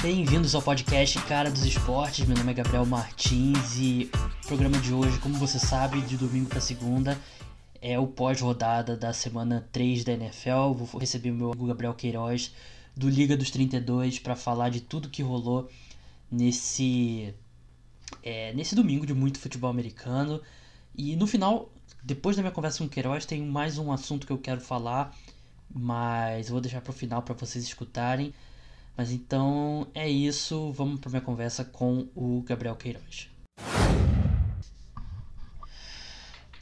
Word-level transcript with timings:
Bem-vindos 0.00 0.54
ao 0.54 0.62
podcast 0.62 1.20
Cara 1.26 1.50
dos 1.50 1.66
Esportes. 1.66 2.26
Meu 2.26 2.34
nome 2.34 2.50
é 2.50 2.54
Gabriel 2.54 2.86
Martins 2.86 3.76
e 3.76 4.10
o 4.44 4.46
programa 4.46 4.78
de 4.78 4.94
hoje, 4.94 5.18
como 5.18 5.34
você 5.34 5.58
sabe, 5.58 6.00
de 6.00 6.16
domingo 6.16 6.48
para 6.48 6.60
segunda, 6.60 7.18
é 7.82 7.98
o 7.98 8.06
pós-rodada 8.06 8.96
da 8.96 9.12
semana 9.12 9.68
3 9.70 10.02
da 10.02 10.12
NFL. 10.12 10.72
Vou 10.72 10.98
receber 10.98 11.30
o 11.30 11.34
meu 11.34 11.52
amigo 11.52 11.66
Gabriel 11.66 11.92
Queiroz 11.92 12.54
do 12.96 13.10
Liga 13.10 13.36
dos 13.36 13.50
32 13.50 14.18
para 14.18 14.34
falar 14.34 14.70
de 14.70 14.80
tudo 14.80 15.10
que 15.10 15.22
rolou 15.22 15.68
nesse 16.30 17.34
é, 18.22 18.54
nesse 18.54 18.74
domingo 18.74 19.04
de 19.04 19.12
muito 19.12 19.38
futebol 19.38 19.68
americano. 19.68 20.40
E 20.96 21.16
no 21.16 21.26
final, 21.26 21.70
depois 22.02 22.34
da 22.34 22.42
minha 22.42 22.52
conversa 22.52 22.78
com 22.78 22.84
o 22.84 22.88
Queiroz, 22.88 23.26
tem 23.26 23.42
mais 23.42 23.76
um 23.76 23.92
assunto 23.92 24.26
que 24.26 24.32
eu 24.32 24.38
quero 24.38 24.60
falar, 24.60 25.14
mas 25.74 26.48
vou 26.48 26.60
deixar 26.60 26.80
para 26.80 26.90
o 26.90 26.94
final 26.94 27.22
para 27.22 27.34
vocês 27.34 27.64
escutarem. 27.64 28.32
Mas 28.96 29.12
então 29.12 29.86
é 29.94 30.08
isso, 30.08 30.72
vamos 30.72 31.00
para 31.00 31.10
minha 31.10 31.22
conversa 31.22 31.64
com 31.64 32.06
o 32.14 32.42
Gabriel 32.46 32.76
Queiroz. 32.76 33.28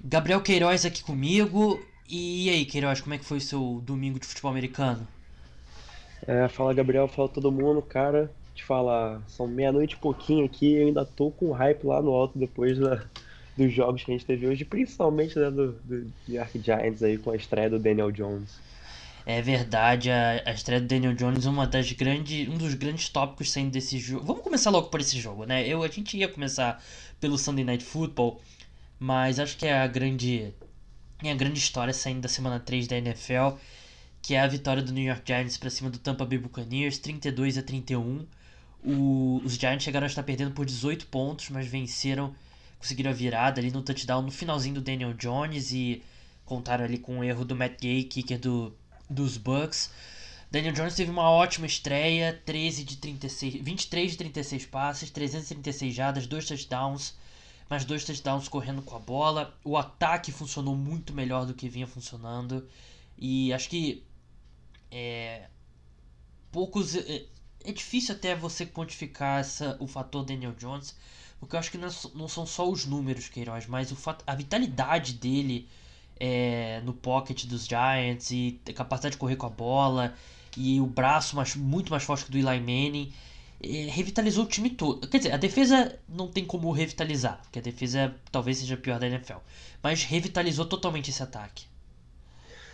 Gabriel 0.01 0.41
Queiroz 0.41 0.85
aqui 0.85 1.03
comigo. 1.03 1.81
E 2.09 2.49
aí, 2.49 2.65
Queiroz, 2.65 3.01
como 3.01 3.15
é 3.15 3.19
que 3.19 3.25
foi 3.25 3.39
o 3.39 3.41
seu 3.41 3.83
domingo 3.85 4.19
de 4.19 4.27
futebol 4.27 4.51
americano? 4.51 5.07
É, 6.27 6.49
fala 6.49 6.73
Gabriel, 6.73 7.09
fala 7.09 7.29
todo 7.29 7.51
mundo, 7.51 7.83
cara. 7.83 8.31
Te 8.55 8.65
falar, 8.65 9.21
são 9.29 9.47
meia-noite 9.47 9.95
e 9.95 9.99
pouquinho 9.99 10.45
aqui, 10.45 10.75
eu 10.75 10.87
ainda 10.89 11.05
tô 11.05 11.31
com 11.31 11.53
hype 11.53 11.85
lá 11.85 12.03
no 12.03 12.11
alto 12.13 12.39
depois 12.39 12.79
da, 12.79 13.05
dos 13.57 13.73
jogos 13.73 14.03
que 14.03 14.11
a 14.11 14.15
gente 14.15 14.27
teve 14.27 14.47
hoje, 14.47 14.65
principalmente 14.65 15.39
né, 15.39 15.51
do, 15.51 15.73
do 15.73 16.13
New 16.27 16.37
York 16.37 16.59
Giants 16.59 17.03
aí 17.03 17.19
com 17.19 17.31
a 17.31 17.37
estreia 17.37 17.71
do 17.71 17.79
Daniel 17.79 18.11
Jones. 18.11 18.59
É 19.31 19.43
verdade, 19.43 20.11
a, 20.11 20.43
a 20.47 20.53
estreia 20.53 20.81
do 20.81 20.87
Daniel 20.87 21.13
Jones 21.13 21.45
é 21.45 21.51
uma 21.51 21.67
das 21.67 21.93
grandes, 21.93 22.49
um 22.49 22.57
dos 22.57 22.73
grandes 22.73 23.11
tópicos 23.11 23.51
saindo 23.51 23.71
desse 23.71 23.99
jogo. 23.99 24.25
Vamos 24.25 24.43
começar 24.43 24.71
logo 24.71 24.89
por 24.89 25.01
esse 25.03 25.21
jogo, 25.21 25.45
né? 25.45 25.69
Eu, 25.69 25.83
a 25.83 25.89
gente 25.89 26.17
ia 26.17 26.27
começar 26.29 26.83
pelo 27.21 27.37
Sunday 27.37 27.63
Night 27.63 27.85
Football, 27.85 28.41
mas 28.99 29.39
acho 29.39 29.59
que 29.59 29.67
é 29.67 29.83
a 29.83 29.87
grande, 29.87 30.55
é 31.23 31.31
a 31.31 31.35
grande 31.35 31.59
história 31.59 31.93
saindo 31.93 32.23
da 32.23 32.29
semana 32.29 32.59
3 32.59 32.87
da 32.87 32.97
NFL, 32.97 33.59
que 34.23 34.35
é 34.35 34.41
a 34.41 34.47
vitória 34.47 34.83
do 34.83 34.95
New 34.95 35.05
York 35.05 35.23
Giants 35.27 35.59
para 35.59 35.69
cima 35.69 35.91
do 35.91 35.99
Tampa 35.99 36.25
Bay 36.25 36.39
Buccaneers, 36.39 36.97
32 36.97 37.59
a 37.59 37.63
31. 37.63 38.27
O, 38.83 39.43
os 39.45 39.57
Giants 39.57 39.85
chegaram 39.85 40.07
a 40.07 40.09
estar 40.09 40.23
perdendo 40.23 40.53
por 40.53 40.65
18 40.65 41.07
pontos, 41.09 41.51
mas 41.51 41.67
venceram, 41.67 42.35
conseguiram 42.79 43.11
a 43.11 43.15
virada 43.15 43.61
ali 43.61 43.71
no 43.71 43.83
touchdown 43.83 44.23
no 44.23 44.31
finalzinho 44.31 44.77
do 44.77 44.81
Daniel 44.81 45.13
Jones 45.13 45.71
e 45.71 46.03
contaram 46.47 46.87
ali 46.87 46.97
com 46.97 47.19
o 47.19 47.25
erro 47.25 47.45
do 47.45 47.55
Matt 47.55 47.79
Gay, 47.79 48.05
kicker 48.05 48.39
do 48.39 48.75
dos 49.09 49.37
Bucks. 49.37 49.91
Daniel 50.51 50.73
Jones 50.73 50.95
teve 50.95 51.11
uma 51.11 51.31
ótima 51.31 51.67
estreia, 51.67 52.41
13 52.47 52.85
de 52.85 52.97
36, 52.97 53.55
23 53.63 54.13
de 54.13 54.17
36 54.17 54.67
passes, 54.67 55.11
336 55.11 55.95
jardas, 55.95 56.27
dois 56.27 56.47
touchdowns, 56.47 57.15
mais 57.69 57.85
dois 57.85 58.05
touchdowns 58.05 58.49
correndo 58.49 58.81
com 58.81 58.97
a 58.97 58.99
bola. 58.99 59.55
O 59.63 59.77
ataque 59.77 60.33
funcionou 60.33 60.75
muito 60.75 61.13
melhor 61.13 61.45
do 61.45 61.53
que 61.53 61.69
vinha 61.69 61.87
funcionando 61.87 62.67
e 63.19 63.53
acho 63.53 63.69
que 63.69 64.03
é, 64.91 65.49
poucos 66.51 66.97
é, 66.97 67.27
é 67.65 67.73
difícil 67.73 68.15
até 68.15 68.35
você 68.35 68.65
quantificar 68.65 69.41
essa, 69.41 69.77
o 69.81 69.87
fator 69.87 70.25
Daniel 70.25 70.55
Jones, 70.55 70.97
porque 71.39 71.55
eu 71.55 71.61
acho 71.61 71.71
que 71.71 71.79
não, 71.79 71.89
não 72.15 72.29
são 72.29 72.47
só 72.47 72.69
os 72.69 72.87
números, 72.87 73.29
Queiroz, 73.29 73.67
mas 73.67 73.93
o 73.93 73.97
fato, 73.97 74.25
a 74.27 74.35
vitalidade 74.35 75.13
dele 75.15 75.69
é, 76.21 76.81
no 76.85 76.93
pocket 76.93 77.47
dos 77.47 77.67
Giants 77.67 78.31
e 78.31 78.61
capacidade 78.75 79.13
de 79.13 79.19
correr 79.19 79.37
com 79.37 79.47
a 79.47 79.51
bola 79.51 80.15
e 80.57 80.81
o 80.81 80.87
braço 80.87 81.37
mais, 81.37 81.55
muito 81.55 81.91
mais 81.91 82.03
forte 82.03 82.25
que 82.25 82.31
do 82.33 82.39
Eli 82.39 82.61
Manning. 82.61 83.13
É, 83.63 83.89
revitalizou 83.91 84.45
o 84.45 84.49
time 84.49 84.71
todo. 84.71 85.07
Quer 85.09 85.19
dizer, 85.19 85.33
a 85.33 85.37
defesa 85.37 85.99
não 86.09 86.29
tem 86.29 86.45
como 86.45 86.71
revitalizar, 86.71 87.41
porque 87.43 87.59
a 87.59 87.63
defesa 87.63 88.15
talvez 88.31 88.59
seja 88.59 88.75
a 88.75 88.79
pior 88.79 88.99
da 89.01 89.07
NFL. 89.07 89.39
Mas 89.83 90.05
revitalizou 90.05 90.65
totalmente 90.65 91.11
esse 91.11 91.23
ataque. 91.23 91.67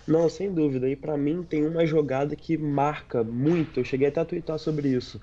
Não, 0.06 0.28
sem 0.28 0.52
dúvida. 0.52 0.88
E 0.88 0.96
para 0.96 1.16
mim 1.16 1.42
tem 1.42 1.66
uma 1.66 1.86
jogada 1.86 2.36
que 2.36 2.56
marca 2.56 3.24
muito. 3.24 3.80
Eu 3.80 3.84
cheguei 3.84 4.08
até 4.08 4.20
a 4.20 4.24
twittar 4.24 4.58
sobre 4.58 4.88
isso. 4.88 5.20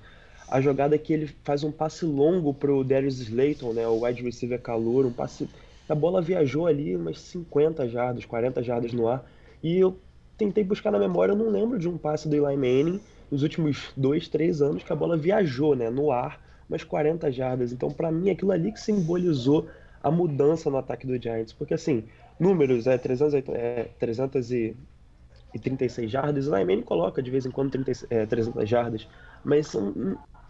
A 0.47 0.59
jogada 0.59 0.97
que 0.97 1.13
ele 1.13 1.29
faz 1.43 1.63
um 1.63 1.71
passe 1.71 2.05
longo 2.05 2.53
pro 2.53 2.83
Darius 2.83 3.19
Slayton, 3.19 3.73
né, 3.73 3.87
o 3.87 4.03
wide 4.03 4.21
receiver 4.21 4.59
calor, 4.59 5.05
um 5.05 5.13
passe 5.13 5.47
a 5.91 5.95
bola 5.95 6.21
viajou 6.21 6.67
ali 6.67 6.95
umas 6.95 7.19
50 7.19 7.89
jardas, 7.89 8.23
40 8.23 8.63
jardas 8.63 8.93
no 8.93 9.09
ar. 9.09 9.29
E 9.61 9.77
eu 9.77 9.97
tentei 10.37 10.63
buscar 10.63 10.89
na 10.89 10.97
memória, 10.97 11.33
eu 11.33 11.37
não 11.37 11.49
lembro 11.49 11.77
de 11.77 11.89
um 11.89 11.97
passe 11.97 12.29
do 12.29 12.35
Eli 12.35 12.55
Manning 12.55 13.01
nos 13.29 13.43
últimos 13.43 13.91
dois, 13.95 14.29
três 14.29 14.61
anos 14.61 14.83
que 14.83 14.93
a 14.93 14.95
bola 14.95 15.17
viajou 15.17 15.75
né, 15.75 15.89
no 15.89 16.09
ar 16.09 16.39
umas 16.69 16.85
40 16.85 17.29
jardas. 17.31 17.73
Então, 17.73 17.91
para 17.91 18.09
mim, 18.09 18.29
aquilo 18.29 18.53
ali 18.53 18.71
que 18.71 18.79
simbolizou 18.79 19.67
a 20.01 20.09
mudança 20.09 20.69
no 20.69 20.77
ataque 20.77 21.05
do 21.05 21.21
Giants. 21.21 21.51
Porque, 21.51 21.73
assim, 21.73 22.05
números, 22.39 22.87
é, 22.87 22.97
300, 22.97 23.33
é 23.49 23.89
336 23.99 26.09
jardas, 26.09 26.47
o 26.47 26.51
Manning 26.51 26.83
coloca 26.83 27.21
de 27.21 27.29
vez 27.29 27.45
em 27.45 27.51
quando 27.51 27.71
30, 27.71 27.91
é, 28.09 28.25
300 28.25 28.69
jardas. 28.69 29.05
Mas 29.43 29.75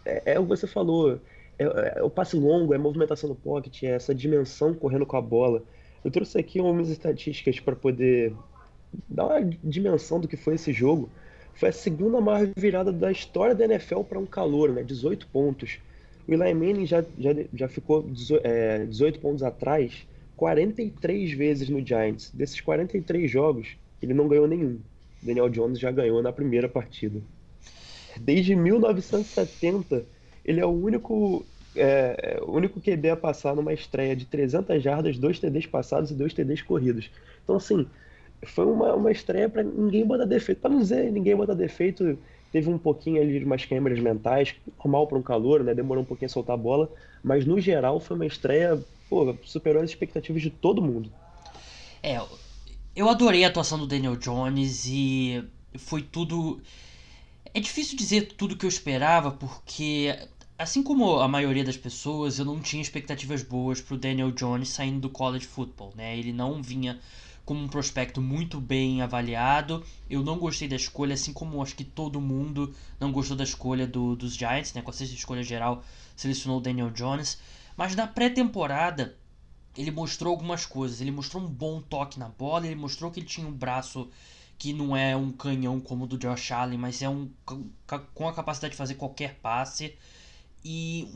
é, 0.04 0.34
é 0.34 0.38
o 0.38 0.44
que 0.44 0.50
você 0.50 0.68
falou, 0.68 1.18
é, 1.62 1.66
é, 1.66 1.98
é, 1.98 2.02
o 2.02 2.10
passe 2.10 2.36
longo, 2.36 2.72
é 2.72 2.76
a 2.76 2.80
movimentação 2.80 3.28
do 3.28 3.34
pocket, 3.34 3.82
é 3.82 3.86
essa 3.86 4.14
dimensão 4.14 4.74
correndo 4.74 5.06
com 5.06 5.16
a 5.16 5.20
bola. 5.20 5.62
Eu 6.04 6.10
trouxe 6.10 6.38
aqui 6.38 6.60
umas 6.60 6.88
estatísticas 6.88 7.60
para 7.60 7.76
poder 7.76 8.34
dar 9.08 9.26
uma 9.26 9.40
dimensão 9.62 10.20
do 10.20 10.28
que 10.28 10.36
foi 10.36 10.54
esse 10.54 10.72
jogo. 10.72 11.08
Foi 11.54 11.68
a 11.68 11.72
segunda 11.72 12.20
maior 12.20 12.48
virada 12.56 12.92
da 12.92 13.12
história 13.12 13.54
da 13.54 13.64
NFL 13.64 14.00
para 14.02 14.18
um 14.18 14.26
calor, 14.26 14.70
né? 14.70 14.82
18 14.82 15.26
pontos. 15.28 15.78
O 16.26 16.32
Eli 16.32 16.54
Manning 16.54 16.86
já, 16.86 17.04
já, 17.18 17.30
já 17.54 17.68
ficou 17.68 18.02
18, 18.02 18.46
é, 18.46 18.86
18 18.86 19.20
pontos 19.20 19.42
atrás 19.42 20.06
43 20.36 21.32
vezes 21.32 21.68
no 21.68 21.84
Giants. 21.84 22.30
Desses 22.32 22.60
43 22.60 23.30
jogos, 23.30 23.76
ele 24.02 24.14
não 24.14 24.26
ganhou 24.26 24.48
nenhum. 24.48 24.80
Daniel 25.22 25.48
Jones 25.48 25.78
já 25.78 25.90
ganhou 25.90 26.20
na 26.22 26.32
primeira 26.32 26.68
partida. 26.68 27.20
Desde 28.20 28.56
1970, 28.56 30.04
ele 30.44 30.60
é 30.60 30.66
o 30.66 30.70
único 30.70 31.46
é, 31.74 32.38
o 32.42 32.52
único 32.52 32.80
QB 32.80 33.10
a 33.10 33.16
passar 33.16 33.54
numa 33.54 33.72
estreia 33.72 34.14
de 34.14 34.24
300 34.26 34.82
jardas, 34.82 35.18
dois 35.18 35.38
TDs 35.38 35.66
passados 35.66 36.10
e 36.10 36.14
dois 36.14 36.34
TDs 36.34 36.62
corridos. 36.62 37.10
Então, 37.42 37.56
assim, 37.56 37.86
foi 38.44 38.66
uma, 38.66 38.94
uma 38.94 39.10
estreia 39.10 39.48
para 39.48 39.62
ninguém 39.62 40.04
botar 40.04 40.24
defeito. 40.24 40.60
Para 40.60 40.70
não 40.70 40.80
dizer 40.80 41.10
ninguém 41.10 41.36
botar 41.36 41.54
defeito, 41.54 42.18
teve 42.50 42.68
um 42.68 42.78
pouquinho 42.78 43.20
ali 43.20 43.38
de 43.38 43.44
umas 43.44 43.64
câmeras 43.64 43.98
mentais, 43.98 44.54
normal 44.78 45.06
para 45.06 45.18
um 45.18 45.22
calor, 45.22 45.62
né? 45.62 45.74
Demorou 45.74 46.02
um 46.02 46.06
pouquinho 46.06 46.26
a 46.26 46.32
soltar 46.32 46.54
a 46.54 46.58
bola, 46.58 46.90
mas 47.22 47.46
no 47.46 47.60
geral 47.60 48.00
foi 48.00 48.16
uma 48.16 48.26
estreia, 48.26 48.78
pô, 49.08 49.34
superou 49.44 49.82
as 49.82 49.90
expectativas 49.90 50.42
de 50.42 50.50
todo 50.50 50.82
mundo. 50.82 51.10
É, 52.02 52.20
eu 52.94 53.08
adorei 53.08 53.44
a 53.44 53.48
atuação 53.48 53.78
do 53.78 53.86
Daniel 53.86 54.16
Jones 54.16 54.86
e 54.86 55.42
foi 55.76 56.02
tudo. 56.02 56.60
É 57.54 57.60
difícil 57.60 57.96
dizer 57.96 58.32
tudo 58.36 58.56
que 58.56 58.64
eu 58.64 58.68
esperava, 58.68 59.30
porque 59.30 60.14
Assim 60.62 60.80
como 60.80 61.18
a 61.18 61.26
maioria 61.26 61.64
das 61.64 61.76
pessoas, 61.76 62.38
eu 62.38 62.44
não 62.44 62.60
tinha 62.60 62.80
expectativas 62.80 63.42
boas 63.42 63.80
pro 63.80 63.98
Daniel 63.98 64.30
Jones 64.30 64.68
saindo 64.68 65.00
do 65.00 65.10
college 65.10 65.44
football, 65.44 65.92
né? 65.96 66.16
Ele 66.16 66.32
não 66.32 66.62
vinha 66.62 67.00
como 67.44 67.60
um 67.60 67.66
prospecto 67.66 68.22
muito 68.22 68.60
bem 68.60 69.02
avaliado. 69.02 69.84
Eu 70.08 70.22
não 70.22 70.38
gostei 70.38 70.68
da 70.68 70.76
escolha, 70.76 71.14
assim 71.14 71.32
como 71.32 71.60
acho 71.60 71.74
que 71.74 71.82
todo 71.82 72.20
mundo 72.20 72.72
não 73.00 73.10
gostou 73.10 73.36
da 73.36 73.42
escolha 73.42 73.88
do, 73.88 74.14
dos 74.14 74.36
Giants, 74.36 74.72
né? 74.72 74.82
Com 74.82 74.90
a 74.90 74.92
sexta 74.92 75.16
escolha 75.16 75.42
geral, 75.42 75.82
selecionou 76.14 76.58
o 76.58 76.62
Daniel 76.62 76.90
Jones. 76.90 77.40
Mas 77.76 77.96
na 77.96 78.06
pré-temporada, 78.06 79.16
ele 79.76 79.90
mostrou 79.90 80.30
algumas 80.30 80.64
coisas. 80.64 81.00
Ele 81.00 81.10
mostrou 81.10 81.42
um 81.42 81.48
bom 81.48 81.82
toque 81.82 82.20
na 82.20 82.28
bola, 82.28 82.66
ele 82.66 82.76
mostrou 82.76 83.10
que 83.10 83.18
ele 83.18 83.26
tinha 83.26 83.48
um 83.48 83.52
braço 83.52 84.08
que 84.56 84.72
não 84.72 84.96
é 84.96 85.16
um 85.16 85.32
canhão 85.32 85.80
como 85.80 86.04
o 86.04 86.06
do 86.06 86.16
Josh 86.16 86.52
Allen, 86.52 86.78
mas 86.78 87.02
é 87.02 87.08
um 87.08 87.28
com 88.14 88.28
a 88.28 88.32
capacidade 88.32 88.70
de 88.70 88.78
fazer 88.78 88.94
qualquer 88.94 89.40
passe 89.42 89.96
e 90.64 91.08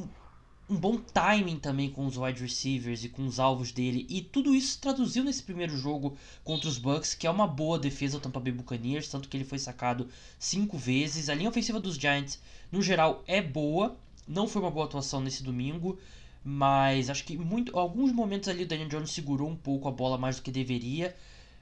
um, 0.69 0.77
bom 0.77 0.97
timing 0.97 1.59
também 1.59 1.91
com 1.91 2.07
os 2.07 2.17
wide 2.17 2.41
receivers 2.41 3.05
e 3.05 3.09
com 3.09 3.27
os 3.27 3.39
alvos 3.39 3.71
dele. 3.71 4.07
E 4.09 4.21
tudo 4.21 4.55
isso 4.55 4.81
traduziu 4.81 5.23
nesse 5.23 5.43
primeiro 5.43 5.77
jogo 5.77 6.17
contra 6.43 6.69
os 6.69 6.79
Bucks, 6.79 7.15
que 7.15 7.27
é 7.27 7.31
uma 7.31 7.47
boa 7.47 7.79
defesa 7.79 8.19
do 8.19 8.23
Tampa 8.23 8.41
Bay 8.41 8.53
Buccaneers, 8.53 9.09
tanto 9.09 9.29
que 9.29 9.37
ele 9.37 9.45
foi 9.45 9.59
sacado 9.59 10.09
cinco 10.39 10.77
vezes. 10.77 11.29
A 11.29 11.35
linha 11.35 11.49
ofensiva 11.49 11.79
dos 11.79 11.97
Giants, 11.97 12.41
no 12.73 12.83
geral, 12.83 13.23
é 13.27 13.41
boa. 13.41 13.97
Não 14.27 14.49
foi 14.49 14.61
uma 14.61 14.71
boa 14.71 14.87
atuação 14.87 15.21
nesse 15.21 15.43
domingo, 15.45 15.99
mas 16.45 17.09
acho 17.09 17.25
que 17.25 17.37
muito, 17.37 17.79
alguns 17.79 18.11
momentos 18.11 18.49
ali 18.49 18.65
o 18.65 18.67
Daniel 18.67 18.89
Jones 18.89 19.13
segurou 19.13 19.49
um 19.49 19.57
pouco 19.57 19.87
a 19.87 19.93
bola 19.93 20.19
mais 20.19 20.37
do 20.37 20.43
que 20.43 20.51
deveria. 20.51 21.15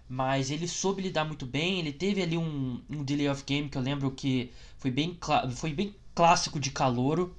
Mas 0.09 0.51
ele 0.51 0.69
soube 0.69 1.03
lidar 1.03 1.25
muito 1.25 1.45
bem. 1.47 1.79
Ele 1.79 1.93
teve 1.93 2.23
ali 2.23 2.37
um, 2.39 2.81
um 2.89 3.03
delay 3.05 3.29
of 3.29 3.43
game 3.47 3.69
que 3.69 3.77
eu 3.77 3.83
lembro 3.83 4.11
que 4.11 4.51
foi 4.79 4.91
bem, 4.91 5.19
foi 5.55 5.73
bem 5.73 5.95
clássico 6.15 6.61
de 6.61 6.71
calouro 6.71 7.35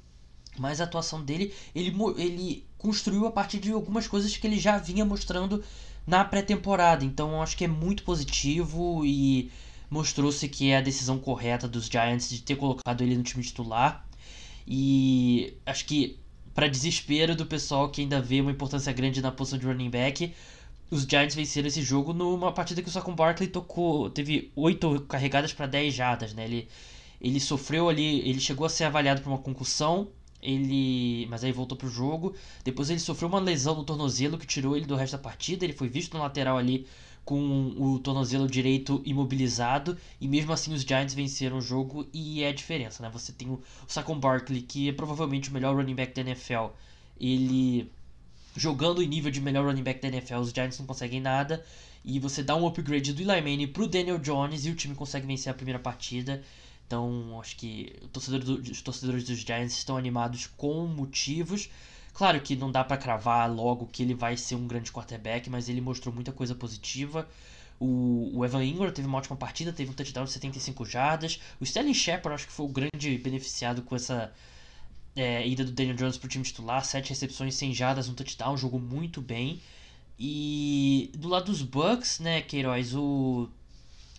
mas 0.57 0.81
a 0.81 0.83
atuação 0.83 1.23
dele, 1.23 1.53
ele, 1.73 1.95
ele 2.17 2.65
construiu 2.77 3.25
a 3.25 3.31
partir 3.31 3.59
de 3.59 3.71
algumas 3.71 4.07
coisas 4.07 4.35
que 4.35 4.45
ele 4.45 4.59
já 4.59 4.77
vinha 4.77 5.05
mostrando 5.05 5.63
na 6.05 6.23
pré-temporada. 6.23 7.03
Então 7.03 7.41
acho 7.41 7.57
que 7.57 7.65
é 7.65 7.67
muito 7.67 8.03
positivo 8.03 9.05
e 9.05 9.51
mostrou-se 9.89 10.47
que 10.49 10.69
é 10.71 10.77
a 10.77 10.81
decisão 10.81 11.17
correta 11.17 11.67
dos 11.67 11.85
Giants 11.87 12.29
de 12.29 12.41
ter 12.41 12.55
colocado 12.55 13.01
ele 13.01 13.15
no 13.15 13.23
time 13.23 13.43
titular. 13.43 14.05
E 14.67 15.53
acho 15.65 15.85
que, 15.85 16.19
para 16.53 16.67
desespero 16.67 17.35
do 17.35 17.45
pessoal 17.45 17.89
que 17.89 18.01
ainda 18.01 18.21
vê 18.21 18.41
uma 18.41 18.51
importância 18.51 18.91
grande 18.91 19.21
na 19.21 19.31
posição 19.31 19.59
de 19.59 19.65
running 19.65 19.89
back, 19.89 20.33
os 20.89 21.03
Giants 21.03 21.35
venceram 21.35 21.67
esse 21.67 21.81
jogo 21.81 22.13
numa 22.13 22.51
partida 22.51 22.81
que 22.81 22.89
o 22.89 22.91
Saquon 22.91 23.15
Barkley 23.15 23.49
tocou, 23.49 24.09
teve 24.09 24.51
8 24.55 25.01
carregadas 25.01 25.53
para 25.53 25.67
10 25.67 25.93
jardas, 25.93 26.33
né? 26.33 26.45
Ele, 26.45 26.67
ele 27.19 27.39
sofreu 27.39 27.89
ali, 27.89 28.27
ele 28.27 28.39
chegou 28.39 28.65
a 28.65 28.69
ser 28.69 28.85
avaliado 28.85 29.21
por 29.21 29.29
uma 29.29 29.39
concussão, 29.39 30.09
ele, 30.45 31.25
mas 31.27 31.43
aí 31.43 31.51
voltou 31.51 31.77
pro 31.77 31.89
jogo. 31.89 32.35
Depois 32.63 32.89
ele 32.89 32.99
sofreu 32.99 33.27
uma 33.27 33.39
lesão 33.39 33.75
no 33.75 33.83
tornozelo 33.83 34.37
que 34.37 34.45
tirou 34.45 34.77
ele 34.77 34.85
do 34.85 34.95
resto 34.95 35.13
da 35.13 35.23
partida. 35.23 35.65
Ele 35.65 35.73
foi 35.73 35.89
visto 35.89 36.13
no 36.13 36.23
lateral 36.23 36.57
ali 36.57 36.85
com 37.25 37.73
o 37.77 37.97
tornozelo 37.99 38.47
direito 38.47 39.01
imobilizado 39.03 39.97
e 40.21 40.27
mesmo 40.27 40.53
assim 40.53 40.71
os 40.73 40.83
Giants 40.83 41.15
venceram 41.15 41.57
o 41.57 41.61
jogo 41.61 42.07
e 42.13 42.43
é 42.43 42.49
a 42.49 42.53
diferença, 42.53 43.01
né? 43.01 43.09
Você 43.11 43.31
tem 43.31 43.49
o 43.49 43.59
Saquon 43.87 44.19
Barkley, 44.19 44.61
que 44.61 44.89
é 44.89 44.93
provavelmente 44.93 45.49
o 45.49 45.53
melhor 45.53 45.75
running 45.75 45.95
back 45.95 46.13
da 46.13 46.21
NFL. 46.21 46.67
Ele 47.19 47.91
jogando 48.55 49.01
em 49.01 49.07
nível 49.07 49.31
de 49.31 49.41
melhor 49.41 49.65
running 49.65 49.83
back 49.83 49.99
da 50.01 50.07
NFL, 50.07 50.35
os 50.35 50.51
Giants 50.51 50.79
não 50.79 50.85
conseguem 50.85 51.19
nada. 51.19 51.65
E 52.03 52.19
você 52.19 52.43
dá 52.43 52.55
um 52.55 52.67
upgrade 52.67 53.13
do 53.13 53.21
Eli 53.23 53.41
Manning 53.41 53.67
pro 53.67 53.87
Daniel 53.87 54.19
Jones 54.19 54.65
e 54.65 54.69
o 54.69 54.75
time 54.75 54.93
consegue 54.93 55.25
vencer 55.25 55.51
a 55.51 55.55
primeira 55.55 55.79
partida. 55.79 56.43
Então, 56.87 57.39
acho 57.39 57.55
que 57.55 57.95
torcedor 58.11 58.41
do, 58.41 58.71
os 58.71 58.81
torcedores 58.81 59.23
dos 59.23 59.39
Giants 59.39 59.77
estão 59.77 59.97
animados 59.97 60.47
com 60.55 60.85
motivos. 60.85 61.69
Claro 62.13 62.39
que 62.39 62.55
não 62.55 62.71
dá 62.71 62.83
para 62.83 62.97
cravar 62.97 63.51
logo 63.51 63.87
que 63.87 64.03
ele 64.03 64.13
vai 64.13 64.37
ser 64.37 64.55
um 64.55 64.67
grande 64.67 64.91
quarterback, 64.91 65.49
mas 65.49 65.67
ele 65.67 65.81
mostrou 65.81 66.13
muita 66.13 66.31
coisa 66.31 66.55
positiva. 66.55 67.27
O, 67.77 68.43
Evan 68.45 68.63
Ingram 68.63 68.91
teve 68.91 69.07
uma 69.07 69.17
ótima 69.17 69.35
partida, 69.35 69.73
teve 69.73 69.91
um 69.91 69.93
touchdown 69.93 70.23
de 70.23 70.31
75 70.31 70.85
jardas. 70.85 71.41
O 71.59 71.63
Sterling 71.63 71.93
Shepard 71.93 72.35
acho 72.35 72.47
que 72.47 72.53
foi 72.53 72.65
o 72.65 72.69
grande 72.69 73.17
beneficiado 73.17 73.81
com 73.81 73.95
essa 73.95 74.33
é, 75.15 75.45
ida 75.45 75.65
do 75.65 75.71
Daniel 75.71 75.95
Jones 75.95 76.17
pro 76.17 76.29
time 76.29 76.45
titular. 76.45 76.85
7 76.85 77.09
recepções, 77.09 77.55
100 77.55 77.73
jardas, 77.73 78.07
um 78.07 78.13
touchdown, 78.13 78.55
jogou 78.55 78.79
muito 78.79 79.21
bem. 79.21 79.59
E 80.17 81.11
do 81.17 81.27
lado 81.27 81.47
dos 81.47 81.61
Bucks, 81.61 82.19
né, 82.19 82.41
Queiroz, 82.41 82.95
o 82.95 83.49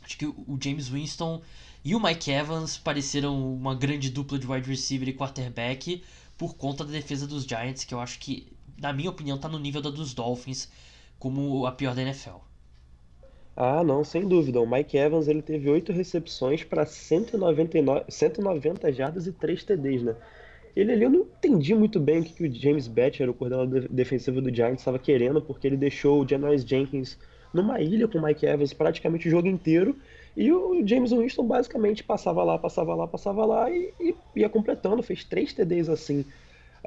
acho 0.03 0.19
que 0.19 0.27
o 0.27 0.59
James 0.63 0.89
Winston 0.89 1.41
e 1.87 1.95
o 1.95 2.03
Mike 2.03 2.33
Evans 2.33 2.77
pareceram 2.77 3.55
uma 3.55 3.73
grande 3.73 4.11
dupla 4.11 4.41
de 4.41 4.45
wide 4.45 4.69
receiver 4.69 5.09
e 5.09 5.13
quarterback 5.13 6.03
por 6.37 6.57
conta 6.57 6.85
da 6.85 6.91
defesa 6.91 7.29
dos 7.29 7.45
Giants, 7.45 7.85
que 7.85 7.95
eu 7.95 8.01
acho 8.01 8.19
que, 8.19 8.49
na 8.77 8.93
minha 8.93 9.09
opinião, 9.09 9.37
está 9.37 9.49
no 9.49 9.57
nível 9.57 9.81
da 9.81 9.89
dos 9.89 10.13
Dolphins 10.13 10.69
como 11.17 11.65
a 11.65 11.71
pior 11.71 11.95
da 11.95 12.03
NFL. 12.03 12.39
Ah, 13.57 13.85
não, 13.85 14.03
sem 14.03 14.27
dúvida. 14.27 14.61
O 14.61 14.69
Mike 14.69 14.97
Evans 14.97 15.29
ele 15.29 15.41
teve 15.41 15.71
oito 15.71 15.93
recepções 15.93 16.65
para 16.65 16.85
190 16.85 18.93
jardas 18.93 19.29
e 19.29 19.33
3 19.33 19.63
TDs, 19.63 20.03
né? 20.03 20.17
Ele 20.75 20.91
ali 20.91 21.05
eu 21.05 21.11
não 21.11 21.21
entendi 21.21 21.73
muito 21.73 22.01
bem 22.01 22.19
o 22.19 22.25
que, 22.25 22.33
que 22.33 22.49
o 22.49 22.53
James 22.53 22.89
Batcher, 22.89 23.31
o 23.31 23.35
coordenador 23.35 23.87
defensivo 23.89 24.43
do 24.43 24.53
Giants, 24.53 24.81
estava 24.81 24.99
querendo, 24.99 25.41
porque 25.41 25.69
ele 25.69 25.77
deixou 25.77 26.21
o 26.21 26.29
Janoris 26.29 26.65
Jenkins 26.65 27.17
numa 27.55 27.81
ilha 27.81 28.09
com 28.09 28.19
o 28.19 28.23
Mike 28.23 28.45
Evans 28.45 28.73
praticamente 28.73 29.29
o 29.29 29.31
jogo 29.31 29.47
inteiro 29.47 29.97
e 30.37 30.53
o 30.53 30.87
James 30.87 31.13
Winston 31.13 31.47
basicamente 31.47 32.05
passava 32.05 32.45
lá, 32.45 32.59
passava 32.59 32.95
lá, 32.95 33.07
passava 33.09 33.47
lá 33.47 33.71
e, 33.71 33.95
e 33.99 34.15
ia 34.37 34.49
completando, 34.49 35.03
fez 35.03 35.25
três 35.25 35.53
TDs 35.55 35.89
assim. 35.89 36.25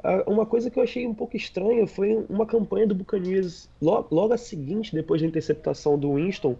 Uh, 0.04 0.30
uma 0.30 0.46
coisa 0.46 0.70
que 0.70 0.78
eu 0.78 0.82
achei 0.82 1.06
um 1.06 1.12
pouco 1.12 1.36
estranha 1.36 1.86
foi 1.86 2.24
uma 2.28 2.46
campanha 2.46 2.86
do 2.86 2.94
Buccaneers 2.94 3.68
logo, 3.82 4.14
logo 4.14 4.32
a 4.32 4.38
seguinte, 4.38 4.94
depois 4.94 5.20
da 5.20 5.26
interceptação 5.26 5.98
do 5.98 6.14
Winston, 6.14 6.56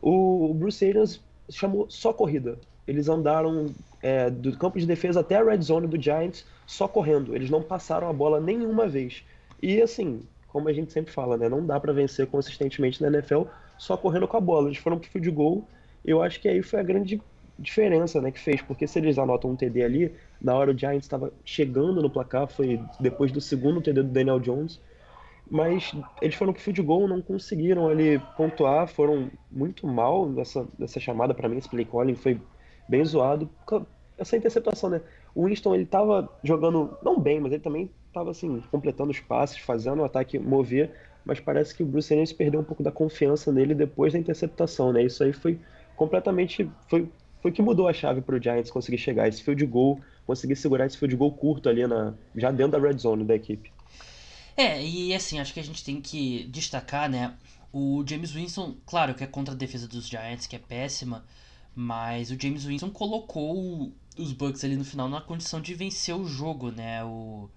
o 0.00 0.54
Bruce 0.54 0.84
Arians 0.84 1.20
chamou 1.50 1.88
só 1.90 2.12
corrida. 2.12 2.58
Eles 2.88 3.08
andaram 3.08 3.66
é, 4.02 4.30
do 4.30 4.56
campo 4.56 4.78
de 4.78 4.86
defesa 4.86 5.20
até 5.20 5.36
a 5.36 5.44
red 5.44 5.60
zone 5.60 5.86
do 5.86 6.00
Giants 6.00 6.44
só 6.66 6.88
correndo. 6.88 7.36
Eles 7.36 7.50
não 7.50 7.62
passaram 7.62 8.08
a 8.08 8.12
bola 8.12 8.40
nenhuma 8.40 8.88
vez. 8.88 9.22
E 9.62 9.80
assim, 9.80 10.22
como 10.48 10.68
a 10.68 10.72
gente 10.72 10.92
sempre 10.92 11.12
fala, 11.12 11.36
né, 11.36 11.48
não 11.48 11.64
dá 11.64 11.78
para 11.78 11.92
vencer 11.92 12.26
consistentemente 12.26 13.00
na 13.00 13.08
NFL 13.08 13.42
só 13.78 13.96
correndo 13.96 14.26
com 14.26 14.36
a 14.36 14.40
bola. 14.40 14.68
Eles 14.68 14.78
foram 14.78 14.98
pro 14.98 15.08
field 15.08 15.30
goal 15.30 15.64
eu 16.04 16.22
acho 16.22 16.40
que 16.40 16.48
aí 16.48 16.62
foi 16.62 16.80
a 16.80 16.82
grande 16.82 17.20
diferença 17.58 18.20
né, 18.20 18.30
que 18.30 18.40
fez, 18.40 18.60
porque 18.60 18.86
se 18.86 18.98
eles 18.98 19.18
anotam 19.18 19.50
um 19.50 19.56
TD 19.56 19.82
ali, 19.84 20.14
na 20.40 20.54
hora 20.54 20.72
o 20.72 20.78
Giants 20.78 21.04
estava 21.04 21.32
chegando 21.44 22.02
no 22.02 22.10
placar, 22.10 22.48
foi 22.48 22.80
depois 22.98 23.30
do 23.30 23.40
segundo 23.40 23.80
TD 23.80 24.02
do 24.02 24.08
Daniel 24.08 24.40
Jones, 24.40 24.80
mas 25.50 25.92
eles 26.20 26.34
foram 26.34 26.52
pro 26.52 26.62
field 26.62 26.82
goal, 26.82 27.06
não 27.06 27.20
conseguiram 27.20 27.88
ali 27.88 28.18
pontuar, 28.36 28.88
foram 28.88 29.30
muito 29.50 29.86
mal 29.86 30.28
nessa, 30.28 30.66
nessa 30.78 30.98
chamada 30.98 31.34
para 31.34 31.48
mim, 31.48 31.58
esse 31.58 31.68
play 31.68 31.84
calling 31.84 32.14
foi 32.14 32.40
bem 32.88 33.04
zoado, 33.04 33.48
essa 34.18 34.36
interceptação, 34.36 34.90
né? 34.90 35.00
O 35.34 35.46
Winston 35.46 35.74
ele 35.74 35.86
tava 35.86 36.28
jogando 36.42 36.96
não 37.02 37.18
bem, 37.18 37.40
mas 37.40 37.52
ele 37.52 37.62
também 37.62 37.90
estava 38.06 38.30
assim, 38.30 38.62
completando 38.70 39.10
os 39.10 39.20
passes, 39.20 39.58
fazendo 39.58 40.00
o 40.00 40.04
ataque 40.04 40.38
mover, 40.38 40.90
mas 41.24 41.40
parece 41.40 41.74
que 41.74 41.82
o 41.82 41.86
Bruce 41.86 42.12
Arians 42.12 42.32
perdeu 42.32 42.60
um 42.60 42.64
pouco 42.64 42.82
da 42.82 42.92
confiança 42.92 43.52
nele 43.52 43.74
depois 43.74 44.12
da 44.12 44.18
interceptação, 44.18 44.92
né? 44.92 45.02
Isso 45.02 45.22
aí 45.22 45.32
foi 45.32 45.58
completamente. 45.96 46.70
Foi, 46.88 47.08
foi 47.40 47.52
que 47.52 47.62
mudou 47.62 47.88
a 47.88 47.92
chave 47.92 48.20
para 48.20 48.36
o 48.36 48.42
Giants 48.42 48.70
conseguir 48.70 48.98
chegar. 48.98 49.28
Esse 49.28 49.42
field 49.42 49.64
goal, 49.66 50.00
conseguir 50.26 50.56
segurar 50.56 50.86
esse 50.86 50.96
field 50.96 51.16
goal 51.16 51.32
curto 51.32 51.68
ali 51.68 51.86
na, 51.86 52.14
já 52.36 52.50
dentro 52.50 52.72
da 52.72 52.86
red 52.86 52.98
zone 52.98 53.24
da 53.24 53.34
equipe. 53.34 53.72
É, 54.56 54.82
e 54.84 55.14
assim, 55.14 55.40
acho 55.40 55.54
que 55.54 55.60
a 55.60 55.64
gente 55.64 55.82
tem 55.82 56.00
que 56.00 56.44
destacar, 56.44 57.08
né? 57.08 57.34
O 57.72 58.04
James 58.06 58.32
Winston, 58.32 58.76
claro 58.84 59.14
que 59.14 59.24
é 59.24 59.26
contra 59.26 59.54
a 59.54 59.56
defesa 59.56 59.88
dos 59.88 60.06
Giants, 60.06 60.46
que 60.46 60.54
é 60.54 60.58
péssima, 60.58 61.24
mas 61.74 62.30
o 62.30 62.38
James 62.38 62.64
Winston 62.64 62.90
colocou 62.90 63.90
os 64.18 64.32
Bucks 64.32 64.62
ali 64.62 64.76
no 64.76 64.84
final 64.84 65.08
na 65.08 65.22
condição 65.22 65.60
de 65.60 65.74
vencer 65.74 66.14
o 66.14 66.26
jogo, 66.26 66.70
né? 66.70 67.02
O, 67.02 67.48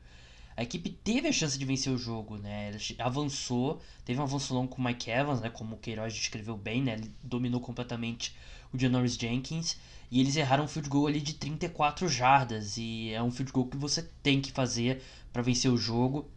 a 0.57 0.63
equipe 0.63 0.90
teve 0.90 1.28
a 1.28 1.34
chance 1.34 1.57
de 1.57 1.66
vencer 1.66 1.92
o 1.92 1.98
jogo, 1.98 2.38
né? 2.38 2.72
avançou, 3.00 3.81
teve 4.06 4.19
um 4.19 4.24
avanço 4.24 4.54
longo 4.54 4.69
com 4.69 4.81
o 4.81 4.86
Mike 4.86 5.12
Evans, 5.12 5.42
né? 5.42 5.50
Como 5.50 5.75
o 5.75 5.78
Queiroz 5.78 6.13
descreveu 6.13 6.56
bem, 6.56 6.81
né? 6.81 6.94
Ele 6.94 7.12
dominou 7.22 7.60
completamente 7.60 8.34
o 8.72 8.80
Janoris 8.80 9.16
Jenkins. 9.16 9.78
E 10.10 10.22
eles 10.22 10.38
erraram 10.38 10.63
um 10.63 10.68
field 10.68 10.88
goal 10.88 11.07
ali 11.07 11.19
de 11.19 11.34
34 11.34 12.07
jardas. 12.07 12.78
E 12.78 13.12
é 13.12 13.22
um 13.22 13.31
field 13.31 13.52
goal 13.52 13.68
que 13.68 13.75
você 13.75 14.04
tem 14.24 14.40
que 14.40 14.52
fazer 14.52 15.02
para 15.34 15.42
vencer 15.42 15.69
o 15.69 15.78
jogo. 15.78 16.30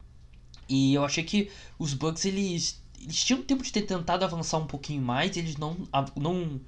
E 0.69 0.95
eu 0.95 1.05
achei 1.05 1.23
que 1.23 1.51
os 1.79 1.95
Bucks, 1.95 2.25
eles, 2.25 2.83
eles 3.01 3.25
tinham 3.25 3.41
tempo 3.43 3.63
de 3.63 3.73
ter 3.73 3.83
tentado 3.83 4.25
avançar 4.25 4.59
um 4.59 4.67
pouquinho 4.67 5.01
mais. 5.01 5.37
eles 5.37 5.57
não, 5.57 5.77
não, 6.17 6.61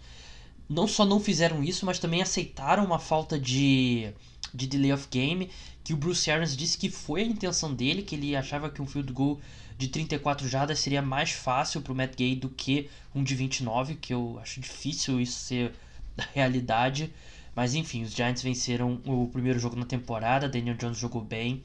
não 0.69 0.87
só 0.87 1.05
não 1.05 1.19
fizeram 1.19 1.65
isso, 1.65 1.85
mas 1.85 1.99
também 1.99 2.23
aceitaram 2.23 2.85
uma 2.85 3.01
falta 3.01 3.37
de 3.37 4.15
de 4.53 4.67
delay 4.67 4.93
of 4.93 5.07
game, 5.11 5.51
que 5.91 5.95
o 5.95 5.97
Bruce 5.97 6.31
Arians 6.31 6.57
disse 6.57 6.79
que 6.79 6.89
foi 6.89 7.23
a 7.23 7.25
intenção 7.25 7.75
dele, 7.75 8.03
que 8.03 8.15
ele 8.15 8.37
achava 8.37 8.71
que 8.71 8.81
um 8.81 8.87
field 8.87 9.13
goal 9.13 9.41
de 9.77 9.89
34 9.89 10.47
jardas 10.47 10.79
seria 10.79 11.03
mais 11.03 11.33
fácil 11.33 11.83
para 11.83 11.93
o 11.93 11.97
Matt 11.97 12.15
Gay 12.15 12.37
do 12.37 12.49
que 12.49 12.89
um 13.13 13.25
de 13.25 13.35
29, 13.35 13.97
que 13.97 14.15
eu 14.15 14.39
acho 14.41 14.61
difícil 14.61 15.21
isso 15.21 15.41
ser 15.41 15.73
a 16.17 16.23
realidade. 16.33 17.13
Mas 17.57 17.75
enfim, 17.75 18.05
os 18.05 18.15
Giants 18.15 18.41
venceram 18.41 19.01
o 19.05 19.27
primeiro 19.33 19.59
jogo 19.59 19.75
na 19.75 19.85
temporada, 19.85 20.49
Daniel 20.49 20.77
Jones 20.77 20.97
jogou 20.97 21.23
bem 21.23 21.61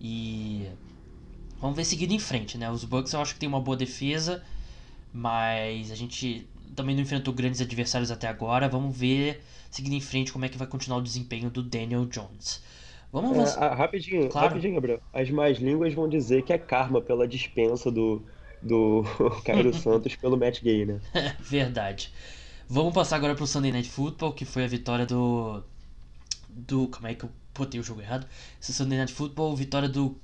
e 0.00 0.68
vamos 1.60 1.74
ver 1.74 1.84
seguido 1.84 2.14
em 2.14 2.20
frente, 2.20 2.56
né? 2.56 2.70
Os 2.70 2.84
Bucks 2.84 3.12
eu 3.12 3.20
acho 3.20 3.34
que 3.34 3.40
tem 3.40 3.48
uma 3.48 3.60
boa 3.60 3.76
defesa, 3.76 4.40
mas 5.12 5.90
a 5.90 5.96
gente 5.96 6.46
também 6.76 6.94
não 6.94 7.02
enfrentou 7.02 7.34
grandes 7.34 7.60
adversários 7.60 8.12
até 8.12 8.28
agora. 8.28 8.68
Vamos 8.68 8.96
ver 8.96 9.42
seguindo 9.68 9.94
em 9.94 10.00
frente 10.00 10.32
como 10.32 10.44
é 10.44 10.48
que 10.48 10.56
vai 10.56 10.68
continuar 10.68 10.98
o 10.98 11.02
desempenho 11.02 11.50
do 11.50 11.60
Daniel 11.60 12.06
Jones. 12.06 12.62
Vamos 13.14 13.56
é, 13.56 13.68
rapidinho, 13.68 14.28
claro. 14.28 14.48
rapidinho, 14.48 14.74
Gabriel. 14.74 15.00
As 15.12 15.30
mais 15.30 15.58
línguas 15.58 15.94
vão 15.94 16.08
dizer 16.08 16.42
que 16.42 16.52
é 16.52 16.58
karma 16.58 17.00
pela 17.00 17.28
dispensa 17.28 17.88
do, 17.88 18.20
do 18.60 19.04
Cairo 19.46 19.72
Santos 19.78 20.16
pelo 20.16 20.36
Matt 20.36 20.60
Gay, 20.60 20.84
né? 20.84 21.00
Verdade. 21.38 22.12
Vamos 22.68 22.92
passar 22.92 23.14
agora 23.14 23.36
pro 23.36 23.46
Sunday 23.46 23.70
Night 23.70 23.88
Football, 23.88 24.32
que 24.32 24.44
foi 24.44 24.64
a 24.64 24.66
vitória 24.66 25.06
do. 25.06 25.62
Do. 26.48 26.88
Como 26.88 27.06
é 27.06 27.14
que 27.14 27.24
eu 27.24 27.30
botei 27.56 27.78
o 27.78 27.84
jogo 27.84 28.00
errado? 28.00 28.26
Esse 28.60 28.74
Sunday 28.74 28.98
Night 28.98 29.12
Football, 29.12 29.54
vitória 29.54 29.88
do. 29.88 30.16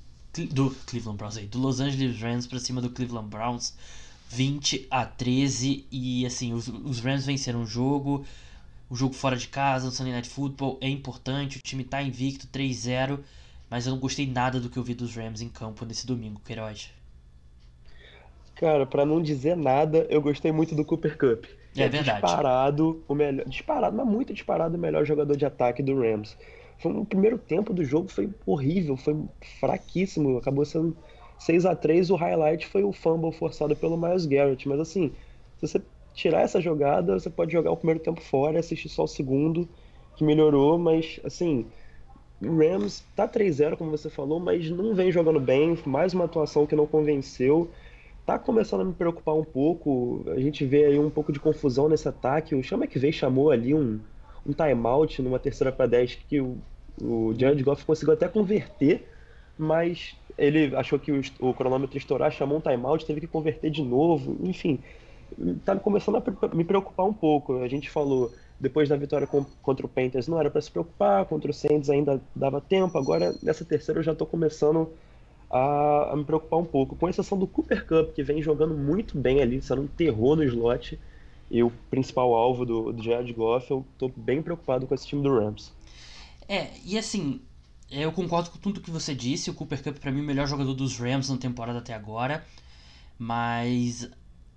Do 0.51 0.75
Cleveland 0.85 1.17
Browns 1.17 1.37
aí, 1.37 1.45
do 1.45 1.59
Los 1.59 1.79
Angeles 1.79 2.19
Rams 2.19 2.45
pra 2.45 2.59
cima 2.59 2.81
do 2.81 2.89
Cleveland 2.89 3.29
Browns, 3.29 3.73
20 4.27 4.87
a 4.91 5.05
13. 5.05 5.85
E 5.89 6.25
assim, 6.25 6.51
os, 6.51 6.67
os 6.67 6.99
Rams 6.99 7.25
venceram 7.25 7.61
o 7.61 7.65
jogo 7.65 8.25
o 8.91 8.95
jogo 8.95 9.13
fora 9.13 9.37
de 9.37 9.47
casa, 9.47 9.87
o 9.87 9.91
Sunday 9.91 10.11
Night 10.11 10.27
Football 10.27 10.77
é 10.81 10.89
importante, 10.89 11.57
o 11.57 11.61
time 11.61 11.81
tá 11.81 12.03
invicto 12.03 12.45
3-0, 12.47 13.19
mas 13.69 13.87
eu 13.87 13.93
não 13.93 13.99
gostei 13.99 14.27
nada 14.27 14.59
do 14.59 14.69
que 14.69 14.77
eu 14.77 14.83
vi 14.83 14.93
dos 14.93 15.15
Rams 15.15 15.41
em 15.41 15.47
campo 15.47 15.85
nesse 15.85 16.05
domingo, 16.05 16.41
Queiroz. 16.43 16.91
Cara, 18.53 18.85
para 18.85 19.05
não 19.05 19.21
dizer 19.21 19.55
nada, 19.55 20.05
eu 20.09 20.21
gostei 20.21 20.51
muito 20.51 20.75
do 20.75 20.83
Cooper 20.83 21.17
Cup. 21.17 21.45
É, 21.73 21.83
é 21.83 21.87
verdade. 21.87 22.21
Disparado, 22.21 23.01
o 23.07 23.15
melhor, 23.15 23.45
disparado, 23.47 23.95
mas 23.95 24.05
muito 24.05 24.33
disparado 24.33 24.75
o 24.75 24.79
melhor 24.79 25.05
jogador 25.05 25.37
de 25.37 25.45
ataque 25.45 25.81
do 25.81 25.97
Rams. 25.97 26.37
Foi 26.77 26.91
o 26.91 27.05
primeiro 27.05 27.37
tempo 27.37 27.73
do 27.73 27.85
jogo 27.85 28.09
foi 28.09 28.29
horrível, 28.45 28.97
foi 28.97 29.15
fraquíssimo, 29.61 30.37
acabou 30.37 30.65
sendo 30.65 30.97
6 31.39 31.65
a 31.65 31.77
3 31.77 32.09
o 32.09 32.17
highlight 32.17 32.67
foi 32.67 32.83
o 32.83 32.91
fumble 32.91 33.31
forçado 33.31 33.73
pelo 33.73 33.95
Miles 33.95 34.25
Garrett, 34.25 34.67
mas 34.67 34.81
assim, 34.81 35.13
se 35.57 35.67
você 35.67 35.81
tirar 36.13 36.41
essa 36.41 36.59
jogada, 36.59 37.19
você 37.19 37.29
pode 37.29 37.51
jogar 37.51 37.71
o 37.71 37.77
primeiro 37.77 37.99
tempo 37.99 38.21
fora, 38.21 38.59
assistir 38.59 38.89
só 38.89 39.03
o 39.03 39.07
segundo, 39.07 39.67
que 40.15 40.23
melhorou, 40.23 40.77
mas 40.77 41.19
assim, 41.23 41.65
o 42.41 42.57
Rams 42.57 43.03
tá 43.15 43.27
3-0, 43.27 43.77
como 43.77 43.91
você 43.91 44.09
falou, 44.09 44.39
mas 44.39 44.69
não 44.69 44.95
vem 44.95 45.11
jogando 45.11 45.39
bem, 45.39 45.77
mais 45.85 46.13
uma 46.13 46.25
atuação 46.25 46.65
que 46.65 46.75
não 46.75 46.87
convenceu. 46.87 47.69
Tá 48.25 48.37
começando 48.39 48.81
a 48.81 48.85
me 48.85 48.93
preocupar 48.93 49.35
um 49.35 49.43
pouco. 49.43 50.23
A 50.27 50.39
gente 50.39 50.65
vê 50.65 50.85
aí 50.85 50.99
um 50.99 51.09
pouco 51.09 51.31
de 51.31 51.39
confusão 51.39 51.87
nesse 51.87 52.07
ataque. 52.07 52.55
O 52.55 52.63
Chama 52.63 52.87
que 52.87 52.99
veio 52.99 53.13
chamou 53.13 53.51
ali 53.51 53.73
um, 53.73 53.99
um 54.45 54.53
timeout 54.53 55.21
numa 55.21 55.39
terceira 55.39 55.71
para 55.71 55.87
10 55.87 56.15
que 56.27 56.39
o, 56.39 56.57
o 57.01 57.33
Jared 57.37 57.63
Goff 57.63 57.85
conseguiu 57.85 58.13
até 58.13 58.27
converter, 58.27 59.07
mas 59.57 60.15
ele 60.37 60.75
achou 60.75 60.97
que 60.97 61.11
o, 61.11 61.21
o 61.39 61.53
cronômetro 61.53 61.97
estourar, 61.97 62.31
chamou 62.31 62.57
um 62.57 62.61
timeout, 62.61 63.05
teve 63.05 63.21
que 63.21 63.27
converter 63.27 63.69
de 63.69 63.83
novo. 63.83 64.37
Enfim, 64.41 64.79
tá 65.65 65.75
começando 65.75 66.17
a 66.17 66.55
me 66.55 66.63
preocupar 66.63 67.05
um 67.05 67.13
pouco. 67.13 67.57
A 67.61 67.67
gente 67.67 67.89
falou 67.89 68.31
depois 68.59 68.87
da 68.87 68.95
vitória 68.95 69.27
contra 69.27 69.85
o 69.85 69.89
Panthers 69.89 70.27
não 70.27 70.39
era 70.39 70.49
para 70.49 70.61
se 70.61 70.69
preocupar, 70.69 71.25
contra 71.25 71.49
o 71.49 71.53
Saints 71.53 71.89
ainda 71.89 72.21
dava 72.35 72.61
tempo. 72.61 72.97
Agora 72.97 73.35
nessa 73.41 73.65
terceira 73.65 73.99
eu 73.99 74.03
já 74.03 74.11
estou 74.11 74.27
começando 74.27 74.89
a, 75.49 76.11
a, 76.13 76.15
me 76.15 76.23
preocupar 76.23 76.59
um 76.59 76.65
pouco, 76.65 76.95
com 76.95 77.09
exceção 77.09 77.37
do 77.37 77.47
Cooper 77.47 77.85
Cup 77.85 78.13
que 78.13 78.23
vem 78.23 78.41
jogando 78.41 78.75
muito 78.75 79.17
bem 79.17 79.41
ali, 79.41 79.61
sendo 79.61 79.81
um 79.81 79.87
terror 79.87 80.35
no 80.35 80.43
slot 80.43 80.99
e 81.49 81.63
o 81.63 81.71
principal 81.89 82.33
alvo 82.33 82.65
do, 82.65 82.93
do 82.93 83.03
Jared 83.03 83.33
Goff. 83.33 83.69
Eu 83.69 83.85
estou 83.93 84.11
bem 84.15 84.41
preocupado 84.41 84.85
com 84.85 84.93
esse 84.93 85.07
time 85.07 85.23
do 85.23 85.33
Rams. 85.33 85.73
É, 86.47 86.69
e 86.85 86.97
assim, 86.97 87.41
eu 87.89 88.11
concordo 88.11 88.51
com 88.51 88.57
tudo 88.57 88.79
que 88.79 88.91
você 88.91 89.13
disse. 89.15 89.49
O 89.49 89.53
Cooper 89.53 89.83
Cup, 89.83 89.97
para 89.97 90.11
mim, 90.11 90.19
é 90.19 90.23
o 90.23 90.25
melhor 90.25 90.47
jogador 90.47 90.73
dos 90.73 90.97
Rams 90.97 91.29
na 91.29 91.37
temporada 91.37 91.79
até 91.79 91.93
agora. 91.93 92.45
Mas 93.17 94.09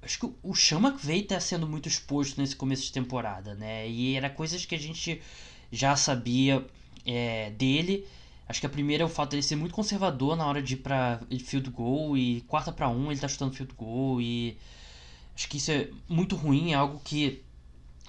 acho 0.05 0.19
que 0.19 0.31
o 0.43 0.55
Sean 0.55 0.81
McVay 0.81 1.23
tá 1.23 1.41
sendo 1.41 1.67
muito 1.67 1.89
exposto 1.89 2.41
nesse 2.41 2.55
começo 2.55 2.83
de 2.83 2.93
temporada, 2.93 3.55
né? 3.55 3.89
E 3.89 4.15
era 4.15 4.29
coisas 4.29 4.65
que 4.65 4.75
a 4.75 4.79
gente 4.79 5.21
já 5.73 5.97
sabia 5.97 6.65
é, 7.07 7.51
dele. 7.51 8.07
Acho 8.49 8.61
que 8.61 8.67
a 8.67 8.71
primeira 8.71 9.03
é 9.03 9.07
o 9.07 9.09
fato 9.09 9.31
dele 9.31 9.43
ser 9.43 9.57
muito 9.57 9.75
conservador 9.75 10.37
na 10.37 10.47
hora 10.47 10.63
de 10.63 10.75
ir 10.75 10.79
pra 10.79 11.21
field 11.45 11.71
goal 11.71 12.17
e 12.17 12.43
quarta 12.43 12.71
para 12.71 12.89
um 12.89 13.11
ele 13.11 13.21
tá 13.21 13.27
chutando 13.27 13.55
field 13.55 13.73
goal 13.75 14.21
e 14.21 14.59
acho 15.35 15.49
que 15.49 15.57
isso 15.57 15.71
é 15.71 15.89
muito 16.07 16.37
ruim, 16.37 16.73
é 16.73 16.75
algo 16.75 17.01
que 17.03 17.43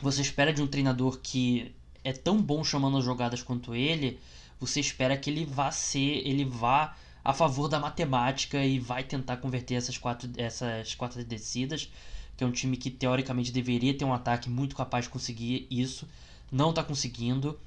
você 0.02 0.22
espera 0.22 0.52
de 0.52 0.62
um 0.62 0.68
treinador 0.68 1.20
que 1.20 1.74
é 2.04 2.12
tão 2.12 2.42
bom 2.42 2.64
chamando 2.66 2.98
as 2.98 3.06
jogadas 3.06 3.42
quanto 3.42 3.74
ele, 3.74 4.20
você 4.60 4.82
espera 4.82 5.18
que 5.18 5.30
ele 5.30 5.46
vá 5.46 5.72
ser, 5.72 6.22
ele 6.28 6.44
vá 6.44 6.96
a 7.26 7.34
favor 7.34 7.68
da 7.68 7.80
matemática 7.80 8.64
e 8.64 8.78
vai 8.78 9.04
tentar 9.04 9.38
converter 9.38 9.74
essas 9.74 9.98
quatro, 9.98 10.30
essas 10.38 10.94
quatro 10.94 11.24
descidas, 11.24 11.92
que 12.38 12.44
é 12.44 12.48
um 12.48 12.52
time 12.52 12.78
que 12.78 12.92
teoricamente 12.92 13.52
deveria 13.52 13.98
ter 13.98 14.06
um 14.06 14.14
ataque 14.14 14.48
muito 14.48 14.76
capaz 14.76 15.06
de 15.06 15.10
conseguir 15.10 15.66
isso, 15.72 16.08
não 16.52 16.70
está 16.70 16.84
conseguindo. 16.84 17.60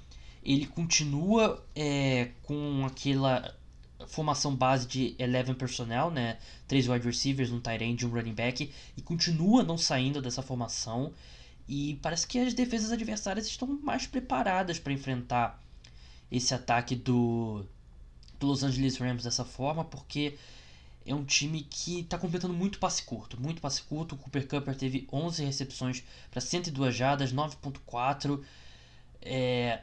Ele 0.45 0.65
continua 0.65 1.61
é, 1.75 2.31
com 2.45 2.87
aquela 2.87 3.53
formação 4.07 4.55
base 4.55 4.87
de 4.87 5.17
11 5.21 5.55
personnel, 5.55 6.09
né? 6.09 6.39
Três 6.69 6.87
wide 6.87 7.05
receivers, 7.05 7.51
um 7.51 7.59
tight 7.59 7.83
end 7.83 8.07
um 8.07 8.11
running 8.11 8.35
back, 8.35 8.73
e 8.97 9.03
continua 9.03 9.65
não 9.65 9.77
saindo 9.77 10.23
dessa 10.23 10.41
formação. 10.41 11.13
E 11.67 11.99
parece 12.01 12.29
que 12.29 12.39
as 12.39 12.55
defesas 12.55 12.93
adversárias 12.93 13.49
estão 13.49 13.67
mais 13.83 14.07
preparadas 14.07 14.79
para 14.79 14.93
enfrentar 14.93 15.61
esse 16.31 16.55
ataque 16.55 16.95
do 16.95 17.67
do 18.39 18.47
Los 18.47 18.63
Angeles 18.63 18.97
Rams 18.99 19.25
dessa 19.25 19.45
forma, 19.45 19.85
porque 19.85 20.37
é 21.05 21.15
um 21.15 21.25
time 21.25 21.63
que 21.63 22.01
está 22.01 22.19
completando 22.19 22.55
muito 22.55 22.79
passe 22.79 23.03
curto, 23.03 23.41
muito 23.41 23.61
passe 23.61 23.83
curto. 23.83 24.15
O 24.15 24.19
Cooper 24.19 24.47
Cupper 24.47 24.77
teve 24.77 25.09
11 25.13 25.45
recepções 25.45 26.03
para 26.31 26.41
102 26.41 26.95
jardas, 26.95 27.33
9.4. 27.33 28.41
É, 29.23 29.81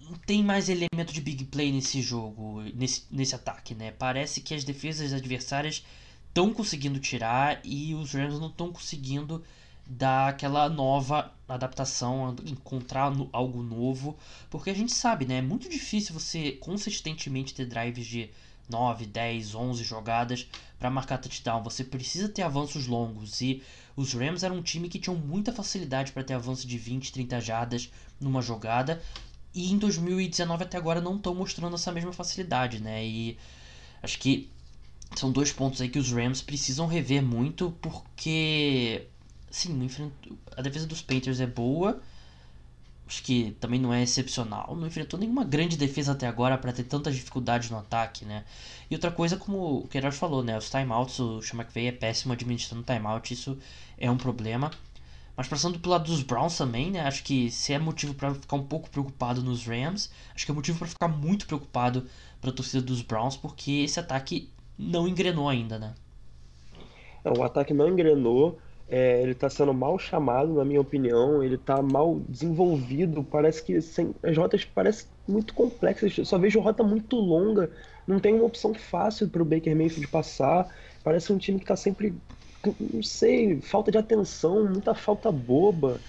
não 0.00 0.16
tem 0.18 0.42
mais 0.42 0.68
elemento 0.68 1.12
de 1.12 1.20
big 1.20 1.44
play 1.44 1.72
nesse 1.72 2.00
jogo, 2.00 2.62
nesse, 2.74 3.04
nesse 3.10 3.34
ataque, 3.34 3.74
né? 3.74 3.90
Parece 3.92 4.40
que 4.40 4.54
as 4.54 4.64
defesas 4.64 5.12
adversárias 5.12 5.84
estão 6.28 6.52
conseguindo 6.52 6.98
tirar 6.98 7.60
e 7.64 7.94
os 7.94 8.12
Rams 8.12 8.38
não 8.38 8.48
estão 8.48 8.72
conseguindo 8.72 9.44
dar 9.86 10.28
aquela 10.28 10.68
nova 10.68 11.32
adaptação, 11.48 12.34
encontrar 12.44 13.12
algo 13.32 13.62
novo, 13.62 14.16
porque 14.50 14.70
a 14.70 14.74
gente 14.74 14.92
sabe, 14.92 15.24
né? 15.24 15.38
É 15.38 15.42
muito 15.42 15.68
difícil 15.68 16.12
você 16.12 16.52
consistentemente 16.52 17.54
ter 17.54 17.66
drives 17.66 18.06
de 18.06 18.30
9, 18.68 19.06
10, 19.06 19.54
11 19.54 19.84
jogadas 19.84 20.48
para 20.78 20.90
marcar 20.90 21.18
touchdown. 21.18 21.62
Você 21.62 21.84
precisa 21.84 22.28
ter 22.28 22.42
avanços 22.42 22.86
longos 22.86 23.40
e 23.40 23.62
os 23.94 24.12
Rams 24.12 24.42
eram 24.42 24.56
um 24.56 24.62
time 24.62 24.88
que 24.88 24.98
tinham 24.98 25.16
muita 25.16 25.52
facilidade 25.52 26.12
para 26.12 26.24
ter 26.24 26.34
avanço 26.34 26.66
de 26.66 26.76
20, 26.76 27.12
30 27.12 27.40
jardas 27.40 27.90
numa 28.20 28.42
jogada. 28.42 29.00
E 29.54 29.72
em 29.72 29.78
2019 29.78 30.64
até 30.64 30.76
agora 30.76 31.00
não 31.00 31.16
estão 31.16 31.34
mostrando 31.34 31.76
essa 31.76 31.92
mesma 31.92 32.12
facilidade, 32.12 32.82
né? 32.82 33.06
E 33.06 33.38
acho 34.02 34.18
que 34.18 34.50
são 35.14 35.30
dois 35.30 35.52
pontos 35.52 35.80
aí 35.80 35.88
que 35.88 35.98
os 35.98 36.12
Rams 36.12 36.42
precisam 36.42 36.86
rever 36.86 37.22
muito, 37.22 37.70
porque 37.80 39.06
Sim, 39.50 39.88
a 40.56 40.62
defesa 40.62 40.86
dos 40.86 41.02
Panthers 41.02 41.40
é 41.40 41.46
boa. 41.46 42.00
Acho 43.08 43.22
que 43.22 43.52
também 43.60 43.78
não 43.78 43.92
é 43.92 44.02
excepcional. 44.02 44.74
Não 44.74 44.86
enfrentou 44.86 45.18
nenhuma 45.18 45.44
grande 45.44 45.76
defesa 45.76 46.12
até 46.12 46.26
agora 46.26 46.58
para 46.58 46.72
ter 46.72 46.82
tantas 46.84 47.14
dificuldades 47.14 47.70
no 47.70 47.78
ataque, 47.78 48.24
né? 48.24 48.44
E 48.90 48.94
outra 48.94 49.12
coisa, 49.12 49.36
como 49.36 49.58
o 49.58 49.88
Gerard 49.92 50.16
falou, 50.16 50.42
né? 50.42 50.58
Os 50.58 50.68
timeouts, 50.68 51.20
o 51.20 51.40
Sean 51.40 51.60
McVay 51.60 51.86
é 51.86 51.92
péssimo 51.92 52.32
administrando 52.32 52.82
timeout, 52.82 53.32
isso 53.32 53.56
é 53.96 54.10
um 54.10 54.16
problema. 54.16 54.72
Mas 55.36 55.46
passando 55.46 55.78
pro 55.78 55.90
lado 55.90 56.06
dos 56.06 56.22
Browns 56.22 56.56
também, 56.56 56.90
né? 56.90 57.00
Acho 57.00 57.22
que 57.22 57.50
se 57.50 57.72
é 57.72 57.78
motivo 57.78 58.14
para 58.14 58.34
ficar 58.34 58.56
um 58.56 58.64
pouco 58.64 58.90
preocupado 58.90 59.42
nos 59.42 59.64
Rams, 59.66 60.10
acho 60.34 60.44
que 60.44 60.50
é 60.50 60.54
motivo 60.54 60.78
para 60.78 60.88
ficar 60.88 61.08
muito 61.08 61.46
preocupado 61.46 62.06
para 62.40 62.50
a 62.50 62.52
torcida 62.52 62.82
dos 62.82 63.02
Browns, 63.02 63.36
porque 63.36 63.70
esse 63.84 64.00
ataque 64.00 64.50
não 64.78 65.06
engrenou 65.06 65.48
ainda, 65.48 65.78
né? 65.78 65.94
Não, 67.24 67.34
o 67.34 67.42
ataque 67.44 67.74
não 67.74 67.88
engrenou. 67.88 68.58
É, 68.88 69.20
ele 69.20 69.32
está 69.32 69.50
sendo 69.50 69.74
mal 69.74 69.98
chamado, 69.98 70.54
na 70.54 70.64
minha 70.64 70.80
opinião. 70.80 71.42
Ele 71.42 71.56
está 71.56 71.82
mal 71.82 72.20
desenvolvido. 72.28 73.24
Parece 73.24 73.62
que 73.62 73.80
sem, 73.80 74.14
as 74.22 74.36
rotas 74.36 74.64
parecem 74.64 75.06
muito 75.26 75.54
complexas. 75.54 76.16
Eu 76.16 76.24
só 76.24 76.38
vejo 76.38 76.60
rota 76.60 76.84
muito 76.84 77.16
longa. 77.16 77.70
Não 78.06 78.20
tem 78.20 78.34
uma 78.34 78.44
opção 78.44 78.72
fácil 78.72 79.28
para 79.28 79.42
o 79.42 79.44
Baker 79.44 79.74
Mayfield 79.74 80.06
passar. 80.08 80.68
Parece 81.02 81.32
um 81.32 81.38
time 81.38 81.58
que 81.58 81.64
está 81.64 81.76
sempre, 81.76 82.14
não 82.80 83.02
sei, 83.02 83.60
falta 83.60 83.90
de 83.90 83.98
atenção, 83.98 84.64
muita 84.64 84.94
falta 84.94 85.32
boba. 85.32 86.00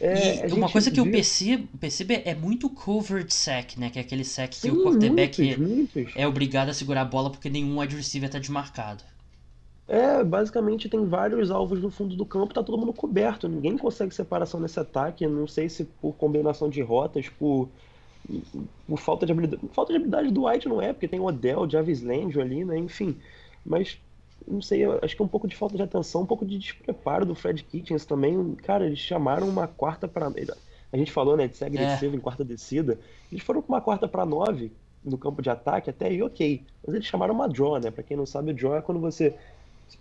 É, 0.00 0.48
e 0.48 0.52
uma 0.52 0.70
coisa 0.70 0.90
que 0.90 0.96
viu... 0.96 1.04
eu 1.04 1.12
percebo, 1.12 1.68
percebo 1.78 2.12
é 2.24 2.34
muito 2.34 2.70
covered 2.70 3.32
sack, 3.32 3.78
né? 3.78 3.90
Que 3.90 3.98
é 3.98 4.02
aquele 4.02 4.24
sack 4.24 4.56
Sim, 4.56 4.70
que 4.70 4.76
o 4.76 4.82
quarterback 4.82 5.58
muitos, 5.58 5.94
muitos. 5.94 6.12
é 6.16 6.26
obrigado 6.26 6.70
a 6.70 6.74
segurar 6.74 7.02
a 7.02 7.04
bola 7.04 7.30
porque 7.30 7.50
nenhum 7.50 7.78
wide 7.78 7.94
receiver 7.94 8.28
está 8.28 8.38
desmarcado. 8.38 9.04
É, 9.90 10.22
basicamente 10.22 10.88
tem 10.88 11.04
vários 11.04 11.50
alvos 11.50 11.82
no 11.82 11.90
fundo 11.90 12.14
do 12.14 12.24
campo, 12.24 12.54
tá 12.54 12.62
todo 12.62 12.78
mundo 12.78 12.92
coberto, 12.92 13.48
ninguém 13.48 13.76
consegue 13.76 14.14
separação 14.14 14.60
nesse 14.60 14.78
ataque, 14.78 15.26
não 15.26 15.48
sei 15.48 15.68
se 15.68 15.84
por 15.84 16.12
combinação 16.14 16.68
de 16.68 16.80
rotas, 16.80 17.28
por, 17.28 17.68
por 18.86 18.98
falta 19.00 19.26
de 19.26 19.32
habilidade. 19.32 19.60
Falta 19.72 19.92
de 19.92 19.96
habilidade 19.96 20.30
do 20.30 20.46
White 20.46 20.68
não 20.68 20.80
é, 20.80 20.92
porque 20.92 21.08
tem 21.08 21.18
o 21.18 21.24
Odell, 21.24 21.62
o 21.62 21.68
Jarvis 21.68 22.02
Landry 22.02 22.40
ali, 22.40 22.64
né? 22.64 22.78
Enfim. 22.78 23.16
Mas 23.66 23.98
não 24.46 24.62
sei, 24.62 24.84
acho 24.84 25.16
que 25.16 25.22
é 25.22 25.24
um 25.24 25.28
pouco 25.28 25.48
de 25.48 25.56
falta 25.56 25.76
de 25.76 25.82
atenção, 25.82 26.22
um 26.22 26.26
pouco 26.26 26.46
de 26.46 26.56
despreparo 26.56 27.26
do 27.26 27.34
Fred 27.34 27.60
Kitchens 27.64 28.04
também. 28.04 28.54
Cara, 28.62 28.86
eles 28.86 29.00
chamaram 29.00 29.48
uma 29.48 29.66
quarta 29.66 30.06
para 30.06 30.30
A 30.92 30.96
gente 30.96 31.10
falou, 31.10 31.36
né, 31.36 31.48
de 31.48 31.56
ser 31.56 31.64
agressivo 31.64 32.14
é. 32.14 32.16
em 32.16 32.20
quarta 32.20 32.44
descida. 32.44 32.96
Eles 33.32 33.42
foram 33.42 33.60
com 33.60 33.72
uma 33.72 33.80
quarta 33.80 34.06
para 34.06 34.24
nove 34.24 34.70
no 35.04 35.18
campo 35.18 35.42
de 35.42 35.50
ataque, 35.50 35.90
até 35.90 36.06
aí 36.06 36.22
ok. 36.22 36.62
Mas 36.86 36.94
eles 36.94 37.08
chamaram 37.08 37.34
uma 37.34 37.48
draw, 37.48 37.80
né? 37.80 37.90
Pra 37.90 38.04
quem 38.04 38.16
não 38.16 38.24
sabe, 38.26 38.52
o 38.52 38.54
draw 38.54 38.76
é 38.76 38.82
quando 38.82 39.00
você 39.00 39.34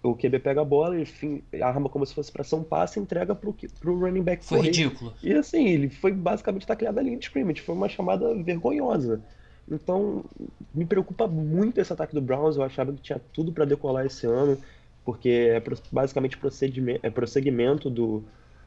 o 0.03 0.15
QB 0.15 0.39
pega 0.39 0.61
a 0.61 0.65
bola, 0.65 0.99
enfim, 0.99 1.43
arma 1.61 1.89
como 1.89 2.05
se 2.05 2.13
fosse 2.13 2.31
para 2.31 2.43
ser 2.43 2.55
um 2.55 2.63
passe 2.63 2.99
e 2.99 3.01
entrega 3.01 3.33
pro, 3.35 3.55
pro 3.79 3.99
running 3.99 4.21
back 4.21 4.45
Foi 4.45 4.57
correr. 4.57 4.69
ridículo. 4.69 5.13
E 5.21 5.33
assim, 5.33 5.67
ele 5.67 5.89
foi 5.89 6.11
basicamente 6.11 6.67
tacleado 6.67 6.99
linha 6.99 7.17
de 7.17 7.25
scrimmage. 7.25 7.61
Foi 7.61 7.75
uma 7.75 7.89
chamada 7.89 8.33
vergonhosa. 8.35 9.21
Então, 9.69 10.23
me 10.73 10.85
preocupa 10.85 11.27
muito 11.27 11.79
esse 11.79 11.93
ataque 11.93 12.13
do 12.13 12.21
Browns. 12.21 12.55
Eu 12.55 12.63
achava 12.63 12.91
que 12.91 13.01
tinha 13.01 13.21
tudo 13.33 13.51
para 13.51 13.65
decolar 13.65 14.05
esse 14.05 14.25
ano, 14.25 14.57
porque 15.05 15.29
é 15.29 15.63
basicamente 15.91 16.37
procedimento, 16.37 16.99
é 17.03 17.09
prosseguimento 17.09 17.89
do, 17.89 18.23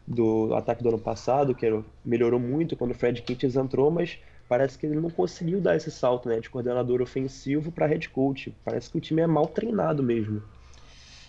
do 0.07 0.55
ataque 0.55 0.83
do 0.83 0.89
ano 0.91 0.99
passado, 0.99 1.55
que 1.55 1.67
melhorou 2.05 2.39
muito 2.39 2.77
quando 2.77 2.93
o 2.93 2.95
Fred 2.95 3.21
Kitchens 3.23 3.57
entrou, 3.57 3.91
mas 3.91 4.19
parece 4.49 4.79
que 4.79 4.87
ele 4.87 4.97
não 4.97 5.11
conseguiu 5.11 5.61
dar 5.61 5.77
esse 5.77 5.91
salto 5.91 6.29
né, 6.29 6.39
de 6.39 6.51
coordenador 6.51 7.01
ofensivo 7.01 7.73
para 7.73 7.87
head 7.87 8.09
coach. 8.11 8.55
Parece 8.65 8.91
que 8.91 8.99
o 8.99 9.01
time 9.01 9.23
é 9.23 9.27
mal 9.27 9.47
treinado 9.47 10.03
mesmo. 10.03 10.43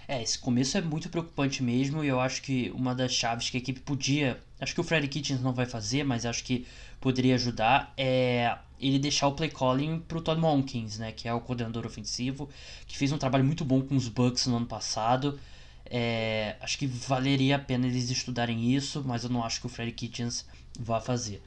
É, 0.08 0.22
esse 0.22 0.38
começo 0.38 0.78
é 0.78 0.82
muito 0.82 1.10
preocupante 1.10 1.64
mesmo 1.64 2.04
e 2.04 2.08
eu 2.08 2.20
acho 2.20 2.42
que 2.42 2.72
uma 2.76 2.94
das 2.94 3.14
chaves 3.14 3.50
que 3.50 3.58
a 3.58 3.60
equipe 3.60 3.80
podia. 3.80 4.40
Acho 4.60 4.74
que 4.74 4.82
o 4.82 4.84
Freddy 4.84 5.08
Kitchens 5.08 5.42
não 5.42 5.54
vai 5.54 5.66
fazer, 5.66 6.04
mas 6.04 6.26
acho 6.26 6.44
que 6.44 6.68
poderia 7.00 7.36
ajudar 7.36 7.94
é 7.98 8.58
ele 8.80 9.00
deixar 9.00 9.28
o 9.28 9.32
play 9.34 9.50
calling 9.50 10.00
pro 10.00 10.22
Todd 10.22 10.40
Monkins, 10.40 10.98
né, 10.98 11.12
que 11.12 11.28
é 11.28 11.34
o 11.34 11.40
coordenador 11.40 11.86
ofensivo, 11.86 12.50
que 12.86 12.98
fez 12.98 13.12
um 13.14 13.18
trabalho 13.18 13.46
muito 13.46 13.64
bom 13.64 13.82
com 13.82 13.96
os 13.96 14.10
Bucks 14.10 14.46
no 14.48 14.58
ano 14.58 14.66
passado. 14.66 15.40
É, 15.86 16.56
acho 16.60 16.78
que 16.78 16.86
valeria 16.88 17.56
a 17.56 17.60
pena 17.60 17.88
eles 17.88 18.10
estudarem 18.10 18.74
isso, 18.74 19.04
mas 19.06 19.24
eu 19.24 19.30
não 19.30 19.44
acho 19.44 19.62
que 19.62 19.68
o 19.68 19.70
Freddy 19.70 19.94
Kitchens 19.94 20.46
vá 20.78 21.00
fazer. 21.00 21.42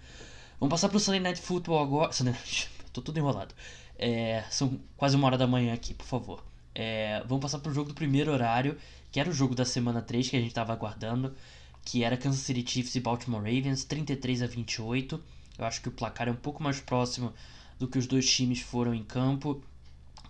Vamos 0.58 0.70
passar 0.72 0.88
pro 0.88 0.98
Sunday 0.98 1.20
Night 1.20 1.40
Football 1.40 1.82
agora. 1.82 2.12
Sunday 2.12 2.32
Night... 2.32 2.70
Tô 2.92 3.02
tudo 3.02 3.18
enrolado. 3.18 3.54
É, 3.98 4.44
são 4.50 4.80
quase 4.96 5.16
uma 5.16 5.26
hora 5.26 5.36
da 5.36 5.46
manhã 5.46 5.74
aqui, 5.74 5.92
por 5.92 6.06
favor. 6.06 6.42
É, 6.78 7.22
vamos 7.26 7.40
passar 7.40 7.58
pro 7.58 7.72
jogo 7.72 7.88
do 7.88 7.94
primeiro 7.94 8.30
horário, 8.30 8.76
que 9.10 9.18
era 9.18 9.30
o 9.30 9.32
jogo 9.32 9.54
da 9.54 9.64
semana 9.64 10.02
3 10.02 10.28
que 10.28 10.36
a 10.36 10.40
gente 10.40 10.52
tava 10.52 10.74
aguardando, 10.74 11.34
que 11.82 12.04
era 12.04 12.18
Kansas 12.18 12.40
City 12.40 12.70
Chiefs 12.70 12.94
e 12.94 13.00
Baltimore 13.00 13.40
Ravens, 13.40 13.82
33 13.84 14.42
a 14.42 14.46
28. 14.46 15.18
Eu 15.56 15.64
acho 15.64 15.80
que 15.80 15.88
o 15.88 15.90
placar 15.90 16.28
é 16.28 16.30
um 16.30 16.36
pouco 16.36 16.62
mais 16.62 16.78
próximo 16.78 17.32
do 17.78 17.88
que 17.88 17.96
os 17.96 18.06
dois 18.06 18.30
times 18.30 18.60
foram 18.60 18.92
em 18.92 19.02
campo. 19.02 19.62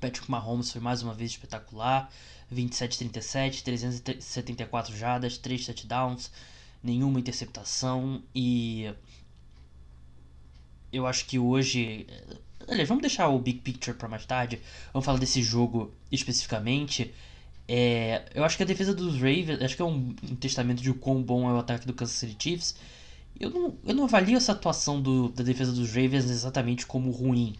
Patrick 0.00 0.31
Mahomes 0.31 0.71
foi 0.71 0.81
mais 0.81 1.03
uma 1.03 1.12
vez 1.12 1.33
espetacular. 1.33 2.09
27-37, 2.55 3.65
374 3.65 4.97
jardas, 4.97 5.37
3 5.38 5.67
touchdowns, 5.67 6.31
nenhuma 6.81 7.19
interceptação 7.19 8.23
e 8.33 8.95
eu 10.93 11.09
acho 11.09 11.26
que 11.26 11.41
hoje, 11.41 12.07
aliás, 12.68 12.88
vamos 12.88 13.02
deixar 13.02 13.28
o 13.28 13.38
big 13.38 13.61
picture 13.61 13.96
para 13.96 14.08
mais 14.08 14.25
tarde. 14.26 14.61
Vamos 14.92 15.04
falar 15.04 15.18
desse 15.18 15.42
jogo 15.42 15.92
especificamente. 16.11 17.12
É, 17.68 18.25
eu 18.35 18.44
acho 18.44 18.56
que 18.56 18.62
a 18.62 18.66
defesa 18.66 18.94
dos 18.94 19.14
Ravens, 19.14 19.61
acho 19.62 19.76
que 19.76 19.82
é 19.82 19.85
um, 19.85 20.14
um 20.23 20.37
testamento 20.37 20.82
de 20.82 20.92
quão 20.94 21.23
bom 21.23 21.49
é 21.50 21.52
o 21.52 21.58
ataque 21.58 21.87
do 21.87 21.94
Kansas 21.94 22.16
City 22.16 22.37
Chiefs. 22.38 22.76
Eu 23.38 23.50
não, 23.50 23.75
eu 23.85 23.94
não 23.94 24.04
avalio 24.04 24.37
essa 24.37 24.52
atuação 24.52 25.00
do, 25.00 25.28
da 25.30 25.44
defesa 25.44 25.73
dos 25.73 25.88
Ravens 25.90 26.30
exatamente 26.30 26.87
como 26.87 27.11
ruim. 27.11 27.56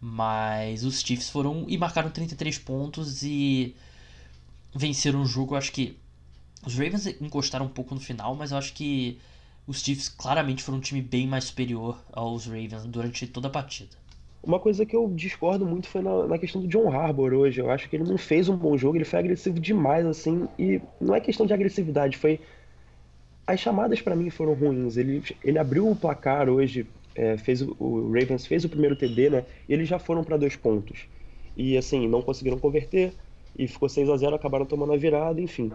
Mas 0.00 0.84
os 0.84 1.00
Chiefs 1.00 1.30
foram 1.30 1.64
e 1.68 1.78
marcaram 1.78 2.10
33 2.10 2.58
pontos 2.58 3.22
e 3.22 3.74
venceram 4.74 5.22
o 5.22 5.26
jogo. 5.26 5.54
Eu 5.54 5.58
acho 5.58 5.72
que 5.72 5.96
os 6.66 6.74
Ravens 6.74 7.06
encostaram 7.06 7.66
um 7.66 7.68
pouco 7.68 7.94
no 7.94 8.00
final, 8.00 8.34
mas 8.34 8.50
eu 8.50 8.58
acho 8.58 8.72
que 8.72 9.18
os 9.66 9.82
Chiefs 9.82 10.08
claramente 10.08 10.62
foram 10.62 10.78
um 10.78 10.80
time 10.80 11.00
bem 11.00 11.26
mais 11.26 11.44
superior 11.44 12.02
aos 12.12 12.46
Ravens 12.46 12.84
durante 12.86 13.26
toda 13.26 13.48
a 13.48 13.50
partida. 13.50 13.96
Uma 14.46 14.60
coisa 14.60 14.84
que 14.84 14.94
eu 14.94 15.10
discordo 15.14 15.64
muito 15.64 15.88
foi 15.88 16.02
na, 16.02 16.26
na, 16.26 16.38
questão 16.38 16.60
do 16.60 16.68
John 16.68 16.90
Harbour 16.92 17.32
hoje. 17.32 17.60
Eu 17.60 17.70
acho 17.70 17.88
que 17.88 17.96
ele 17.96 18.04
não 18.04 18.18
fez 18.18 18.48
um 18.48 18.56
bom 18.56 18.76
jogo, 18.76 18.96
ele 18.96 19.04
foi 19.04 19.18
agressivo 19.18 19.58
demais, 19.58 20.04
assim. 20.04 20.46
E 20.58 20.80
não 21.00 21.14
é 21.14 21.20
questão 21.20 21.46
de 21.46 21.54
agressividade, 21.54 22.18
foi. 22.18 22.38
As 23.46 23.60
chamadas 23.60 24.00
para 24.00 24.14
mim 24.14 24.28
foram 24.30 24.52
ruins. 24.54 24.96
Ele, 24.96 25.22
ele 25.42 25.58
abriu 25.58 25.88
o 25.88 25.96
placar 25.96 26.48
hoje, 26.48 26.86
é, 27.14 27.36
fez 27.38 27.62
o, 27.62 27.74
o, 27.78 28.12
Ravens 28.12 28.46
fez 28.46 28.64
o 28.64 28.68
primeiro 28.68 28.96
TD, 28.96 29.30
né? 29.30 29.44
E 29.68 29.72
eles 29.72 29.88
já 29.88 29.98
foram 29.98 30.22
para 30.22 30.36
dois 30.36 30.56
pontos. 30.56 31.06
E 31.56 31.76
assim, 31.76 32.06
não 32.06 32.20
conseguiram 32.20 32.58
converter, 32.58 33.12
e 33.56 33.66
ficou 33.68 33.88
6 33.88 34.10
a 34.10 34.16
0 34.16 34.34
acabaram 34.34 34.66
tomando 34.66 34.92
a 34.92 34.96
virada, 34.96 35.40
enfim. 35.40 35.70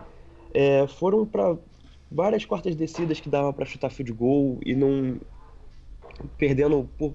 É, 0.54 0.86
foram 0.88 1.26
para 1.26 1.58
várias 2.12 2.46
quartas 2.46 2.76
descidas 2.76 3.20
que 3.20 3.30
dava 3.30 3.54
para 3.54 3.66
chutar 3.66 3.90
field 3.90 4.12
goal 4.12 4.60
e 4.66 4.76
não 4.76 5.20
perdendo 6.38 6.90
por 6.98 7.14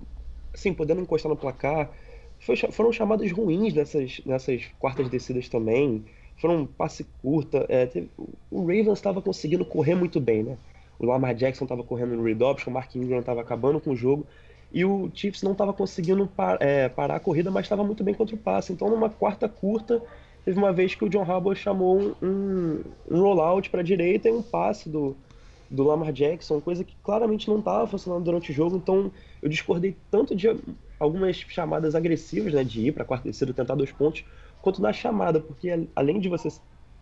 assim, 0.55 0.73
podendo 0.73 1.01
encostar 1.01 1.29
no 1.29 1.37
placar. 1.37 1.91
Foi, 2.41 2.57
foram 2.57 2.93
chamadas 2.93 3.31
ruins 3.33 3.75
nessas, 3.75 4.21
nessas 4.25 4.65
quartas 4.79 5.09
descidas 5.09 5.49
também. 5.49 6.05
Foram 6.37 6.65
passe 6.67 7.05
curta. 7.21 7.67
É, 7.69 7.87
teve, 7.87 8.09
o 8.51 8.61
Ravens 8.61 8.99
estava 8.99 9.21
conseguindo 9.21 9.65
correr 9.65 9.95
muito 9.95 10.21
bem, 10.21 10.43
né? 10.43 10.57
O 10.99 11.07
Lamar 11.07 11.35
Jackson 11.35 11.65
estava 11.65 11.83
correndo 11.83 12.17
no 12.17 12.23
read 12.23 12.43
option, 12.43 12.71
o 12.71 12.73
Mark 12.73 12.95
Ingram 12.95 13.19
estava 13.21 13.41
acabando 13.41 13.81
com 13.81 13.91
o 13.91 13.97
jogo. 13.97 14.27
E 14.73 14.85
o 14.85 15.11
Chiefs 15.13 15.43
não 15.43 15.53
estava 15.53 15.73
conseguindo 15.73 16.27
par, 16.27 16.57
é, 16.61 16.89
parar 16.89 17.17
a 17.17 17.21
corrida, 17.21 17.51
mas 17.51 17.65
estava 17.65 17.85
muito 17.85 18.03
bem 18.03 18.15
contra 18.15 18.35
o 18.35 18.39
passe. 18.39 18.73
Então, 18.73 18.89
numa 18.89 19.09
quarta 19.11 19.49
curta, 19.49 20.03
Teve 20.45 20.59
uma 20.59 20.73
vez 20.73 20.95
que 20.95 21.05
o 21.05 21.09
John 21.09 21.23
Harbaugh 21.23 21.55
chamou 21.55 22.15
um, 22.23 22.83
um 23.11 23.21
rollout 23.21 23.71
para 23.71 23.81
a 23.81 23.85
direita 23.85 24.29
e 24.29 24.33
um 24.33 24.43
passe 24.43 24.91
do, 24.91 25.17
do 25.71 25.83
Lamar 25.83 26.13
Jackson, 26.13 26.61
coisa 26.61 26.85
que 26.85 26.95
claramente 27.03 27.49
não 27.49 27.61
estava 27.61 27.87
funcionando 27.87 28.25
durante 28.25 28.53
o 28.53 28.55
jogo. 28.55 28.77
Então 28.77 29.11
eu 29.45 29.51
discordei 29.51 29.95
tanto 30.11 30.35
de 30.35 30.49
algumas 30.99 31.37
chamadas 31.37 31.95
agressivas, 31.95 32.55
né, 32.55 32.65
de 32.65 32.89
ir 32.89 32.93
para 32.93 33.05
quarta 33.05 33.29
descida 33.29 33.53
tentar 33.53 33.75
dois 33.75 33.93
pontos, 33.93 34.25
quanto 34.63 34.81
na 34.81 34.91
chamada, 34.91 35.39
porque 35.39 35.87
além 35.95 36.19
de 36.19 36.31
você 36.31 36.49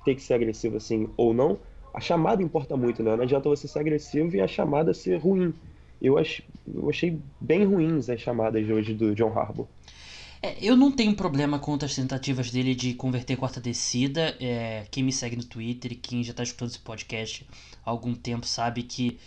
ter 0.05 0.17
que 0.17 0.21
ser 0.21 0.35
agressivo 0.35 0.77
assim 0.77 1.09
ou 1.17 1.33
não, 1.33 1.61
a 1.95 2.01
chamada 2.01 2.43
importa 2.43 2.77
muito, 2.77 3.01
né? 3.01 3.15
Não 3.15 3.23
adianta 3.23 3.49
você 3.49 3.69
ser 3.69 3.79
agressivo 3.79 4.35
e 4.35 4.41
a 4.41 4.49
chamada 4.49 4.93
ser 4.93 5.19
ruim. 5.19 5.55
Eu, 6.01 6.19
ach, 6.19 6.41
eu 6.67 6.91
achei 6.91 7.21
bem 7.41 7.65
ruins 7.65 8.11
as 8.11 8.21
chamadas 8.21 8.67
de 8.67 8.73
hoje 8.73 8.93
do 8.93 9.15
John 9.15 9.29
Harbaugh. 9.29 9.69
É, 10.43 10.57
eu 10.61 10.77
não 10.77 10.91
tenho 10.91 11.15
problema 11.15 11.61
com 11.61 11.79
as 11.81 11.95
tentativas 11.95 12.51
dele 12.51 12.75
de 12.75 12.95
converter 12.95 13.37
quarta 13.37 13.61
descida. 13.61 14.37
É, 14.41 14.85
quem 14.91 15.05
me 15.05 15.13
segue 15.13 15.37
no 15.37 15.45
Twitter 15.45 15.93
e 15.93 15.97
quem 15.97 16.25
já 16.25 16.33
está 16.33 16.43
escutando 16.43 16.71
esse 16.71 16.81
podcast 16.81 17.47
há 17.85 17.91
algum 17.91 18.13
tempo 18.13 18.45
sabe 18.45 18.83
que 18.83 19.21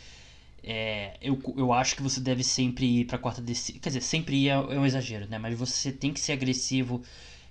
é, 0.65 1.15
eu, 1.21 1.39
eu 1.55 1.71
acho 1.71 1.95
que 1.95 2.01
você 2.01 2.19
deve 2.19 2.43
sempre 2.43 3.01
ir 3.01 3.05
para 3.05 3.19
quarta 3.19 3.41
descida. 3.41 3.79
Quer 3.79 3.89
dizer, 3.89 4.01
sempre 4.01 4.35
ir 4.35 4.49
é, 4.49 4.53
é 4.53 4.79
um 4.79 4.85
exagero, 4.85 5.27
né? 5.29 5.37
Mas 5.37 5.57
você 5.57 5.91
tem 5.91 6.11
que 6.11 6.19
ser 6.19 6.33
agressivo 6.33 7.03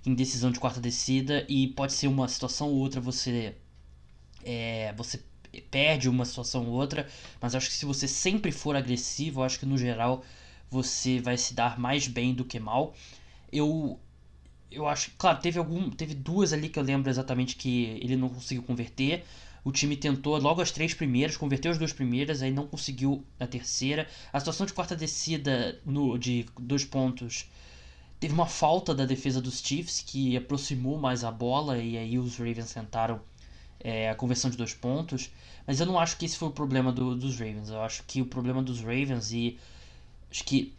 em 0.05 0.13
decisão 0.13 0.51
de 0.51 0.59
quarta 0.59 0.81
descida 0.81 1.45
e 1.49 1.67
pode 1.69 1.93
ser 1.93 2.07
uma 2.07 2.27
situação 2.27 2.67
ou 2.69 2.75
outra 2.75 2.99
você 3.01 3.55
é, 4.43 4.93
você 4.97 5.21
perde 5.71 6.09
uma 6.09 6.25
situação 6.25 6.67
ou 6.67 6.73
outra, 6.73 7.07
mas 7.41 7.55
acho 7.55 7.69
que 7.69 7.75
se 7.75 7.85
você 7.85 8.07
sempre 8.07 8.51
for 8.51 8.75
agressivo, 8.75 9.41
acho 9.43 9.59
que 9.59 9.65
no 9.65 9.77
geral 9.77 10.23
você 10.69 11.19
vai 11.19 11.37
se 11.37 11.53
dar 11.53 11.79
mais 11.79 12.07
bem 12.07 12.33
do 12.33 12.43
que 12.43 12.59
mal 12.59 12.93
eu 13.51 13.99
eu 14.71 14.87
acho, 14.87 15.11
claro, 15.17 15.39
teve 15.39 15.57
algum, 15.57 15.89
teve 15.89 16.13
duas 16.13 16.51
ali 16.51 16.67
que 16.69 16.77
eu 16.77 16.83
lembro 16.83 17.09
exatamente 17.09 17.55
que 17.55 17.97
ele 18.01 18.17
não 18.17 18.27
conseguiu 18.29 18.63
converter. 18.63 19.23
O 19.65 19.71
time 19.71 19.97
tentou 19.97 20.37
logo 20.37 20.61
as 20.61 20.69
três 20.69 20.93
primeiras, 20.93 21.35
converteu 21.35 21.71
as 21.71 21.79
duas 21.79 21.91
primeiras, 21.91 22.43
aí 22.43 22.51
não 22.51 22.67
conseguiu 22.67 23.25
a 23.39 23.47
terceira. 23.47 24.07
A 24.31 24.39
situação 24.39 24.63
de 24.63 24.73
quarta 24.73 24.95
descida 24.95 25.81
no, 25.83 26.19
de 26.19 26.45
dois 26.59 26.85
pontos 26.85 27.49
teve 28.19 28.31
uma 28.31 28.45
falta 28.45 28.93
da 28.93 29.05
defesa 29.05 29.41
dos 29.41 29.59
Chiefs 29.59 30.01
que 30.05 30.37
aproximou 30.37 30.99
mais 30.99 31.23
a 31.23 31.31
bola 31.31 31.79
e 31.79 31.97
aí 31.97 32.19
os 32.19 32.37
Ravens 32.37 32.71
tentaram 32.73 33.19
é, 33.79 34.07
a 34.07 34.13
conversão 34.13 34.51
de 34.51 34.55
dois 34.55 34.75
pontos. 34.75 35.31
Mas 35.65 35.79
eu 35.79 35.87
não 35.87 35.99
acho 35.99 36.15
que 36.15 36.25
esse 36.25 36.37
foi 36.37 36.49
o 36.49 36.51
problema 36.51 36.91
do, 36.91 37.15
dos 37.15 37.39
Ravens. 37.39 37.69
Eu 37.69 37.81
acho 37.81 38.03
que 38.03 38.21
o 38.21 38.25
problema 38.27 38.61
dos 38.61 38.81
Ravens 38.81 39.31
e 39.31 39.57
acho 40.29 40.43
que 40.43 40.75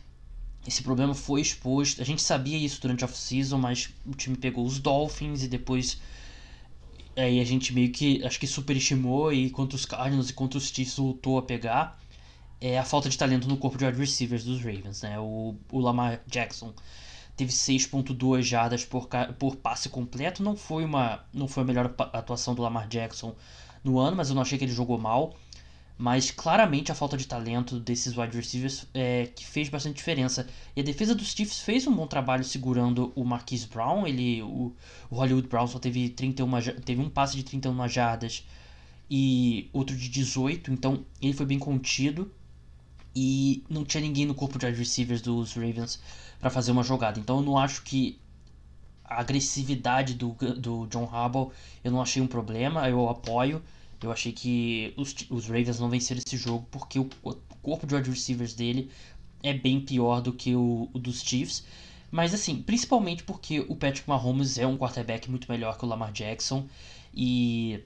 esse 0.65 0.81
problema 0.83 1.13
foi 1.13 1.41
exposto. 1.41 2.01
A 2.01 2.05
gente 2.05 2.23
sabia 2.23 2.57
isso 2.57 2.81
durante 2.81 3.03
a 3.03 3.07
off-season, 3.07 3.59
mas 3.59 3.91
o 4.07 4.15
time 4.15 4.37
pegou 4.37 4.65
os 4.65 4.79
Dolphins 4.79 5.43
e 5.43 5.49
depois. 5.49 6.01
Aí 7.17 7.41
a 7.41 7.45
gente 7.45 7.73
meio 7.73 7.91
que 7.91 8.23
acho 8.25 8.39
que 8.39 8.47
superestimou 8.47 9.33
e 9.33 9.51
contra 9.51 9.75
os 9.77 9.87
Cardinals 9.87 10.31
e 10.31 10.35
contra 10.35 10.59
os 10.59 10.69
Chiefs 10.69 10.97
voltou 10.97 11.39
a 11.39 11.43
pegar. 11.43 11.99
É 12.61 12.79
a 12.79 12.85
falta 12.85 13.09
de 13.09 13.19
talento 13.19 13.49
no 13.49 13.57
corpo 13.57 13.79
de 13.79 13.85
wide 13.87 13.99
receivers 13.99 14.45
dos 14.45 14.59
Ravens, 14.59 15.03
né? 15.03 15.19
O, 15.19 15.57
o 15.73 15.81
Lamar 15.81 16.21
Jackson 16.27 16.75
teve 17.37 17.53
6.2 17.53 18.43
jardas 18.43 18.85
por, 18.85 19.09
por 19.39 19.57
passe 19.57 19.89
completo. 19.89 20.43
Não 20.43 20.57
foi 20.57 20.85
uma 20.85 21.25
não 21.33 21.49
foi 21.49 21.63
a 21.63 21.67
melhor 21.67 21.95
atuação 22.13 22.55
do 22.55 22.63
Lamar 22.63 22.89
Jackson 22.89 23.35
no 23.83 23.99
ano, 23.99 24.17
mas 24.17 24.29
eu 24.29 24.35
não 24.35 24.43
achei 24.43 24.59
que 24.59 24.65
ele 24.65 24.73
jogou 24.73 24.99
mal 24.99 25.35
mas 25.99 26.31
claramente 26.31 26.93
a 26.93 26.95
falta 26.95 27.17
de 27.17 27.27
talento 27.27 27.81
desses 27.81 28.17
wide 28.17 28.37
receivers 28.37 28.87
é, 28.93 29.27
que 29.35 29.47
fez 29.47 29.69
bastante 29.69 29.97
diferença. 29.97 30.47
E 30.75 30.81
a 30.81 30.85
defesa 30.85 31.15
dos 31.15 31.33
Chiefs 31.33 31.61
fez 31.61 31.87
um 31.87 31.95
bom 31.95 32.07
trabalho 32.07 32.45
segurando 32.45 33.13
o 33.15 33.25
Marquise 33.25 33.67
Brown. 33.67 34.07
Ele, 34.07 34.43
o, 34.43 34.75
o 35.11 35.17
Hollywood 35.17 35.49
Brown 35.49 35.67
só 35.67 35.79
teve, 35.79 36.11
31, 36.11 36.51
teve 36.85 37.01
um 37.01 37.09
passe 37.09 37.37
de 37.37 37.43
31 37.43 37.89
jardas 37.89 38.45
e 39.11 39.71
outro 39.73 39.97
de 39.97 40.09
18, 40.09 40.73
então 40.73 41.05
ele 41.21 41.33
foi 41.33 41.47
bem 41.47 41.59
contido. 41.59 42.31
E 43.15 43.65
não 43.71 43.83
tinha 43.83 44.03
ninguém 44.03 44.27
no 44.27 44.35
corpo 44.35 44.59
de 44.59 44.67
wide 44.67 44.79
receivers 44.79 45.23
dos 45.23 45.55
Ravens 45.55 45.99
para 46.39 46.51
fazer 46.51 46.73
uma 46.73 46.83
jogada. 46.83 47.19
Então 47.19 47.39
eu 47.39 47.43
não 47.43 47.57
acho 47.57 47.81
que 47.83 48.21
a 49.03 49.21
agressividade 49.21 50.13
do, 50.13 50.37
do 50.59 50.87
John 50.89 51.09
Harbaugh 51.11 51.51
eu 51.83 51.91
não 51.91 52.03
achei 52.03 52.21
um 52.21 52.27
problema, 52.27 52.87
eu 52.87 53.09
apoio. 53.09 53.63
Eu 54.03 54.13
achei 54.13 54.33
que 54.33 54.93
os, 54.97 55.15
os 55.31 55.47
Ravens 55.47 55.81
não 55.81 55.89
venceram 55.89 56.21
esse 56.25 56.37
jogo 56.37 56.67
porque 56.71 56.99
o, 56.99 57.09
o 57.23 57.35
corpo 57.63 57.87
de 57.87 57.95
wide 57.95 58.11
receivers 58.11 58.55
dele 58.55 58.91
é 59.43 59.55
bem 59.55 59.81
pior 59.81 60.21
do 60.21 60.33
que 60.33 60.55
o, 60.55 60.89
o, 60.93 60.99
dos 60.99 61.23
Chiefs. 61.23 61.65
Mas 62.11 62.35
assim, 62.35 62.63
principalmente 62.63 63.23
porque 63.25 63.61
o 63.61 63.75
Patrick 63.75 64.09
Mahomes 64.09 64.59
é 64.59 64.67
um 64.67 64.77
quarterback 64.77 65.31
muito 65.31 65.51
melhor 65.51 65.77
que 65.77 65.85
o 65.85 65.89
Lamar 65.89 66.13
Jackson. 66.13 66.67
E 67.15 67.81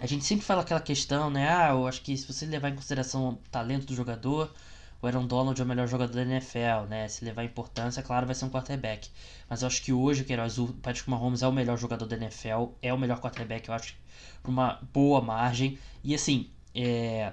a 0.00 0.06
gente 0.06 0.24
sempre 0.24 0.44
fala 0.44 0.62
aquela 0.62 0.80
questão, 0.80 1.30
né? 1.30 1.48
Ah, 1.48 1.70
eu 1.70 1.86
acho 1.86 2.02
que 2.02 2.16
se 2.16 2.26
você 2.26 2.46
levar 2.46 2.70
em 2.70 2.74
consideração 2.74 3.30
o 3.30 3.34
talento 3.50 3.86
do 3.86 3.94
jogador, 3.94 4.52
o 5.00 5.06
Aaron 5.06 5.26
Donald 5.26 5.60
é 5.60 5.64
o 5.64 5.66
melhor 5.66 5.86
jogador 5.86 6.12
da 6.12 6.22
NFL, 6.22 6.88
né? 6.88 7.06
Se 7.08 7.24
levar 7.24 7.44
importância, 7.44 8.02
claro, 8.02 8.26
vai 8.26 8.34
ser 8.34 8.44
um 8.44 8.50
quarterback. 8.50 9.08
Mas 9.48 9.62
eu 9.62 9.68
acho 9.68 9.82
que 9.82 9.92
hoje, 9.92 10.24
Queiroz, 10.24 10.58
o 10.58 10.68
Patrick 10.74 11.08
Mahomes 11.08 11.42
é 11.42 11.48
o 11.48 11.52
melhor 11.52 11.78
jogador 11.78 12.06
da 12.06 12.16
NFL, 12.16 12.72
é 12.82 12.92
o 12.92 12.98
melhor 12.98 13.20
quarterback, 13.20 13.68
eu 13.68 13.74
acho, 13.74 13.94
por 14.42 14.50
uma 14.50 14.80
boa 14.92 15.20
margem. 15.20 15.78
E 16.02 16.14
assim, 16.14 16.50
é... 16.74 17.32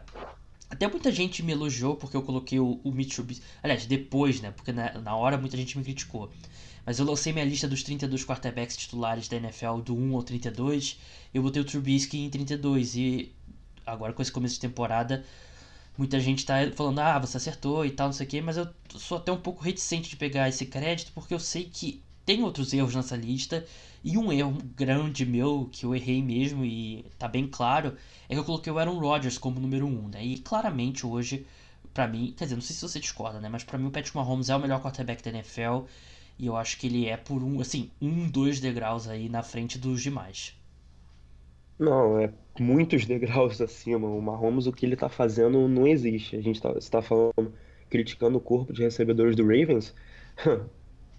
Até 0.69 0.87
muita 0.87 1.11
gente 1.11 1.43
me 1.43 1.51
elogiou 1.51 1.95
porque 1.95 2.17
eu 2.17 2.23
coloquei 2.23 2.59
o, 2.59 2.79
o 2.83 2.91
Mitch 2.91 3.13
Trubisky. 3.13 3.45
Aliás, 3.61 3.85
depois, 3.85 4.41
né? 4.41 4.51
Porque 4.51 4.71
na, 4.71 4.93
na 4.99 5.15
hora 5.15 5.37
muita 5.37 5.55
gente 5.55 5.77
me 5.77 5.83
criticou. 5.83 6.31
Mas 6.85 6.99
eu 6.99 7.05
lancei 7.05 7.33
minha 7.33 7.45
lista 7.45 7.67
dos 7.67 7.81
32 7.83 8.25
quarterbacks 8.25 8.77
titulares 8.77 9.27
da 9.27 9.37
NFL 9.37 9.79
do 9.83 9.95
1 9.95 10.15
ao 10.15 10.23
32. 10.23 10.99
Eu 11.33 11.41
botei 11.41 11.61
o 11.61 11.65
Trubisky 11.65 12.19
em 12.19 12.29
32. 12.29 12.95
E 12.95 13.31
agora 13.85 14.13
com 14.13 14.21
esse 14.21 14.31
começo 14.31 14.55
de 14.55 14.61
temporada, 14.61 15.23
muita 15.97 16.19
gente 16.19 16.45
tá 16.45 16.55
falando, 16.75 16.99
ah, 16.99 17.19
você 17.19 17.37
acertou 17.37 17.85
e 17.85 17.91
tal, 17.91 18.07
não 18.07 18.13
sei 18.13 18.25
o 18.25 18.29
quê. 18.29 18.41
Mas 18.41 18.57
eu 18.57 18.67
sou 18.95 19.17
até 19.17 19.31
um 19.31 19.39
pouco 19.39 19.63
reticente 19.63 20.09
de 20.09 20.15
pegar 20.15 20.49
esse 20.49 20.65
crédito, 20.65 21.11
porque 21.13 21.33
eu 21.33 21.39
sei 21.39 21.65
que 21.65 22.01
tem 22.25 22.43
outros 22.43 22.73
erros 22.73 22.95
nessa 22.95 23.15
lista. 23.15 23.65
E 24.03 24.17
um 24.17 24.31
erro 24.31 24.57
grande 24.75 25.25
meu, 25.25 25.67
que 25.71 25.85
eu 25.85 25.95
errei 25.95 26.21
mesmo 26.21 26.63
e 26.63 27.05
tá 27.17 27.27
bem 27.27 27.47
claro, 27.47 27.97
é 28.29 28.33
que 28.33 28.39
eu 28.39 28.43
coloquei 28.43 28.71
o 28.71 28.77
Aaron 28.77 28.99
Rodgers 28.99 29.37
como 29.37 29.59
número 29.59 29.87
1, 29.87 30.09
né? 30.09 30.23
E 30.23 30.37
claramente 30.39 31.07
hoje, 31.07 31.45
para 31.91 32.07
mim, 32.07 32.33
quer 32.37 32.45
dizer, 32.45 32.55
não 32.55 32.61
sei 32.61 32.75
se 32.75 32.81
você 32.81 32.99
discorda, 32.99 33.39
né? 33.39 33.49
Mas 33.49 33.63
para 33.63 33.79
mim 33.79 33.87
o 33.87 33.91
Patrick 33.91 34.15
Mahomes 34.15 34.49
é 34.49 34.55
o 34.55 34.59
melhor 34.59 34.81
quarterback 34.81 35.23
da 35.23 35.31
NFL. 35.31 35.85
E 36.37 36.45
eu 36.45 36.55
acho 36.55 36.77
que 36.77 36.87
ele 36.87 37.07
é 37.07 37.17
por 37.17 37.41
um, 37.41 37.59
assim, 37.61 37.89
um, 38.01 38.27
dois 38.29 38.59
degraus 38.59 39.07
aí 39.07 39.27
na 39.29 39.41
frente 39.41 39.79
dos 39.79 40.03
demais. 40.03 40.53
Não, 41.77 42.19
é 42.19 42.33
muitos 42.59 43.05
degraus 43.05 43.59
acima. 43.61 44.07
O 44.07 44.21
Mahomes, 44.21 44.67
o 44.67 44.71
que 44.71 44.85
ele 44.85 44.95
tá 44.95 45.09
fazendo 45.09 45.67
não 45.67 45.87
existe. 45.87 46.35
A 46.35 46.41
gente 46.41 46.61
tá, 46.61 46.71
você 46.71 46.89
tá 46.89 47.01
falando, 47.01 47.53
criticando 47.89 48.37
o 48.37 48.41
corpo 48.41 48.73
de 48.73 48.83
recebedores 48.83 49.35
do 49.35 49.43
Ravens. 49.43 49.93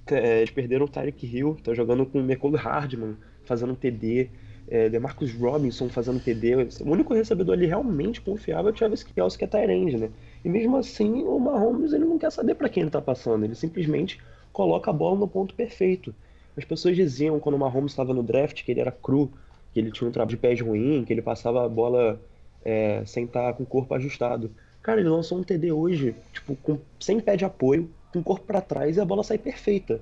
É, 0.09 0.39
eles 0.39 0.51
perderam 0.51 0.87
o 0.87 0.89
Tyreek 0.89 1.27
Hill, 1.27 1.57
tá 1.65 1.75
jogando 1.75 2.07
com 2.07 2.21
o 2.21 2.23
McCall 2.23 2.53
Hardman, 2.53 3.17
fazendo 3.45 3.75
TD. 3.75 4.31
É, 4.69 4.89
Demarcus 4.89 5.33
Robinson 5.35 5.89
fazendo 5.89 6.21
TD. 6.21 6.55
O 6.85 6.91
único 6.93 7.13
recebedor 7.13 7.55
ali 7.55 7.67
realmente 7.67 8.21
confiável 8.21 8.69
é 8.69 8.73
o 8.73 8.73
Travis 8.73 9.03
Kelce, 9.03 9.37
que 9.37 9.45
é 9.45 9.49
Tyrande, 9.49 9.97
né? 9.97 10.11
E 10.45 10.49
mesmo 10.49 10.77
assim, 10.77 11.25
o 11.25 11.39
Mahomes 11.41 11.93
ele 11.93 12.05
não 12.05 12.19
quer 12.19 12.31
saber 12.31 12.55
para 12.55 12.69
quem 12.69 12.83
ele 12.83 12.91
tá 12.91 13.03
passando. 13.03 13.45
Ele 13.45 13.57
simplesmente 13.57 14.21
coloca 14.53 14.91
a 14.91 14.95
bola 14.95 15.19
no 15.19 15.27
ponto 15.27 15.55
perfeito. 15.55 16.15
As 16.57 16.65
pessoas 16.65 16.95
diziam 16.97 17.39
quando 17.39 17.57
o 17.57 17.59
Mahomes 17.59 17.91
estava 17.93 18.15
no 18.15 18.23
draft 18.23 18.65
que 18.65 18.71
ele 18.71 18.81
era 18.81 18.93
cru, 18.93 19.33
que 19.77 19.81
ele 19.81 19.93
tinha 19.93 20.09
um 20.09 20.11
trabalho 20.11 20.31
de 20.31 20.39
pés 20.39 20.59
ruim, 20.59 21.05
que 21.05 21.13
ele 21.13 21.21
passava 21.21 21.63
a 21.63 21.69
bola 21.69 22.19
é, 22.65 23.03
sem 23.05 23.27
estar 23.27 23.53
com 23.53 23.63
o 23.63 23.67
corpo 23.67 23.93
ajustado. 23.93 24.51
Cara, 24.83 25.01
ele 25.01 25.11
lançou 25.11 25.37
um 25.37 25.43
TD 25.43 25.71
hoje, 25.71 26.15
tipo, 26.33 26.57
com, 26.57 26.79
sem 26.99 27.21
pé 27.21 27.37
de 27.37 27.45
apoio, 27.45 27.91
com 28.11 28.21
o 28.21 28.25
corpo 28.25 28.47
para 28.47 28.63
trás 28.63 28.97
e 28.97 29.01
a 29.03 29.05
bola 29.05 29.23
sai 29.23 29.37
perfeita. 29.37 30.01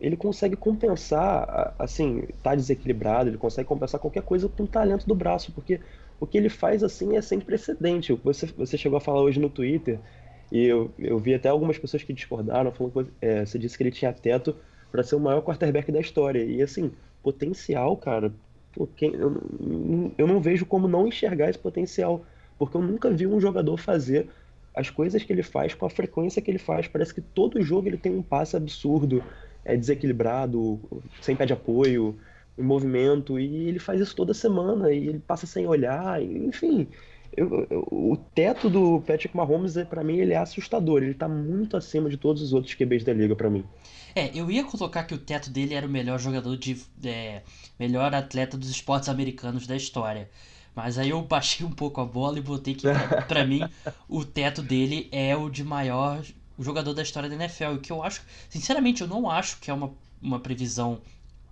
Ele 0.00 0.16
consegue 0.16 0.56
compensar, 0.56 1.76
assim, 1.78 2.24
tá 2.42 2.56
desequilibrado, 2.56 3.30
ele 3.30 3.38
consegue 3.38 3.68
compensar 3.68 4.00
qualquer 4.00 4.24
coisa 4.24 4.48
com 4.48 4.64
o 4.64 4.66
talento 4.66 5.06
do 5.06 5.14
braço, 5.14 5.52
porque 5.52 5.78
o 6.18 6.26
que 6.26 6.36
ele 6.36 6.48
faz 6.48 6.82
assim 6.82 7.16
é 7.16 7.22
sem 7.22 7.38
precedente. 7.38 8.12
Você, 8.14 8.46
você 8.46 8.76
chegou 8.76 8.96
a 8.96 9.00
falar 9.00 9.20
hoje 9.20 9.38
no 9.38 9.48
Twitter, 9.48 10.00
e 10.50 10.64
eu, 10.64 10.90
eu 10.98 11.20
vi 11.20 11.34
até 11.34 11.48
algumas 11.48 11.78
pessoas 11.78 12.02
que 12.02 12.12
discordaram, 12.12 12.72
falando 12.72 13.08
é, 13.20 13.46
você 13.46 13.60
disse 13.60 13.76
que 13.76 13.84
ele 13.84 13.92
tinha 13.92 14.12
teto 14.12 14.56
para 14.90 15.04
ser 15.04 15.14
o 15.14 15.20
maior 15.20 15.40
quarterback 15.40 15.92
da 15.92 16.00
história. 16.00 16.42
E 16.42 16.60
assim, 16.60 16.90
potencial, 17.22 17.96
cara, 17.96 18.32
quem, 18.96 19.14
eu, 19.14 20.12
eu 20.18 20.26
não 20.26 20.40
vejo 20.40 20.66
como 20.66 20.88
não 20.88 21.06
enxergar 21.06 21.50
esse 21.50 21.58
potencial, 21.58 22.24
porque 22.58 22.76
eu 22.76 22.82
nunca 22.82 23.10
vi 23.10 23.26
um 23.26 23.40
jogador 23.40 23.76
fazer 23.76 24.28
as 24.74 24.90
coisas 24.90 25.22
que 25.22 25.32
ele 25.32 25.42
faz 25.42 25.74
com 25.74 25.86
a 25.86 25.90
frequência 25.90 26.42
que 26.42 26.50
ele 26.50 26.58
faz. 26.58 26.88
Parece 26.88 27.14
que 27.14 27.20
todo 27.20 27.62
jogo 27.62 27.88
ele 27.88 27.96
tem 27.96 28.14
um 28.14 28.22
passe 28.22 28.56
absurdo, 28.56 29.22
é 29.64 29.76
desequilibrado, 29.76 30.80
sem 31.20 31.36
pé 31.36 31.46
de 31.46 31.52
apoio, 31.52 32.16
em 32.58 32.62
movimento, 32.62 33.38
e 33.38 33.68
ele 33.68 33.78
faz 33.78 34.00
isso 34.00 34.14
toda 34.14 34.34
semana, 34.34 34.92
e 34.92 35.08
ele 35.08 35.18
passa 35.18 35.46
sem 35.46 35.66
olhar, 35.66 36.22
enfim. 36.22 36.88
Eu, 37.36 37.66
eu, 37.68 37.88
o 37.90 38.16
teto 38.34 38.70
do 38.70 39.00
Patrick 39.00 39.36
Mahomes, 39.36 39.76
é, 39.76 39.84
para 39.84 40.04
mim, 40.04 40.18
ele 40.18 40.32
é 40.32 40.36
assustador. 40.36 41.02
Ele 41.02 41.14
tá 41.14 41.28
muito 41.28 41.76
acima 41.76 42.08
de 42.08 42.16
todos 42.16 42.40
os 42.40 42.52
outros 42.52 42.74
QBs 42.74 43.02
da 43.02 43.12
liga, 43.12 43.34
para 43.34 43.50
mim. 43.50 43.64
É, 44.14 44.30
eu 44.34 44.50
ia 44.50 44.64
colocar 44.64 45.04
que 45.04 45.14
o 45.14 45.18
teto 45.18 45.50
dele 45.50 45.74
era 45.74 45.86
o 45.86 45.90
melhor 45.90 46.18
jogador 46.18 46.56
de. 46.56 46.80
É, 47.02 47.42
melhor 47.78 48.14
atleta 48.14 48.56
dos 48.56 48.70
esportes 48.70 49.08
americanos 49.08 49.66
da 49.66 49.76
história. 49.76 50.30
Mas 50.74 50.98
aí 50.98 51.10
eu 51.10 51.22
baixei 51.22 51.66
um 51.66 51.70
pouco 51.70 52.00
a 52.00 52.04
bola 52.04 52.38
e 52.38 52.42
botei 52.42 52.74
que, 52.74 52.86
para 53.28 53.44
mim, 53.46 53.60
o 54.08 54.24
teto 54.24 54.60
dele 54.60 55.08
é 55.12 55.36
o 55.36 55.48
de 55.48 55.62
maior 55.62 56.24
jogador 56.58 56.94
da 56.94 57.02
história 57.02 57.28
da 57.28 57.34
NFL. 57.36 57.74
O 57.74 57.78
que 57.78 57.92
eu 57.92 58.02
acho, 58.02 58.22
sinceramente, 58.48 59.02
eu 59.02 59.08
não 59.08 59.30
acho 59.30 59.58
que 59.60 59.70
é 59.70 59.74
uma, 59.74 59.92
uma 60.20 60.40
previsão 60.40 61.00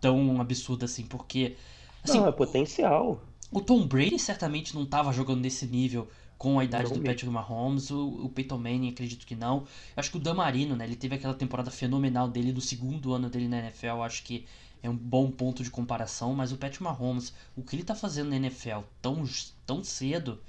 tão 0.00 0.40
absurda 0.40 0.84
assim, 0.84 1.04
porque. 1.04 1.56
Assim, 2.02 2.18
não, 2.18 2.28
é 2.28 2.32
potencial. 2.32 3.22
O 3.50 3.60
Tom 3.60 3.86
Brady 3.86 4.18
certamente 4.18 4.74
não 4.74 4.84
estava 4.84 5.12
jogando 5.12 5.40
nesse 5.40 5.66
nível 5.66 6.08
com 6.42 6.58
a 6.58 6.64
idade 6.64 6.88
não 6.88 6.94
do 6.94 6.96
mesmo. 6.96 7.14
Patrick 7.14 7.32
Mahomes, 7.32 7.90
o, 7.92 8.24
o 8.24 8.28
Peyton 8.28 8.58
Manning 8.58 8.88
acredito 8.88 9.24
que 9.24 9.36
não. 9.36 9.58
Eu 9.58 9.64
acho 9.94 10.10
que 10.10 10.16
o 10.16 10.20
Damarino, 10.20 10.74
né, 10.74 10.84
ele 10.84 10.96
teve 10.96 11.14
aquela 11.14 11.34
temporada 11.34 11.70
fenomenal 11.70 12.26
dele 12.26 12.52
do 12.52 12.60
segundo 12.60 13.14
ano 13.14 13.30
dele 13.30 13.46
na 13.46 13.60
NFL, 13.60 14.02
acho 14.02 14.24
que 14.24 14.44
é 14.82 14.90
um 14.90 14.96
bom 14.96 15.30
ponto 15.30 15.62
de 15.62 15.70
comparação, 15.70 16.34
mas 16.34 16.50
o 16.50 16.56
Patrick 16.56 16.82
Mahomes, 16.82 17.32
o 17.54 17.62
que 17.62 17.76
ele 17.76 17.84
tá 17.84 17.94
fazendo 17.94 18.30
na 18.30 18.34
NFL 18.34 18.80
tão, 19.00 19.22
tão 19.64 19.84
cedo 19.84 20.40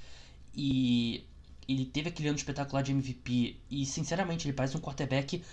e 0.55 1.23
ele 1.67 1.85
teve 1.85 2.09
aquele 2.09 2.29
ano 2.29 2.39
espetacular 2.39 2.81
de 2.81 2.91
MVP 2.91 3.55
e 3.69 3.85
sinceramente 3.85 4.47
ele 4.47 4.53
parece 4.53 4.75
um 4.75 4.79
quarterback 4.79 5.43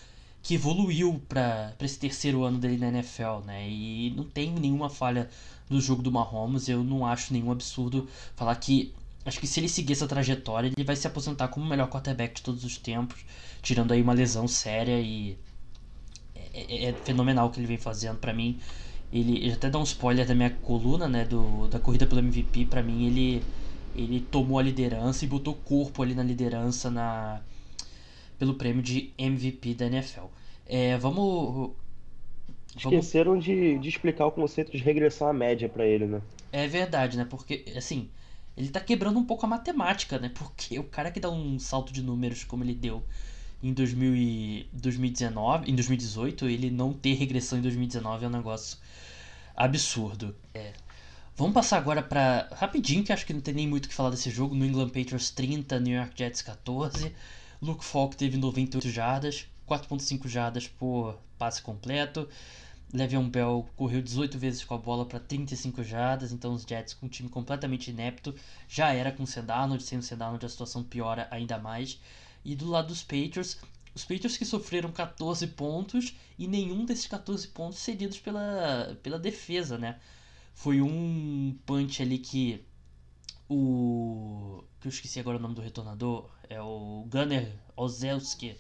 que 0.43 0.55
evoluiu 0.55 1.21
para 1.29 1.75
esse 1.83 1.99
terceiro 1.99 2.45
ano 2.45 2.57
dele 2.59 2.79
na 2.79 2.89
NFL, 2.89 3.45
né? 3.45 3.69
E 3.69 4.11
não 4.17 4.25
tem 4.25 4.51
nenhuma 4.51 4.89
falha 4.89 5.29
no 5.69 5.83
jogo 5.83 6.03
do 6.03 6.11
Mahomes, 6.11 6.67
eu 6.67 6.83
não 6.83 7.05
acho 7.05 7.31
nenhum 7.31 7.53
absurdo 7.53 8.09
falar 8.35 8.57
que 8.57 8.95
acho 9.25 9.39
que 9.39 9.47
se 9.47 9.61
ele 9.61 9.69
seguir 9.69 9.93
essa 9.93 10.07
trajetória, 10.07 10.69
ele 10.69 10.85
vai 10.85 10.97
se 10.97 11.07
aposentar 11.07 11.49
como 11.49 11.67
o 11.67 11.69
melhor 11.69 11.89
quarterback 11.89 12.37
de 12.37 12.43
todos 12.43 12.65
os 12.65 12.79
tempos, 12.79 13.25
tirando 13.63 13.93
aí 13.93 14.01
uma 14.01 14.13
lesão 14.13 14.49
séria 14.49 14.99
e 15.01 15.37
é, 16.55 16.85
é, 16.85 16.85
é 16.87 16.93
fenomenal 16.93 17.49
o 17.49 17.51
que 17.51 17.61
ele 17.61 17.67
vem 17.67 17.79
fazendo 17.79 18.19
para 18.19 18.33
mim. 18.33 18.59
Ele, 19.13 19.39
ele 19.39 19.53
até 19.53 19.69
dá 19.69 19.79
um 19.79 19.83
spoiler 19.83 20.27
da 20.27 20.35
minha 20.35 20.51
coluna, 20.51 21.09
né, 21.09 21.25
do, 21.25 21.67
da 21.69 21.79
corrida 21.79 22.07
pelo 22.07 22.21
MVP, 22.21 22.67
para 22.67 22.83
mim 22.83 23.07
ele 23.07 23.43
ele 23.93 24.21
tomou 24.21 24.57
a 24.61 24.63
liderança 24.63 25.25
e 25.25 25.29
botou 25.29 25.53
corpo 25.53 26.01
ali 26.01 26.15
na 26.15 26.23
liderança 26.23 26.89
na 26.89 27.41
pelo 28.39 28.55
prêmio 28.55 28.83
de 28.83 29.13
MVP 29.19 29.75
da 29.75 29.87
NFL. 29.87 30.27
É, 30.65 30.97
vamos 30.97 31.73
Esqueceram 32.77 33.33
vamos... 33.33 33.45
de, 33.45 33.79
de 33.79 33.89
explicar 33.89 34.27
o 34.27 34.33
conceito 34.33 34.71
de 34.71 34.79
regressão 34.79 35.29
à 35.29 35.33
média 35.33 35.69
para 35.69 35.85
ele, 35.85 36.07
né? 36.07 36.23
É 36.53 36.67
verdade, 36.67 37.17
né? 37.17 37.27
Porque, 37.29 37.65
assim, 37.77 38.09
ele 38.61 38.69
tá 38.69 38.79
quebrando 38.79 39.19
um 39.19 39.25
pouco 39.25 39.47
a 39.47 39.49
matemática, 39.49 40.19
né? 40.19 40.31
Porque 40.35 40.79
o 40.79 40.85
cara 40.85 41.11
que 41.11 41.19
dá 41.19 41.31
um 41.31 41.59
salto 41.59 41.93
de 41.93 42.03
números 42.03 42.45
como 42.45 42.63
ele 42.63 42.75
deu 42.75 43.03
em 43.63 43.73
2019, 43.73 45.71
em 45.71 45.75
2018, 45.75 46.47
ele 46.49 46.71
não 46.71 46.93
ter 46.93 47.15
regressão 47.15 47.59
em 47.59 47.63
2019 47.63 48.25
é 48.25 48.29
um 48.29 48.31
negócio 48.31 48.79
absurdo. 49.57 50.37
É. 50.55 50.73
Vamos 51.37 51.55
passar 51.55 51.79
agora 51.79 52.03
para 52.03 52.49
rapidinho, 52.53 53.03
que 53.03 53.13
acho 53.13 53.25
que 53.25 53.33
não 53.33 53.41
tem 53.41 53.55
nem 53.55 53.67
muito 53.67 53.87
o 53.87 53.89
que 53.89 53.95
falar 53.95 54.11
desse 54.11 54.29
jogo. 54.31 54.55
New 54.55 54.69
England 54.69 54.91
Patriots 54.91 55.31
30, 55.31 55.81
New 55.81 55.97
York 55.97 56.13
Jets 56.15 56.43
14. 56.43 57.15
Luke 57.63 57.85
Falk 57.85 58.15
teve 58.15 58.37
98 58.37 58.91
jardas, 58.91 59.47
4.5 59.67 60.29
jardas 60.29 60.69
por 60.69 61.19
passe 61.39 61.63
completo. 61.63 62.29
Le'Veon 62.93 63.29
Bell 63.29 63.69
correu 63.77 64.03
18 64.03 64.39
vezes 64.39 64.65
com 64.65 64.75
a 64.75 64.79
bola 64.79 65.07
para 65.07 65.21
35 65.21 65.83
jardas, 65.85 66.33
então 66.33 66.53
os 66.53 66.63
Jets 66.63 66.95
com 66.95 67.07
um 67.07 67.09
time 67.09 67.29
completamente 67.29 67.91
inepto. 67.91 68.35
Já 68.69 68.93
era 68.93 69.13
com 69.13 69.23
o 69.23 69.27
Sedarnold, 69.27 69.83
sem 69.83 69.99
o 69.99 70.03
Sedarnold 70.03 70.45
a 70.45 70.49
situação 70.49 70.83
piora 70.83 71.29
ainda 71.31 71.59
mais. 71.59 72.01
E 72.45 72.57
do 72.57 72.69
lado 72.69 72.89
dos 72.89 73.03
Patriots, 73.03 73.59
os 73.95 74.03
Patriots 74.03 74.37
que 74.37 74.45
sofreram 74.45 74.91
14 74.91 75.47
pontos 75.49 76.15
e 76.39 76.49
nenhum 76.49 76.85
desses 76.85 77.07
14 77.07 77.49
pontos 77.49 77.79
cedidos 77.79 78.19
pela, 78.19 78.99
pela 79.03 79.19
defesa, 79.19 79.79
né? 79.79 79.99
Foi 80.55 80.81
um 80.81 81.57
punch 81.65 82.03
ali 82.03 82.19
que 82.19 82.65
o. 83.49 84.65
que 84.81 84.89
eu 84.89 84.91
esqueci 84.91 85.19
agora 85.21 85.39
o 85.39 85.41
nome 85.41 85.55
do 85.55 85.61
retornador. 85.61 86.31
É 86.49 86.61
o 86.61 87.07
Gunner 87.09 87.57
Ozelski, 87.77 88.57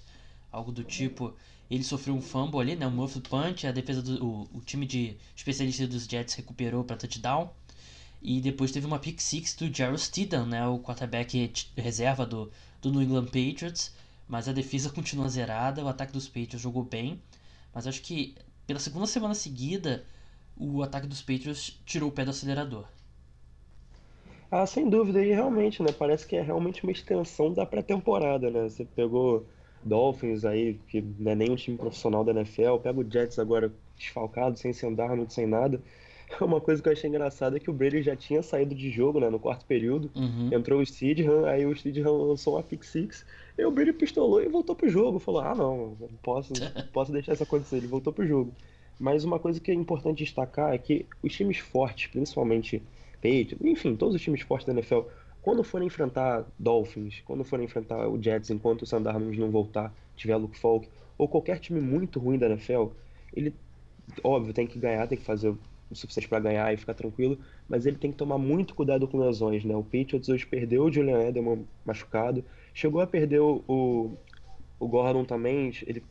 algo 0.50 0.72
do 0.72 0.84
tipo. 0.84 1.34
Ele 1.70 1.84
sofreu 1.84 2.14
um 2.14 2.20
fumble 2.20 2.60
ali, 2.60 2.74
né? 2.74 2.86
Um 2.86 2.90
muffed 2.90 3.28
punch. 3.28 3.66
A 3.66 3.72
defesa 3.72 4.02
do. 4.02 4.24
O, 4.24 4.48
o 4.54 4.60
time 4.60 4.84
de 4.86 5.16
especialistas 5.36 5.88
dos 5.88 6.04
Jets 6.04 6.34
recuperou 6.34 6.82
para 6.82 6.96
touchdown. 6.96 7.50
E 8.22 8.40
depois 8.40 8.70
teve 8.70 8.86
uma 8.86 8.98
pick 8.98 9.20
six 9.20 9.54
do 9.54 9.74
Jarrell 9.74 9.96
Steedham, 9.96 10.46
né? 10.46 10.66
O 10.66 10.78
quarterback 10.78 11.52
reserva 11.76 12.26
do, 12.26 12.50
do 12.82 12.90
New 12.90 13.02
England 13.02 13.26
Patriots, 13.26 13.94
mas 14.28 14.48
a 14.48 14.52
defesa 14.52 14.90
continua 14.90 15.28
zerada, 15.28 15.84
o 15.84 15.88
ataque 15.88 16.12
dos 16.12 16.28
Patriots 16.28 16.60
jogou 16.60 16.84
bem, 16.84 17.20
mas 17.74 17.86
acho 17.86 18.02
que 18.02 18.34
pela 18.66 18.78
segunda 18.78 19.06
semana 19.06 19.34
seguida 19.34 20.04
o 20.56 20.82
ataque 20.82 21.06
dos 21.06 21.22
Patriots 21.22 21.80
tirou 21.86 22.10
o 22.10 22.12
pé 22.12 22.24
do 22.24 22.30
acelerador. 22.30 22.86
Ah, 24.50 24.66
sem 24.66 24.88
dúvida, 24.90 25.24
e 25.24 25.28
realmente, 25.32 25.82
né? 25.82 25.92
Parece 25.92 26.26
que 26.26 26.36
é 26.36 26.42
realmente 26.42 26.82
uma 26.82 26.92
extensão 26.92 27.54
da 27.54 27.64
pré-temporada, 27.64 28.50
né? 28.50 28.68
Você 28.68 28.84
pegou 28.84 29.46
Dolphins 29.82 30.44
aí, 30.44 30.78
que 30.88 31.02
não 31.18 31.32
é 31.32 31.34
nem 31.34 31.50
um 31.50 31.56
time 31.56 31.76
profissional 31.76 32.24
da 32.24 32.32
NFL, 32.32 32.76
pega 32.82 33.00
o 33.00 33.10
Jets 33.10 33.38
agora 33.38 33.72
desfalcado, 33.96 34.58
sem 34.58 34.72
sem 34.72 34.94
Darnold, 34.94 35.32
sem 35.32 35.46
nada. 35.46 35.80
Uma 36.40 36.60
coisa 36.60 36.82
que 36.82 36.88
eu 36.88 36.92
achei 36.92 37.08
engraçada 37.08 37.56
é 37.56 37.60
que 37.60 37.70
o 37.70 37.72
Brady 37.72 38.02
já 38.02 38.14
tinha 38.14 38.42
saído 38.42 38.74
de 38.74 38.90
jogo, 38.90 39.18
né, 39.18 39.28
no 39.28 39.38
quarto 39.38 39.64
período. 39.64 40.10
Uhum. 40.14 40.48
Entrou 40.52 40.80
o 40.80 40.86
Steedham, 40.86 41.44
aí 41.44 41.66
o 41.66 41.76
Steedham 41.76 42.12
lançou 42.22 42.54
uma 42.54 42.62
pick 42.62 42.84
six. 42.84 43.24
E 43.58 43.64
o 43.64 43.70
Brady 43.70 43.92
pistolou 43.92 44.42
e 44.42 44.48
voltou 44.48 44.76
pro 44.76 44.88
jogo. 44.88 45.18
Falou: 45.18 45.40
"Ah, 45.40 45.54
não, 45.54 45.96
não 46.00 46.08
posso, 46.22 46.52
não 46.52 46.86
posso 46.92 47.12
deixar 47.12 47.32
isso 47.32 47.42
acontecer". 47.42 47.76
Ele 47.76 47.86
voltou 47.86 48.12
pro 48.12 48.26
jogo. 48.26 48.52
Mas 48.98 49.24
uma 49.24 49.38
coisa 49.38 49.58
que 49.58 49.70
é 49.70 49.74
importante 49.74 50.22
destacar 50.22 50.74
é 50.74 50.78
que 50.78 51.06
os 51.22 51.32
times 51.34 51.58
fortes, 51.58 52.10
principalmente 52.10 52.82
Patriots, 53.16 53.56
enfim, 53.62 53.96
todos 53.96 54.14
os 54.14 54.20
times 54.20 54.42
fortes 54.42 54.66
da 54.66 54.72
NFL, 54.72 55.00
quando 55.42 55.64
forem 55.64 55.86
enfrentar 55.86 56.44
Dolphins, 56.58 57.22
quando 57.24 57.44
forem 57.44 57.64
enfrentar 57.64 58.08
o 58.08 58.22
Jets 58.22 58.50
enquanto 58.50 58.82
o 58.82 58.86
Sandarnold 58.86 59.38
não 59.38 59.50
voltar, 59.50 59.92
tiver 60.16 60.36
Luke 60.36 60.58
Falk, 60.58 60.88
ou 61.16 61.28
qualquer 61.28 61.58
time 61.58 61.80
muito 61.80 62.18
ruim 62.18 62.38
da 62.38 62.46
NFL, 62.46 62.88
ele, 63.34 63.54
óbvio, 64.22 64.52
tem 64.52 64.66
que 64.66 64.78
ganhar, 64.78 65.06
tem 65.06 65.18
que 65.18 65.24
fazer 65.24 65.48
o 65.48 65.94
suficiente 65.94 66.28
para 66.28 66.40
ganhar 66.40 66.72
e 66.72 66.76
ficar 66.76 66.94
tranquilo, 66.94 67.38
mas 67.68 67.86
ele 67.86 67.96
tem 67.96 68.10
que 68.12 68.16
tomar 68.16 68.38
muito 68.38 68.74
cuidado 68.74 69.08
com 69.08 69.18
lesões, 69.18 69.64
né? 69.64 69.74
O 69.74 69.82
Patriots 69.82 70.28
hoje 70.28 70.46
perdeu 70.46 70.84
o 70.84 70.92
Julian 70.92 71.28
Edelman 71.28 71.64
machucado, 71.84 72.44
chegou 72.72 73.00
a 73.00 73.06
perder 73.06 73.40
o, 73.40 74.16
o 74.78 74.88
Gordon 74.88 75.24
também, 75.24 75.72
ele 75.86 76.02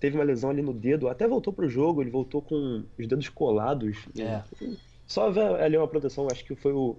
teve 0.00 0.16
uma 0.16 0.24
lesão 0.24 0.50
ali 0.50 0.62
no 0.62 0.72
dedo, 0.72 1.08
até 1.08 1.26
voltou 1.26 1.52
pro 1.52 1.68
jogo, 1.68 2.02
ele 2.02 2.10
voltou 2.10 2.42
com 2.42 2.84
os 2.98 3.06
dedos 3.06 3.28
colados. 3.28 4.06
É. 4.18 4.42
Só 5.06 5.30
ali 5.62 5.76
uma 5.76 5.88
proteção, 5.88 6.26
acho 6.30 6.44
que 6.44 6.54
foi 6.54 6.72
o. 6.72 6.96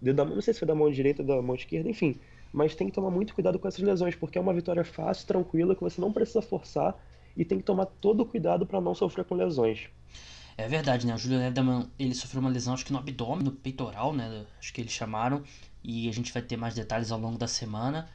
da, 0.00 0.24
não 0.24 0.40
sei 0.40 0.54
se 0.54 0.60
foi 0.60 0.68
da 0.68 0.74
mão 0.74 0.90
direita 0.90 1.22
ou 1.22 1.28
da 1.28 1.42
mão 1.42 1.54
esquerda, 1.54 1.88
enfim. 1.88 2.16
Mas 2.52 2.74
tem 2.74 2.88
que 2.88 2.94
tomar 2.94 3.10
muito 3.10 3.34
cuidado 3.34 3.58
com 3.58 3.68
essas 3.68 3.80
lesões, 3.80 4.14
porque 4.14 4.38
é 4.38 4.40
uma 4.40 4.54
vitória 4.54 4.84
fácil, 4.84 5.26
tranquila, 5.26 5.74
que 5.74 5.82
você 5.82 6.00
não 6.00 6.12
precisa 6.12 6.42
forçar 6.42 6.98
e 7.36 7.44
tem 7.44 7.58
que 7.58 7.64
tomar 7.64 7.86
todo 7.86 8.22
o 8.22 8.26
cuidado 8.26 8.66
para 8.66 8.80
não 8.80 8.94
sofrer 8.94 9.24
com 9.24 9.34
lesões. 9.34 9.88
É 10.56 10.68
verdade, 10.68 11.06
né? 11.06 11.14
O 11.14 11.18
Julian 11.18 11.46
Edelman, 11.46 11.88
ele 11.98 12.14
sofreu 12.14 12.40
uma 12.40 12.50
lesão, 12.50 12.74
acho 12.74 12.84
que 12.84 12.92
no 12.92 12.98
abdômen, 12.98 13.44
no 13.44 13.52
peitoral, 13.52 14.12
né? 14.12 14.44
Acho 14.58 14.72
que 14.74 14.80
eles 14.80 14.92
chamaram. 14.92 15.42
E 15.82 16.08
a 16.08 16.12
gente 16.12 16.32
vai 16.32 16.42
ter 16.42 16.56
mais 16.56 16.74
detalhes 16.74 17.10
ao 17.10 17.18
longo 17.18 17.38
da 17.38 17.46
semana. 17.46 18.10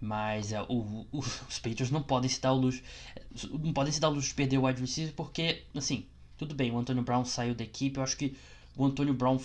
Mas 0.00 0.52
é, 0.52 0.60
o, 0.62 1.06
o, 1.12 1.18
os 1.48 1.58
Patriots 1.58 1.90
não 1.90 2.02
podem 2.02 2.28
se 2.28 2.40
dar 2.40 2.52
o 2.52 2.56
luxo. 2.56 2.82
Não 3.52 3.72
podem 3.72 3.92
se 3.92 4.00
dar 4.00 4.08
o 4.08 4.14
luxo 4.14 4.28
de 4.28 4.34
perder 4.34 4.58
o 4.58 4.66
wide 4.66 4.80
receiver, 4.80 5.14
porque, 5.14 5.62
assim, 5.74 6.06
tudo 6.36 6.54
bem, 6.54 6.70
o 6.72 6.78
Antônio 6.78 7.02
Brown 7.02 7.24
saiu 7.24 7.54
da 7.54 7.64
equipe. 7.64 7.98
Eu 7.98 8.02
acho 8.02 8.16
que 8.16 8.36
o 8.76 8.84
Antônio 8.84 9.14
Brown 9.14 9.38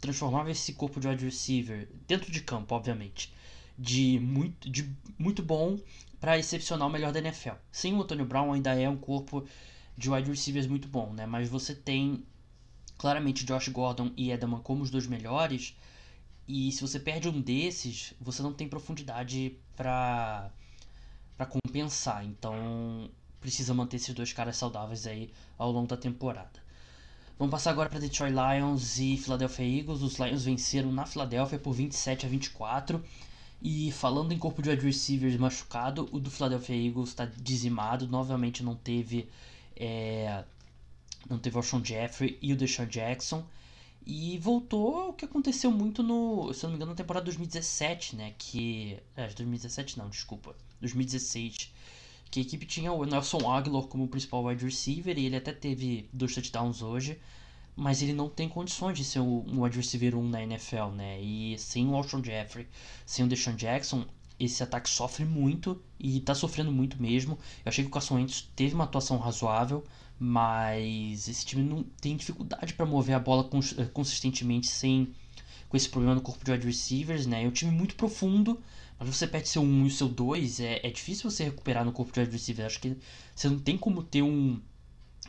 transformava 0.00 0.50
esse 0.50 0.72
corpo 0.74 1.00
de 1.00 1.08
wide 1.08 1.24
receiver, 1.24 1.88
dentro 2.06 2.30
de 2.30 2.40
campo, 2.40 2.74
obviamente, 2.74 3.32
de 3.78 4.18
muito, 4.20 4.70
de 4.70 4.90
muito 5.18 5.42
bom 5.42 5.78
para 6.20 6.38
excepcional 6.38 6.88
melhor 6.88 7.12
da 7.12 7.18
NFL. 7.18 7.54
Sim, 7.70 7.94
o 7.94 8.02
Antônio 8.02 8.24
Brown 8.24 8.52
ainda 8.52 8.74
é 8.74 8.88
um 8.88 8.96
corpo 8.96 9.46
de 9.96 10.10
wide 10.10 10.30
receivers 10.30 10.66
muito 10.66 10.88
bom, 10.88 11.12
né? 11.12 11.26
Mas 11.26 11.48
você 11.48 11.74
tem 11.74 12.24
claramente 12.98 13.44
Josh 13.44 13.68
Gordon 13.68 14.12
e 14.16 14.30
Edelman 14.30 14.60
como 14.60 14.82
os 14.82 14.90
dois 14.90 15.06
melhores. 15.06 15.76
E 16.48 16.70
se 16.72 16.80
você 16.80 16.98
perde 17.00 17.28
um 17.28 17.40
desses, 17.40 18.14
você 18.20 18.42
não 18.42 18.52
tem 18.52 18.68
profundidade 18.68 19.58
para 19.76 20.50
para 21.36 21.46
compensar. 21.46 22.24
Então, 22.24 23.10
precisa 23.40 23.74
manter 23.74 23.96
esses 23.96 24.14
dois 24.14 24.32
caras 24.32 24.56
saudáveis 24.56 25.06
aí 25.06 25.30
ao 25.58 25.70
longo 25.70 25.86
da 25.86 25.96
temporada. 25.96 26.65
Vamos 27.38 27.50
passar 27.50 27.70
agora 27.70 27.90
para 27.90 28.00
Detroit 28.00 28.32
Lions 28.32 28.98
e 28.98 29.16
Philadelphia 29.16 29.80
Eagles. 29.80 30.02
Os 30.02 30.18
Lions 30.18 30.44
venceram 30.44 30.90
na 30.90 31.04
Filadélfia 31.04 31.58
por 31.58 31.72
27 31.72 32.24
a 32.24 32.28
24. 32.28 33.04
E 33.60 33.92
falando 33.92 34.32
em 34.32 34.38
corpo 34.38 34.62
de 34.62 34.70
wide 34.70 34.84
receivers 34.84 35.36
machucado, 35.36 36.08
o 36.12 36.18
do 36.18 36.30
Philadelphia 36.30 36.74
Eagles 36.74 37.10
está 37.10 37.26
dizimado. 37.26 38.08
Novamente 38.08 38.62
não 38.62 38.74
teve 38.74 39.28
é, 39.76 40.44
não 41.28 41.38
teve 41.38 41.58
o 41.58 41.62
Sean 41.62 41.84
Jeffrey 41.84 42.38
e 42.40 42.52
o 42.52 42.56
Deshaun 42.56 42.86
Jackson. 42.86 43.44
E 44.06 44.38
voltou 44.38 45.08
o 45.08 45.12
que 45.12 45.24
aconteceu 45.24 45.70
muito 45.70 46.02
no, 46.02 46.52
se 46.54 46.62
não 46.62 46.70
me 46.70 46.76
engano, 46.76 46.92
na 46.92 46.96
temporada 46.96 47.24
2017, 47.24 48.16
né? 48.16 48.34
Que. 48.38 48.98
É, 49.16 49.26
2017 49.26 49.98
não, 49.98 50.08
desculpa. 50.08 50.54
2016. 50.80 51.72
Que 52.30 52.40
a 52.40 52.42
equipe 52.42 52.66
tinha 52.66 52.92
o 52.92 53.04
Nelson 53.04 53.50
Aguilar 53.50 53.84
como 53.84 54.08
principal 54.08 54.44
wide 54.44 54.64
receiver 54.64 55.16
e 55.18 55.26
ele 55.26 55.36
até 55.36 55.52
teve 55.52 56.08
dois 56.12 56.34
touchdowns 56.34 56.82
hoje. 56.82 57.18
Mas 57.74 58.02
ele 58.02 58.14
não 58.14 58.28
tem 58.28 58.48
condições 58.48 58.96
de 58.96 59.04
ser 59.04 59.20
um 59.20 59.62
wide 59.62 59.76
receiver 59.76 60.16
1 60.16 60.28
na 60.28 60.42
NFL, 60.42 60.92
né? 60.94 61.20
E 61.20 61.58
sem 61.58 61.86
o 61.86 61.94
Alshon 61.94 62.24
Jeffrey, 62.24 62.66
sem 63.04 63.24
o 63.24 63.28
Deshaun 63.28 63.54
Jackson, 63.54 64.06
esse 64.38 64.62
ataque 64.62 64.88
sofre 64.88 65.24
muito 65.24 65.80
e 65.98 66.20
tá 66.20 66.34
sofrendo 66.34 66.70
muito 66.70 67.00
mesmo. 67.00 67.38
Eu 67.64 67.68
achei 67.68 67.84
que 67.84 67.88
o 67.88 67.92
Carson 67.92 68.16
Wentz 68.16 68.48
teve 68.54 68.74
uma 68.74 68.84
atuação 68.84 69.18
razoável, 69.18 69.84
mas 70.18 71.28
esse 71.28 71.44
time 71.44 71.62
não 71.62 71.82
tem 72.00 72.16
dificuldade 72.16 72.74
para 72.74 72.86
mover 72.86 73.14
a 73.16 73.18
bola 73.18 73.48
eh, 73.78 73.84
consistentemente 73.86 74.66
sem 74.66 75.14
com 75.68 75.76
esse 75.76 75.88
problema 75.88 76.14
no 76.14 76.20
corpo 76.20 76.44
de 76.44 76.52
wide 76.52 76.66
receivers, 76.66 77.26
né? 77.26 77.44
É 77.44 77.48
um 77.48 77.50
time 77.50 77.72
muito 77.72 77.96
profundo, 77.96 78.60
mas 78.98 79.08
você 79.08 79.26
perde 79.26 79.48
seu 79.48 79.62
1 79.62 79.86
e 79.86 79.90
seu 79.90 80.08
2, 80.08 80.60
é, 80.60 80.80
é 80.86 80.90
difícil 80.90 81.30
você 81.30 81.44
recuperar 81.44 81.84
no 81.84 81.92
corpo 81.92 82.12
de 82.12 82.30
receivers. 82.30 82.66
Acho 82.66 82.80
que 82.80 82.96
você 83.34 83.48
não 83.48 83.58
tem 83.58 83.76
como 83.76 84.02
ter 84.02 84.22
um, 84.22 84.60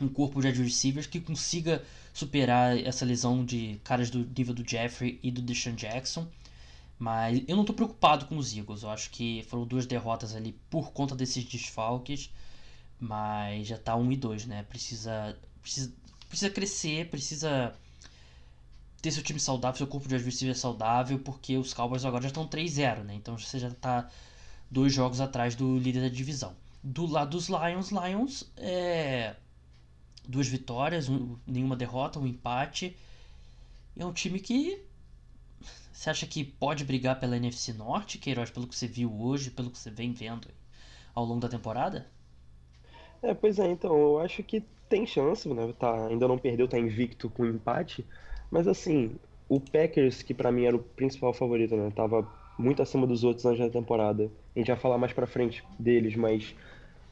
um 0.00 0.08
corpo 0.08 0.40
de 0.40 0.50
receivers 0.50 1.06
que 1.06 1.20
consiga 1.20 1.84
superar 2.14 2.78
essa 2.78 3.04
lesão 3.04 3.44
de 3.44 3.78
caras 3.84 4.10
do 4.10 4.26
nível 4.36 4.54
do 4.54 4.68
Jeffrey 4.68 5.18
e 5.22 5.30
do 5.30 5.42
Deshaun 5.42 5.74
Jackson. 5.74 6.26
Mas 6.98 7.42
eu 7.46 7.54
não 7.54 7.62
estou 7.62 7.76
preocupado 7.76 8.26
com 8.26 8.38
os 8.38 8.56
Eagles. 8.56 8.82
Eu 8.82 8.90
acho 8.90 9.10
que 9.10 9.44
foram 9.48 9.66
duas 9.66 9.86
derrotas 9.86 10.34
ali 10.34 10.52
por 10.70 10.90
conta 10.92 11.14
desses 11.14 11.44
desfalques. 11.44 12.30
Mas 12.98 13.68
já 13.68 13.78
tá 13.78 13.94
1 13.94 14.12
e 14.12 14.16
2, 14.16 14.46
né? 14.46 14.62
Precisa, 14.64 15.38
precisa, 15.62 15.92
precisa 16.28 16.50
crescer, 16.50 17.08
precisa 17.08 17.72
ter 19.00 19.10
seu 19.12 19.22
time 19.22 19.38
saudável, 19.38 19.78
seu 19.78 19.86
corpo 19.86 20.08
de 20.08 20.14
adversário 20.14 20.54
saudável, 20.54 21.18
porque 21.18 21.56
os 21.56 21.72
Cowboys 21.72 22.04
agora 22.04 22.22
já 22.22 22.28
estão 22.28 22.46
3-0, 22.46 23.04
né? 23.04 23.14
Então 23.14 23.38
você 23.38 23.58
já 23.58 23.70
tá 23.70 24.10
dois 24.70 24.92
jogos 24.92 25.20
atrás 25.20 25.54
do 25.54 25.78
líder 25.78 26.02
da 26.02 26.08
divisão. 26.08 26.56
Do 26.82 27.06
lado 27.06 27.30
dos 27.30 27.48
Lions, 27.48 27.90
Lions 27.90 28.44
é 28.56 29.36
duas 30.26 30.46
vitórias, 30.48 31.08
um, 31.08 31.36
nenhuma 31.46 31.76
derrota, 31.76 32.18
um 32.18 32.26
empate. 32.26 32.96
É 33.96 34.04
um 34.04 34.12
time 34.12 34.38
que 34.40 34.80
você 35.92 36.10
acha 36.10 36.26
que 36.26 36.44
pode 36.44 36.84
brigar 36.84 37.18
pela 37.18 37.36
NFC 37.36 37.72
Norte, 37.72 38.18
Queiroz, 38.18 38.50
pelo 38.50 38.68
que 38.68 38.76
você 38.76 38.86
viu 38.86 39.12
hoje, 39.20 39.50
pelo 39.50 39.70
que 39.70 39.78
você 39.78 39.90
vem 39.90 40.12
vendo 40.12 40.48
ao 41.14 41.24
longo 41.24 41.40
da 41.40 41.48
temporada? 41.48 42.06
É, 43.20 43.34
pois 43.34 43.58
é, 43.58 43.68
então, 43.68 43.96
eu 43.98 44.18
acho 44.20 44.42
que 44.44 44.62
tem 44.88 45.04
chance, 45.06 45.48
né? 45.52 45.72
Tá, 45.78 46.06
ainda 46.06 46.28
não 46.28 46.38
perdeu, 46.38 46.68
tá 46.68 46.78
invicto 46.78 47.28
com 47.28 47.44
empate. 47.44 48.06
Mas 48.50 48.66
assim, 48.66 49.16
o 49.48 49.60
Packers, 49.60 50.22
que 50.22 50.34
para 50.34 50.52
mim 50.52 50.64
era 50.64 50.76
o 50.76 50.80
principal 50.80 51.32
favorito, 51.32 51.76
né? 51.76 51.90
Tava 51.94 52.26
muito 52.58 52.82
acima 52.82 53.06
dos 53.06 53.24
outros 53.24 53.46
antes 53.46 53.60
da 53.60 53.70
temporada. 53.70 54.30
A 54.54 54.58
gente 54.58 54.68
vai 54.68 54.76
falar 54.76 54.98
mais 54.98 55.12
pra 55.12 55.26
frente 55.26 55.64
deles, 55.78 56.16
mas 56.16 56.54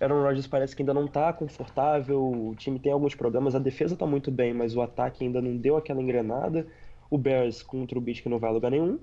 Aaron 0.00 0.22
Rodgers 0.22 0.46
parece 0.46 0.76
que 0.76 0.82
ainda 0.82 0.92
não 0.92 1.06
tá 1.06 1.32
confortável, 1.32 2.20
o 2.20 2.54
time 2.56 2.78
tem 2.78 2.92
alguns 2.92 3.14
problemas, 3.14 3.54
a 3.54 3.58
defesa 3.58 3.96
tá 3.96 4.06
muito 4.06 4.30
bem, 4.30 4.52
mas 4.52 4.76
o 4.76 4.82
ataque 4.82 5.24
ainda 5.24 5.40
não 5.40 5.56
deu 5.56 5.76
aquela 5.76 6.02
engrenada. 6.02 6.66
O 7.08 7.16
Bears 7.16 7.62
com 7.62 7.82
o 7.82 7.86
Trubisky 7.86 8.28
não 8.28 8.38
vai 8.38 8.50
a 8.50 8.52
lugar 8.52 8.70
nenhum, 8.70 8.98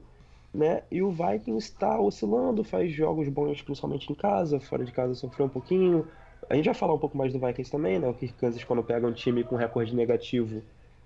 né? 0.54 0.84
E 0.92 1.02
o 1.02 1.10
Vikings 1.10 1.70
está 1.70 2.00
oscilando, 2.00 2.64
faz 2.64 2.92
jogos 2.92 3.30
bons 3.30 3.62
principalmente 3.62 4.12
em 4.12 4.16
casa, 4.16 4.60
fora 4.60 4.84
de 4.86 4.92
casa 4.92 5.16
sofreu 5.16 5.48
um 5.48 5.50
pouquinho. 5.50 6.08
A 6.50 6.56
gente 6.56 6.66
vai 6.66 6.74
falar 6.74 6.94
um 6.94 7.00
pouco 7.00 7.18
mais 7.18 7.32
do 7.32 7.40
Vikings 7.40 7.72
também, 7.72 7.98
né? 8.00 8.08
O 8.08 8.14
Kirk 8.14 8.36
Kansas 8.36 8.64
quando 8.64 8.84
pega 8.84 9.08
um 9.08 9.14
time 9.14 9.44
com 9.44 9.56
recorde 9.56 9.96
negativo 9.96 10.62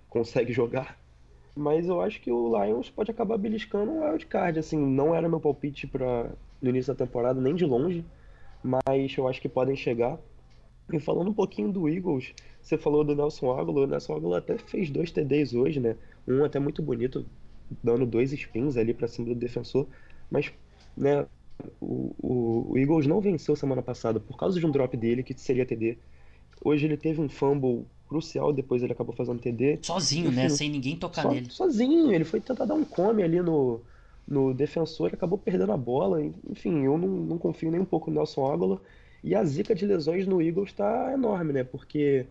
consegue 0.10 0.52
jogar. 0.54 0.98
Mas 1.58 1.88
eu 1.88 2.00
acho 2.02 2.22
que 2.22 2.32
o 2.32 2.64
Lions 2.64 2.90
pode 2.90 3.10
acabar 3.10 3.36
beliscando 3.38 3.92
o 3.92 4.04
wildcard, 4.04 4.60
assim, 4.60 4.78
não 4.78 5.16
era 5.16 5.28
meu 5.28 5.40
palpite 5.40 5.88
para 5.88 6.30
no 6.62 6.70
início 6.70 6.94
da 6.94 7.06
temporada, 7.06 7.42
nem 7.42 7.56
de 7.56 7.66
longe, 7.66 8.06
mas 8.64 9.18
eu 9.18 9.28
acho 9.28 9.42
que 9.42 9.50
podem 9.50 9.76
chegar. 9.76 10.20
E 10.94 11.00
falando 11.00 11.30
um 11.30 11.34
pouquinho 11.34 11.72
do 11.72 11.90
Eagles, 11.90 12.34
você 12.62 12.78
falou 12.78 13.04
do 13.04 13.16
Nelson 13.16 13.52
Aguilar, 13.52 13.84
o 13.84 13.88
Nelson 13.88 14.16
Aguilar 14.16 14.40
até 14.40 14.58
fez 14.58 14.90
dois 14.90 15.12
TDs 15.12 15.54
hoje, 15.54 15.80
né? 15.80 15.96
Um 16.28 16.46
até 16.46 16.60
muito 16.60 16.82
bonito, 16.82 17.26
dando 17.84 18.06
dois 18.06 18.32
spins 18.32 18.78
ali 18.78 18.94
para 18.94 19.08
cima 19.08 19.28
do 19.30 19.36
defensor, 19.36 19.88
mas, 20.30 20.54
né, 20.96 21.26
o, 21.82 22.16
o, 22.22 22.72
o, 22.72 22.78
Eagles 22.78 23.08
não 23.08 23.20
venceu 23.20 23.56
semana 23.56 23.82
passada 23.82 24.20
por 24.20 24.38
causa 24.38 24.60
de 24.60 24.66
um 24.66 24.72
drop 24.72 24.96
dele, 24.96 25.24
que 25.24 25.34
seria 25.34 25.66
TD. 25.66 25.98
Hoje 26.64 26.86
ele 26.86 26.98
teve 26.98 27.22
um 27.22 27.30
fumble 27.30 27.86
crucial, 28.08 28.54
depois 28.54 28.82
ele 28.82 28.94
acabou 28.94 29.14
fazendo 29.14 29.40
TD. 29.40 29.80
Sozinho, 29.82 30.28
Enfim, 30.28 30.36
né? 30.36 30.50
Sem 30.50 30.70
ninguém 30.70 30.96
tocar 30.96 31.24
so, 31.24 31.30
nele. 31.30 31.50
Sozinho, 31.50 32.12
ele 32.12 32.24
foi 32.24 32.40
tentar 32.40 32.66
dar 32.66 32.74
um 32.74 32.86
come 32.86 33.22
ali 33.22 33.42
no, 33.42 33.82
no 34.28 34.54
defensor, 34.54 35.12
acabou 35.14 35.38
perdendo 35.38 35.72
a 35.72 35.78
bola. 35.78 36.24
Enfim, 36.50 36.84
eu 36.84 36.98
não, 36.98 37.08
não 37.08 37.38
confio 37.38 37.72
nem 37.72 37.82
um 37.82 37.86
pouco 37.86 38.10
no 38.10 38.18
Nelson 38.18 38.52
Aguilar. 38.52 38.80
E 39.24 39.36
a 39.36 39.44
zica 39.44 39.76
de 39.76 39.86
lesões 39.86 40.26
no 40.26 40.42
Eagles 40.42 40.70
está 40.70 41.12
enorme, 41.14 41.52
né? 41.52 41.64
Porque 41.64 42.26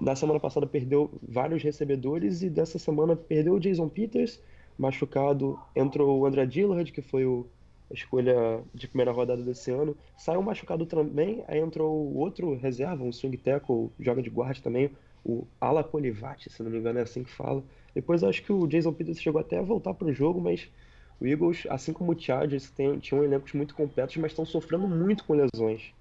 na 0.00 0.14
semana 0.14 0.38
passada 0.38 0.66
perdeu 0.66 1.10
vários 1.26 1.62
recebedores 1.62 2.42
e 2.42 2.50
dessa 2.50 2.78
semana 2.78 3.16
perdeu 3.16 3.54
o 3.54 3.60
Jason 3.60 3.88
Peters, 3.88 4.40
machucado. 4.76 5.58
Entrou 5.74 6.18
o 6.18 6.26
André 6.26 6.44
Dillard, 6.44 6.92
que 6.92 7.00
foi 7.00 7.24
o, 7.24 7.46
a 7.90 7.94
escolha 7.94 8.62
de 8.74 8.86
primeira 8.88 9.12
rodada 9.12 9.42
desse 9.42 9.70
ano. 9.70 9.96
Saiu 10.16 10.42
machucado 10.42 10.86
também, 10.86 11.42
aí 11.48 11.58
entrou 11.58 12.14
outro 12.14 12.54
reserva, 12.56 13.02
um 13.02 13.12
swing 13.12 13.36
tackle, 13.36 13.90
joga 13.98 14.22
de 14.22 14.30
guarda 14.30 14.60
também, 14.60 14.90
o 15.24 15.46
Ala 15.60 15.82
Polivati, 15.82 16.50
se 16.50 16.62
não 16.62 16.70
me 16.70 16.78
engano 16.78 16.98
é 16.98 17.02
assim 17.02 17.24
que 17.24 17.30
fala. 17.30 17.62
Depois 17.94 18.22
acho 18.22 18.42
que 18.42 18.52
o 18.52 18.66
Jason 18.66 18.92
Peters 18.92 19.20
chegou 19.20 19.40
até 19.40 19.58
a 19.58 19.62
voltar 19.62 19.94
para 19.94 20.08
o 20.08 20.12
jogo, 20.12 20.40
mas 20.40 20.68
o 21.20 21.26
Eagles, 21.26 21.66
assim 21.68 21.92
como 21.92 22.12
o 22.12 22.18
Chargers, 22.18 22.70
tem, 22.70 22.98
tinham 22.98 23.24
elencos 23.24 23.52
muito 23.52 23.74
completos, 23.74 24.16
mas 24.16 24.32
estão 24.32 24.46
sofrendo 24.46 24.86
muito 24.86 25.24
com 25.24 25.34
lesões. 25.34 25.92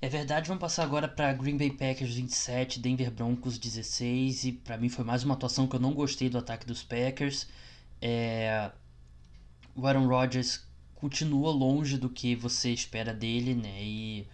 É 0.00 0.08
verdade, 0.08 0.48
vamos 0.48 0.60
passar 0.60 0.82
agora 0.82 1.08
para 1.08 1.32
Green 1.32 1.56
Bay 1.56 1.70
Packers 1.70 2.14
27, 2.14 2.80
Denver 2.80 3.10
Broncos 3.10 3.58
16 3.58 4.44
e 4.44 4.52
para 4.52 4.76
mim 4.76 4.90
foi 4.90 5.04
mais 5.04 5.24
uma 5.24 5.34
atuação 5.34 5.66
que 5.66 5.74
eu 5.74 5.80
não 5.80 5.94
gostei 5.94 6.28
do 6.28 6.36
ataque 6.36 6.66
dos 6.66 6.82
Packers. 6.82 7.48
É... 8.00 8.70
O 9.74 9.86
Aaron 9.86 10.06
Rodgers 10.06 10.65
continua 11.06 11.52
longe 11.52 11.96
do 11.96 12.10
que 12.10 12.34
você 12.34 12.72
espera 12.72 13.14
dele, 13.14 13.54
né? 13.54 13.80
E 13.80 14.26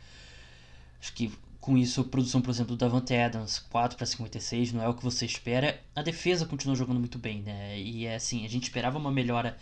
acho 0.98 1.12
que 1.12 1.30
com 1.61 1.76
isso 1.76 2.00
a 2.00 2.04
produção, 2.04 2.40
por 2.40 2.50
exemplo, 2.50 2.74
do 2.74 2.78
Davante 2.78 3.14
Adams 3.14 3.58
4 3.58 3.94
para 3.94 4.06
56 4.06 4.72
não 4.72 4.82
é 4.82 4.88
o 4.88 4.94
que 4.94 5.04
você 5.04 5.26
espera. 5.26 5.78
A 5.94 6.00
defesa 6.00 6.46
continua 6.46 6.74
jogando 6.74 6.98
muito 6.98 7.18
bem, 7.18 7.42
né? 7.42 7.78
E 7.78 8.06
é 8.06 8.14
assim, 8.14 8.46
a 8.46 8.48
gente 8.48 8.62
esperava 8.62 8.96
uma 8.96 9.12
melhora 9.12 9.58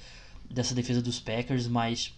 dessa 0.48 0.72
defesa 0.72 1.02
dos 1.02 1.18
Packers, 1.18 1.66
mas 1.66 2.14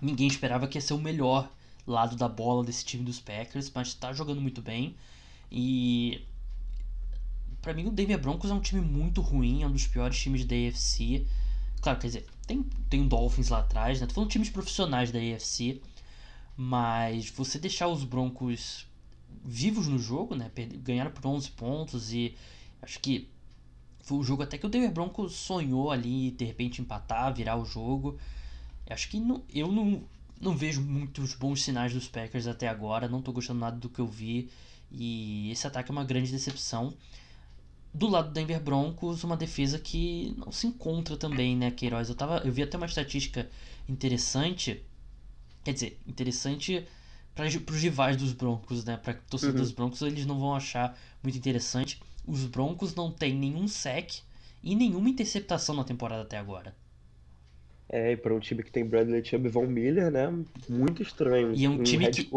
ninguém 0.00 0.28
esperava 0.28 0.68
que 0.68 0.78
ia 0.78 0.82
ser 0.82 0.94
o 0.94 0.98
melhor 0.98 1.50
lado 1.84 2.14
da 2.14 2.28
bola 2.28 2.62
desse 2.62 2.84
time 2.84 3.02
dos 3.02 3.18
Packers, 3.18 3.72
mas 3.74 3.88
está 3.88 4.12
jogando 4.12 4.40
muito 4.40 4.62
bem. 4.62 4.94
E 5.50 6.24
para 7.60 7.74
mim 7.74 7.88
o 7.88 7.90
Denver 7.90 8.20
Broncos 8.20 8.52
é 8.52 8.54
um 8.54 8.60
time 8.60 8.82
muito 8.82 9.20
ruim, 9.20 9.64
é 9.64 9.66
um 9.66 9.72
dos 9.72 9.88
piores 9.88 10.16
times 10.16 10.44
da 10.44 10.54
AFC. 10.54 11.26
Claro, 11.80 11.98
quer 11.98 12.06
dizer, 12.06 12.26
tem, 12.46 12.62
tem 12.88 13.06
Dolphins 13.06 13.48
lá 13.48 13.60
atrás, 13.60 14.00
né? 14.00 14.06
Tô 14.06 14.14
falando 14.14 14.28
de 14.28 14.32
times 14.32 14.50
profissionais 14.50 15.10
da 15.10 15.18
AFC. 15.18 15.80
Mas 16.56 17.30
você 17.30 17.58
deixar 17.58 17.88
os 17.88 18.04
Broncos 18.04 18.86
vivos 19.44 19.88
no 19.88 19.98
jogo, 19.98 20.34
né? 20.34 20.50
Ganharam 20.82 21.10
por 21.10 21.26
11 21.26 21.50
pontos 21.52 22.12
e 22.12 22.34
acho 22.80 23.00
que 23.00 23.28
foi 24.02 24.18
o 24.18 24.22
jogo 24.22 24.42
até 24.42 24.58
que 24.58 24.66
o 24.66 24.68
Denver 24.68 24.92
Broncos 24.92 25.34
sonhou 25.34 25.90
ali 25.90 26.30
de 26.32 26.44
repente 26.44 26.82
empatar, 26.82 27.32
virar 27.34 27.56
o 27.56 27.64
jogo. 27.64 28.18
Acho 28.90 29.08
que 29.08 29.18
não, 29.18 29.42
eu 29.48 29.70
não, 29.70 30.02
não 30.40 30.56
vejo 30.56 30.82
muitos 30.82 31.34
bons 31.34 31.62
sinais 31.62 31.94
dos 31.94 32.08
Packers 32.08 32.46
até 32.46 32.68
agora, 32.68 33.08
não 33.08 33.22
tô 33.22 33.32
gostando 33.32 33.60
nada 33.60 33.76
do 33.76 33.88
que 33.88 34.00
eu 34.00 34.06
vi 34.06 34.50
e 34.90 35.50
esse 35.50 35.66
ataque 35.66 35.90
é 35.90 35.92
uma 35.92 36.04
grande 36.04 36.30
decepção. 36.30 36.92
Do 37.94 38.08
lado 38.08 38.28
do 38.28 38.32
Denver 38.32 38.60
Broncos, 38.60 39.22
uma 39.22 39.36
defesa 39.36 39.78
que 39.78 40.34
não 40.38 40.50
se 40.50 40.66
encontra 40.66 41.16
também, 41.16 41.56
né, 41.56 41.70
Queiroz? 41.70 42.08
Eu, 42.08 42.14
tava, 42.14 42.38
eu 42.38 42.50
vi 42.50 42.62
até 42.62 42.76
uma 42.76 42.86
estatística 42.86 43.48
interessante, 43.86 44.82
quer 45.62 45.74
dizer, 45.74 46.00
interessante 46.06 46.86
para 47.34 47.46
os 47.46 47.82
rivais 47.82 48.16
dos 48.16 48.32
Broncos, 48.32 48.84
né? 48.84 48.96
Para 48.96 49.14
torcida 49.14 49.52
uhum. 49.52 49.58
dos 49.58 49.72
Broncos, 49.72 50.00
eles 50.02 50.26
não 50.26 50.38
vão 50.38 50.54
achar 50.54 50.98
muito 51.22 51.36
interessante. 51.36 52.00
Os 52.26 52.46
Broncos 52.46 52.94
não 52.94 53.10
têm 53.10 53.34
nenhum 53.34 53.68
sec 53.68 54.20
e 54.62 54.74
nenhuma 54.74 55.08
interceptação 55.08 55.74
na 55.74 55.84
temporada 55.84 56.22
até 56.22 56.38
agora. 56.38 56.74
É, 57.88 58.12
e 58.12 58.16
para 58.16 58.34
um 58.34 58.40
time 58.40 58.62
que 58.62 58.70
tem 58.70 58.86
Bradley 58.86 59.24
Chubb 59.24 59.46
e 59.46 59.50
Von 59.50 59.66
Miller, 59.66 60.10
né? 60.10 60.32
Muito 60.68 61.02
estranho. 61.02 61.54
E 61.54 61.64
é 61.64 61.68
um, 61.68 61.74
um 61.74 61.82
time 61.82 62.04
head 62.04 62.24
que... 62.24 62.30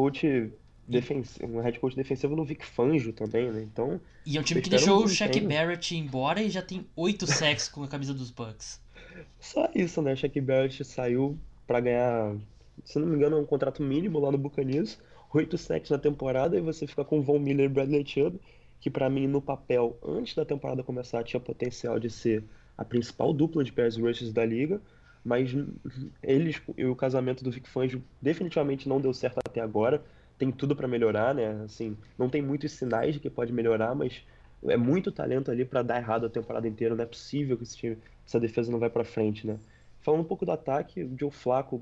defensivo, 0.87 1.57
um 1.57 1.61
head 1.61 1.79
coach 1.79 1.95
defensivo 1.95 2.35
no 2.35 2.45
Vic 2.45 2.65
Fangio 2.65 3.13
também, 3.13 3.51
né? 3.51 3.61
Então. 3.61 3.99
E 4.25 4.37
é 4.37 4.39
um 4.39 4.43
time 4.43 4.61
que 4.61 4.69
deixou 4.69 5.03
o 5.03 5.07
Shaq 5.07 5.39
Barrett 5.41 5.95
embora 5.95 6.41
e 6.41 6.49
já 6.49 6.61
tem 6.61 6.85
oito 6.95 7.25
sacks 7.25 7.67
com 7.67 7.83
a 7.83 7.87
camisa 7.87 8.13
dos 8.13 8.31
Bucks. 8.31 8.81
Só 9.39 9.69
isso, 9.73 10.01
né? 10.01 10.13
O 10.13 10.17
Shaq 10.17 10.39
Barrett 10.41 10.83
saiu 10.83 11.37
para 11.65 11.79
ganhar, 11.79 12.35
se 12.83 12.99
não 12.99 13.07
me 13.07 13.15
engano, 13.15 13.39
um 13.39 13.45
contrato 13.45 13.81
mínimo 13.81 14.19
lá 14.19 14.31
no 14.31 14.37
Buccaneers, 14.37 14.99
oito 15.33 15.57
sacks 15.57 15.89
na 15.89 15.97
temporada 15.97 16.57
e 16.57 16.61
você 16.61 16.85
fica 16.85 17.03
com 17.03 17.21
Von 17.21 17.39
Miller 17.39 17.65
e 17.65 17.69
Bradley 17.69 18.05
Chubb, 18.05 18.39
que 18.79 18.89
para 18.89 19.09
mim 19.09 19.27
no 19.27 19.41
papel 19.41 19.97
antes 20.03 20.35
da 20.35 20.45
temporada 20.45 20.83
começar 20.83 21.23
tinha 21.23 21.39
potencial 21.39 21.99
de 21.99 22.09
ser 22.09 22.43
a 22.77 22.85
principal 22.85 23.33
dupla 23.33 23.63
de 23.63 23.71
pass 23.71 23.97
rushes 23.97 24.31
da 24.31 24.45
liga 24.45 24.81
mas 25.25 25.55
eles 26.21 26.61
e 26.77 26.85
o 26.85 26.95
casamento 26.95 27.43
do 27.43 27.49
Vic 27.49 27.67
Fangio 27.67 28.03
definitivamente 28.21 28.87
não 28.87 29.01
deu 29.01 29.11
certo 29.11 29.39
até 29.39 29.59
agora 29.59 30.03
tem 30.37 30.51
tudo 30.51 30.75
para 30.75 30.87
melhorar, 30.87 31.33
né? 31.33 31.61
Assim, 31.63 31.97
não 32.17 32.29
tem 32.29 32.41
muitos 32.41 32.71
sinais 32.73 33.13
de 33.13 33.19
que 33.19 33.29
pode 33.29 33.53
melhorar, 33.53 33.95
mas 33.95 34.23
é 34.63 34.77
muito 34.77 35.11
talento 35.11 35.51
ali 35.51 35.65
para 35.65 35.81
dar 35.81 35.97
errado 35.97 36.25
a 36.25 36.29
temporada 36.29 36.67
inteira. 36.67 36.95
Não 36.95 37.03
é 37.03 37.07
possível 37.07 37.57
que 37.57 37.63
esse 37.63 37.77
time, 37.77 37.97
essa 38.25 38.39
defesa 38.39 38.71
não 38.71 38.79
vai 38.79 38.89
para 38.89 39.03
frente, 39.03 39.45
né? 39.47 39.57
Falando 40.01 40.21
um 40.21 40.25
pouco 40.25 40.45
do 40.45 40.51
ataque, 40.51 41.03
o 41.03 41.15
Joe 41.17 41.31
Flacco, 41.31 41.81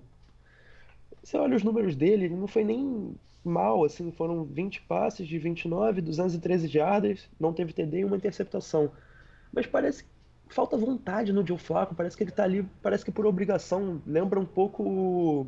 você 1.22 1.38
olha 1.38 1.56
os 1.56 1.64
números 1.64 1.96
dele, 1.96 2.26
ele 2.26 2.36
não 2.36 2.48
foi 2.48 2.64
nem 2.64 3.16
mal, 3.44 3.84
assim, 3.84 4.12
foram 4.12 4.44
20 4.46 4.82
passes 4.84 5.28
de 5.28 5.38
29, 5.38 6.02
213 6.02 6.68
jardas, 6.68 7.30
não 7.40 7.54
teve 7.54 7.74
TD 7.74 8.00
e 8.00 8.06
uma 8.06 8.16
interceptação. 8.16 8.92
Mas 9.52 9.68
parece 9.68 10.04
que 10.04 10.10
falta 10.48 10.78
vontade 10.78 11.34
no 11.34 11.46
Joe 11.46 11.58
Flacco, 11.58 11.96
parece 11.96 12.16
que 12.16 12.24
ele 12.24 12.32
tá 12.32 12.44
ali, 12.44 12.66
parece 12.82 13.04
que 13.04 13.12
por 13.12 13.26
obrigação, 13.26 14.02
lembra 14.06 14.40
um 14.40 14.46
pouco 14.46 14.84
o... 14.84 15.48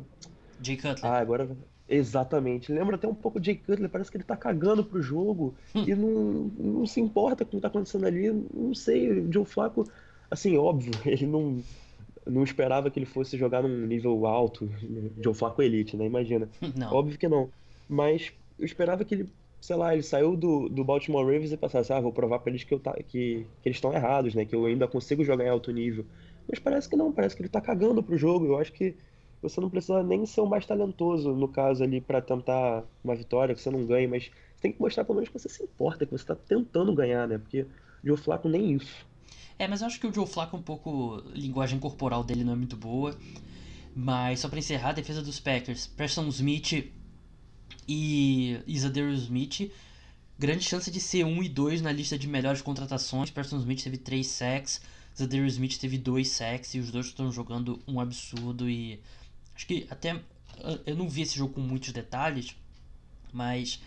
Jay 0.60 0.76
Cutler. 0.76 1.04
Ah, 1.04 1.18
agora 1.18 1.48
Exatamente. 1.88 2.72
Lembra 2.72 2.96
até 2.96 3.06
um 3.06 3.14
pouco 3.14 3.38
de 3.38 3.46
Jay 3.46 3.56
Cutler, 3.56 3.88
parece 3.88 4.10
que 4.10 4.16
ele 4.16 4.24
tá 4.24 4.36
cagando 4.36 4.84
pro 4.84 5.00
jogo 5.00 5.54
hum. 5.74 5.84
e 5.86 5.94
não, 5.94 6.50
não 6.58 6.86
se 6.86 7.00
importa 7.00 7.44
com 7.44 7.52
o 7.52 7.54
que 7.56 7.62
tá 7.62 7.68
acontecendo 7.68 8.06
ali. 8.06 8.30
Não 8.52 8.74
sei, 8.74 9.10
o 9.20 9.32
Joe 9.32 9.44
Flacco, 9.44 9.88
assim, 10.30 10.56
óbvio, 10.56 10.92
ele 11.06 11.26
não, 11.26 11.62
não 12.26 12.42
esperava 12.42 12.90
que 12.90 12.98
ele 12.98 13.06
fosse 13.06 13.36
jogar 13.36 13.62
num 13.62 13.86
nível 13.86 14.26
alto, 14.26 14.68
Joe 15.22 15.34
Flacco 15.34 15.62
Elite, 15.62 15.96
né? 15.96 16.06
Imagina. 16.06 16.48
Não. 16.74 16.92
Óbvio 16.92 17.18
que 17.18 17.28
não. 17.28 17.48
Mas 17.88 18.32
eu 18.58 18.64
esperava 18.64 19.04
que 19.04 19.14
ele, 19.14 19.28
sei 19.60 19.76
lá, 19.76 19.92
ele 19.92 20.02
saiu 20.02 20.36
do, 20.36 20.68
do 20.68 20.82
Baltimore 20.82 21.24
Ravens 21.24 21.52
e 21.52 21.56
passasse, 21.56 21.92
ah, 21.92 22.00
vou 22.00 22.12
provar 22.12 22.40
pra 22.40 22.50
eles 22.50 22.64
que, 22.64 22.74
eu 22.74 22.80
tá, 22.80 22.92
que, 22.94 23.46
que 23.62 23.68
eles 23.68 23.76
estão 23.76 23.92
errados, 23.92 24.34
né? 24.34 24.44
Que 24.44 24.56
eu 24.56 24.66
ainda 24.66 24.88
consigo 24.88 25.24
jogar 25.24 25.44
em 25.44 25.48
alto 25.48 25.70
nível. 25.70 26.04
Mas 26.48 26.58
parece 26.58 26.88
que 26.88 26.96
não, 26.96 27.12
parece 27.12 27.36
que 27.36 27.42
ele 27.42 27.48
tá 27.48 27.60
cagando 27.60 28.02
pro 28.02 28.16
jogo. 28.16 28.46
Eu 28.46 28.58
acho 28.58 28.72
que 28.72 28.96
você 29.42 29.60
não 29.60 29.70
precisa 29.70 30.02
nem 30.02 30.24
ser 30.26 30.40
o 30.40 30.46
mais 30.46 30.64
talentoso, 30.66 31.32
no 31.34 31.48
caso 31.48 31.82
ali, 31.84 32.00
para 32.00 32.20
tentar 32.20 32.84
uma 33.04 33.14
vitória, 33.14 33.54
que 33.54 33.60
você 33.60 33.70
não 33.70 33.84
ganhe, 33.84 34.06
mas 34.06 34.24
você 34.24 34.62
tem 34.62 34.72
que 34.72 34.80
mostrar 34.80 35.04
pelo 35.04 35.16
menos 35.16 35.28
que 35.28 35.38
você 35.38 35.48
se 35.48 35.62
importa, 35.62 36.04
que 36.06 36.12
você 36.12 36.24
está 36.24 36.34
tentando 36.34 36.94
ganhar, 36.94 37.28
né? 37.28 37.38
Porque 37.38 37.62
o 37.62 37.68
Joe 38.04 38.16
Flacco 38.16 38.48
nem 38.48 38.72
isso. 38.72 39.06
É, 39.58 39.66
mas 39.66 39.80
eu 39.80 39.86
acho 39.86 39.98
que 39.98 40.06
o 40.06 40.12
Joe 40.12 40.26
Flacco 40.26 40.56
um 40.56 40.62
pouco. 40.62 41.22
A 41.26 41.36
linguagem 41.36 41.78
corporal 41.78 42.22
dele 42.22 42.44
não 42.44 42.52
é 42.52 42.56
muito 42.56 42.76
boa. 42.76 43.16
Mas 43.94 44.40
só 44.40 44.48
para 44.48 44.58
encerrar, 44.58 44.90
a 44.90 44.92
defesa 44.92 45.22
dos 45.22 45.40
Packers. 45.40 45.86
Preston 45.86 46.28
Smith 46.28 46.92
e 47.88 48.60
Isadero 48.66 49.12
Smith. 49.12 49.72
Grande 50.38 50.62
chance 50.62 50.90
de 50.90 51.00
ser 51.00 51.24
1 51.24 51.42
e 51.42 51.48
2 51.48 51.80
na 51.80 51.90
lista 51.92 52.18
de 52.18 52.28
melhores 52.28 52.60
contratações. 52.60 53.30
Preston 53.30 53.58
Smith 53.58 53.82
teve 53.82 53.96
3 53.96 54.26
sacks. 54.26 54.82
Zadarius 55.16 55.54
Smith 55.54 55.78
teve 55.78 55.96
2 55.96 56.28
sacks 56.28 56.74
e 56.74 56.78
os 56.78 56.90
dois 56.90 57.06
estão 57.06 57.32
jogando 57.32 57.80
um 57.88 57.98
absurdo 57.98 58.68
e 58.68 59.00
Acho 59.56 59.66
que 59.66 59.86
até. 59.90 60.22
Eu 60.86 60.94
não 60.94 61.08
vi 61.08 61.22
esse 61.22 61.36
jogo 61.36 61.54
com 61.54 61.60
muitos 61.60 61.92
detalhes, 61.92 62.54
mas 63.32 63.82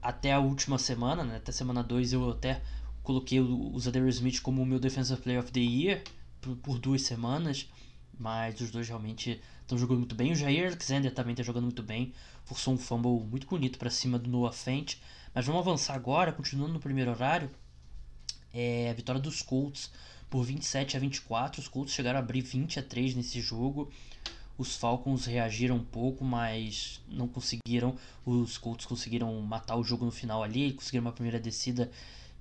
até 0.00 0.32
a 0.32 0.40
última 0.40 0.78
semana, 0.78 1.22
né, 1.22 1.36
até 1.36 1.52
semana 1.52 1.82
2, 1.82 2.12
eu 2.12 2.30
até 2.30 2.62
coloquei 3.02 3.40
o, 3.40 3.72
o 3.72 4.08
Smith 4.08 4.40
como 4.40 4.62
o 4.62 4.66
meu 4.66 4.80
Defensive 4.80 5.20
Player 5.20 5.40
of 5.40 5.52
the 5.52 5.60
Year 5.60 6.02
por, 6.40 6.56
por 6.56 6.78
duas 6.78 7.02
semanas, 7.02 7.68
mas 8.18 8.60
os 8.60 8.70
dois 8.70 8.88
realmente 8.88 9.40
estão 9.60 9.78
jogando 9.78 9.98
muito 9.98 10.14
bem. 10.14 10.32
O 10.32 10.34
Jair 10.34 10.66
Alexander 10.66 11.12
também 11.12 11.32
está 11.32 11.42
jogando 11.42 11.64
muito 11.64 11.82
bem, 11.82 12.12
forçou 12.44 12.74
um 12.74 12.78
fumble 12.78 13.24
muito 13.24 13.46
bonito 13.46 13.78
para 13.78 13.90
cima 13.90 14.18
do 14.18 14.28
Noah 14.28 14.52
Fent. 14.52 14.96
Mas 15.34 15.46
vamos 15.46 15.60
avançar 15.60 15.94
agora, 15.94 16.32
continuando 16.32 16.74
no 16.74 16.80
primeiro 16.80 17.10
horário. 17.10 17.50
É 18.52 18.90
a 18.90 18.92
vitória 18.92 19.20
dos 19.20 19.40
Colts 19.40 19.90
por 20.28 20.44
27 20.44 20.96
a 20.96 21.00
24. 21.00 21.60
Os 21.60 21.68
Colts 21.68 21.94
chegaram 21.94 22.18
a 22.18 22.22
abrir 22.22 22.42
20 22.42 22.80
a 22.80 22.82
3 22.82 23.14
nesse 23.14 23.40
jogo. 23.40 23.90
Os 24.62 24.76
Falcons 24.76 25.26
reagiram 25.26 25.74
um 25.74 25.84
pouco, 25.84 26.24
mas 26.24 27.00
não 27.08 27.26
conseguiram. 27.26 27.96
Os 28.24 28.56
Colts 28.56 28.86
conseguiram 28.86 29.40
matar 29.40 29.74
o 29.76 29.82
jogo 29.82 30.04
no 30.04 30.12
final 30.12 30.40
ali, 30.40 30.72
conseguiram 30.72 31.04
uma 31.04 31.12
primeira 31.12 31.40
descida 31.40 31.90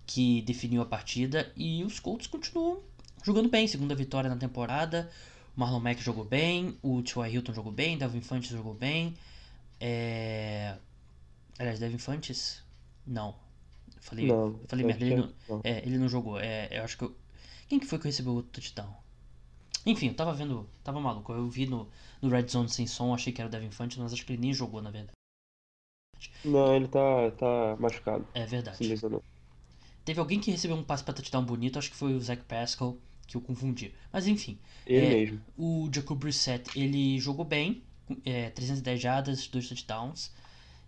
que 0.06 0.44
definiu 0.44 0.84
a 0.84 0.86
partida. 0.86 1.52
E 1.58 1.84
os 1.84 2.00
Colts 2.00 2.28
continuam 2.28 2.80
jogando 3.24 3.50
bem, 3.50 3.68
segunda 3.68 3.96
vitória 3.96 4.30
na 4.30 4.36
temporada. 4.36 5.10
O 5.58 5.60
Marlon 5.60 5.80
Mack 5.80 6.00
jogou 6.00 6.24
bem, 6.24 6.78
o 6.84 7.02
T.Y. 7.02 7.28
Hilton 7.28 7.54
jogou 7.54 7.72
bem, 7.72 7.98
Devin 7.98 8.22
Fantes 8.22 8.52
jogou 8.52 8.76
bem. 8.76 9.18
É... 9.80 10.78
Aliás, 11.58 11.80
Devin 11.80 11.98
Fantes? 11.98 12.62
Não. 13.06 13.34
Falei, 14.00 14.28
não, 14.28 14.60
falei 14.68 14.86
merda, 14.86 15.04
ele 15.04 15.16
não, 15.16 15.34
não. 15.50 15.62
É, 15.64 15.80
ele 15.80 15.98
não 15.98 16.08
jogou. 16.08 16.40
É, 16.40 16.70
eu 16.72 16.84
acho 16.84 16.96
que 17.00 17.04
eu... 17.04 17.16
Quem 17.68 17.80
que 17.80 17.88
foi 17.88 17.98
que 17.98 18.06
recebeu 18.06 18.36
o 18.36 18.44
touchdown? 18.44 19.01
Enfim, 19.86 20.08
eu 20.08 20.14
tava 20.14 20.34
vendo. 20.34 20.70
Tava 20.84 21.00
maluco. 21.00 21.32
Eu 21.34 21.50
vi 21.50 21.66
no, 21.66 21.88
no 22.22 22.30
Red 22.30 22.48
Zone 22.48 22.70
sem 22.70 22.86
som, 22.86 23.14
achei 23.14 23.34
que 23.34 23.42
era 23.42 23.48
o 23.48 23.52
Devin 23.52 23.72
Fante, 23.72 24.00
mas 24.00 24.14
acho 24.14 24.26
que 24.26 24.34
ele 24.34 24.42
nem 24.42 24.54
jogou, 24.54 24.82
na 24.82 24.92
verdade. 24.92 25.14
Não, 26.46 26.76
ele 26.76 26.88
tá, 26.88 27.32
tá 27.32 27.76
machucado. 27.80 28.28
É 28.34 28.46
verdade. 28.46 28.78
Teve 30.04 30.20
alguém 30.20 30.40
que 30.40 30.52
recebeu 30.52 30.76
um 30.76 30.84
passe 30.84 31.04
pra 31.04 31.14
touchdown 31.14 31.44
bonito, 31.44 31.80
acho 31.80 31.90
que 31.90 31.96
foi 31.96 32.14
o 32.14 32.20
Zach 32.20 32.44
Pascal, 32.44 32.98
que 33.28 33.38
eu 33.38 33.42
confundi. 33.42 33.94
Mas 34.12 34.28
enfim. 34.28 34.58
Ele 34.86 35.06
é, 35.06 35.10
mesmo. 35.10 35.42
O 35.58 35.90
Jacob 35.94 36.18
Brissett, 36.18 36.78
ele 36.80 37.20
jogou 37.20 37.46
bem, 37.46 37.84
é, 38.26 38.50
310 38.50 39.02
jardas, 39.02 39.48
2 39.48 39.70
touchdowns. 39.70 40.32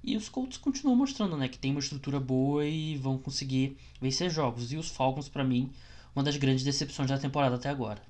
E 0.03 0.17
os 0.17 0.27
Colts 0.27 0.57
continuam 0.57 0.97
mostrando, 0.97 1.37
né, 1.37 1.47
que 1.47 1.57
tem 1.57 1.71
uma 1.71 1.79
estrutura 1.79 2.19
boa 2.19 2.65
e 2.65 2.97
vão 2.97 3.17
conseguir 3.17 3.77
vencer 4.01 4.29
jogos. 4.29 4.71
E 4.73 4.77
os 4.77 4.89
Falcons, 4.89 5.29
para 5.29 5.43
mim, 5.45 5.71
uma 6.13 6.23
das 6.23 6.35
grandes 6.35 6.63
decepções 6.63 7.09
da 7.09 7.17
temporada 7.17 7.55
até 7.55 7.69
agora. 7.69 8.01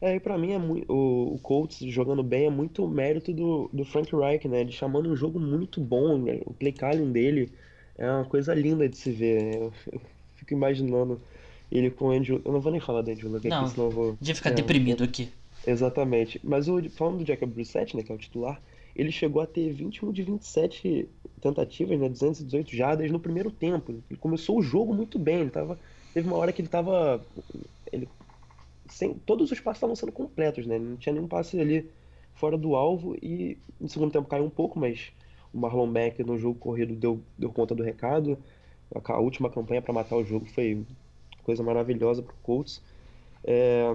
É, 0.00 0.16
e 0.16 0.20
pra 0.20 0.38
mim 0.38 0.52
é 0.52 0.58
muito, 0.58 0.90
o, 0.90 1.34
o 1.34 1.38
Colts 1.38 1.78
jogando 1.90 2.22
bem 2.22 2.46
é 2.46 2.50
muito 2.50 2.88
mérito 2.88 3.32
do, 3.32 3.68
do 3.72 3.84
Frank 3.84 4.14
Reich, 4.14 4.48
né? 4.48 4.62
Ele 4.62 4.72
chamando 4.72 5.10
um 5.10 5.16
jogo 5.16 5.38
muito 5.38 5.80
bom, 5.80 6.16
né? 6.16 6.40
o 6.46 6.54
play 6.54 6.72
calling 6.72 7.12
dele 7.12 7.50
é 7.98 8.10
uma 8.10 8.24
coisa 8.24 8.54
linda 8.54 8.88
de 8.88 8.96
se 8.96 9.10
ver. 9.10 9.56
Eu, 9.56 9.72
eu 9.92 10.00
fico 10.36 10.54
imaginando 10.54 11.20
ele 11.70 11.90
com 11.90 12.06
o 12.06 12.10
Andrew. 12.10 12.40
Eu 12.42 12.52
não 12.52 12.60
vou 12.60 12.72
nem 12.72 12.80
falar 12.80 13.02
do 13.02 13.10
Andrew 13.10 13.30
Luck 13.30 13.46
Não, 13.46 13.60
aqui, 13.60 13.70
senão 13.72 13.86
eu 13.86 13.90
vou. 13.90 14.18
De 14.18 14.34
ficar 14.34 14.50
é, 14.50 14.54
deprimido 14.54 15.04
aqui. 15.04 15.28
Exatamente. 15.66 16.40
Mas 16.42 16.66
o, 16.66 16.82
falando 16.90 17.18
do 17.18 17.26
Jacob 17.26 17.50
Brissett, 17.50 17.94
né, 17.94 18.02
que 18.02 18.10
é 18.10 18.14
o 18.14 18.18
titular, 18.18 18.58
ele 18.96 19.12
chegou 19.12 19.42
a 19.42 19.46
ter 19.46 19.70
21 19.70 20.12
de 20.12 20.22
27 20.22 21.08
tentativas, 21.42 21.98
né, 21.98 22.08
218 22.08 22.74
jardas 22.74 23.10
no 23.10 23.20
primeiro 23.20 23.50
tempo. 23.50 24.02
Ele 24.10 24.18
começou 24.18 24.58
o 24.58 24.62
jogo 24.62 24.94
muito 24.94 25.18
bem, 25.18 25.40
ele 25.40 25.50
tava, 25.50 25.78
teve 26.14 26.26
uma 26.26 26.38
hora 26.38 26.52
que 26.52 26.62
ele 26.62 26.68
tava 26.68 27.22
ele 27.92 28.08
sem, 28.90 29.14
todos 29.14 29.50
os 29.50 29.60
passes 29.60 29.78
estavam 29.78 29.96
sendo 29.96 30.12
completos, 30.12 30.66
né? 30.66 30.78
Não 30.78 30.96
tinha 30.96 31.12
nenhum 31.12 31.28
passe 31.28 31.58
ali 31.60 31.90
fora 32.34 32.56
do 32.56 32.74
alvo 32.74 33.16
e 33.22 33.58
no 33.80 33.88
segundo 33.88 34.12
tempo 34.12 34.28
caiu 34.28 34.44
um 34.44 34.50
pouco, 34.50 34.78
mas 34.78 35.12
o 35.52 35.58
Marlon 35.58 35.86
Mack 35.86 36.20
no 36.24 36.38
jogo 36.38 36.58
corrido 36.58 36.94
deu, 36.94 37.20
deu 37.38 37.50
conta 37.52 37.74
do 37.74 37.82
recado. 37.82 38.38
A, 38.94 39.12
a 39.12 39.18
última 39.20 39.50
campanha 39.50 39.82
para 39.82 39.92
matar 39.92 40.16
o 40.16 40.24
jogo 40.24 40.46
foi 40.46 40.84
coisa 41.44 41.62
maravilhosa 41.62 42.22
pro 42.22 42.34
Colts. 42.42 42.82
É, 43.44 43.94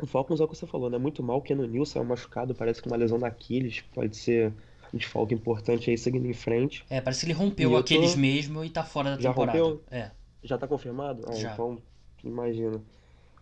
o 0.00 0.06
Falcons 0.06 0.40
é 0.40 0.44
o 0.44 0.48
que 0.48 0.56
você 0.56 0.66
falou, 0.66 0.88
né? 0.90 0.98
Muito 0.98 1.22
mal. 1.22 1.38
O 1.38 1.42
Keanu 1.42 1.66
Neal 1.66 1.84
saiu 1.86 2.04
machucado, 2.04 2.54
parece 2.54 2.80
que 2.80 2.88
uma 2.88 2.96
lesão 2.96 3.18
da 3.18 3.26
Aquiles. 3.28 3.82
Pode 3.94 4.16
ser 4.16 4.52
um 4.92 4.98
desfalque 4.98 5.34
importante 5.34 5.90
aí 5.90 5.98
seguindo 5.98 6.26
em 6.26 6.32
frente. 6.32 6.84
É, 6.88 7.00
parece 7.00 7.20
que 7.20 7.26
ele 7.26 7.38
rompeu 7.38 7.70
E 7.70 7.72
eu 7.74 7.78
aqueles 7.78 8.14
tô- 8.14 8.20
mesmo 8.20 8.64
e 8.64 8.70
tá 8.70 8.82
fora 8.82 9.10
da 9.16 9.20
Já 9.22 9.30
temporada. 9.30 9.58
rompeu? 9.58 9.82
É. 9.90 10.10
Já 10.42 10.56
tá 10.56 10.66
confirmado? 10.66 11.22
Ah, 11.28 11.34
Já. 11.34 11.52
então, 11.52 11.78
imagina. 12.24 12.80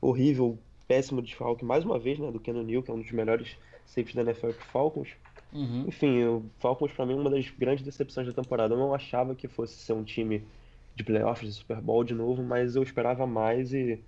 Horrível, 0.00 0.58
péssimo 0.88 1.22
desfalque, 1.22 1.64
mais 1.64 1.84
uma 1.84 1.98
vez, 1.98 2.18
né? 2.18 2.32
Do 2.32 2.40
Keanu 2.40 2.62
Neal, 2.62 2.82
que 2.82 2.90
é 2.90 2.94
um 2.94 3.00
dos 3.00 3.12
melhores 3.12 3.56
safeties 3.86 4.14
da 4.14 4.22
NFL 4.22 4.48
pro 4.48 4.66
Falcons. 4.66 5.08
Uhum. 5.52 5.84
Enfim, 5.86 6.24
o 6.24 6.44
Falcons 6.58 6.92
pra 6.92 7.06
mim 7.06 7.12
é 7.12 7.16
uma 7.16 7.30
das 7.30 7.48
grandes 7.50 7.84
decepções 7.84 8.26
da 8.26 8.32
temporada. 8.32 8.74
Eu 8.74 8.78
não 8.78 8.94
achava 8.94 9.34
que 9.34 9.46
fosse 9.46 9.74
ser 9.74 9.92
um 9.92 10.02
time 10.02 10.42
de 10.96 11.04
playoffs, 11.04 11.48
de 11.48 11.54
Super 11.54 11.80
Bowl 11.80 12.02
de 12.02 12.14
novo, 12.14 12.42
mas 12.42 12.74
eu 12.74 12.82
esperava 12.82 13.26
mais 13.26 13.72
e 13.72 14.00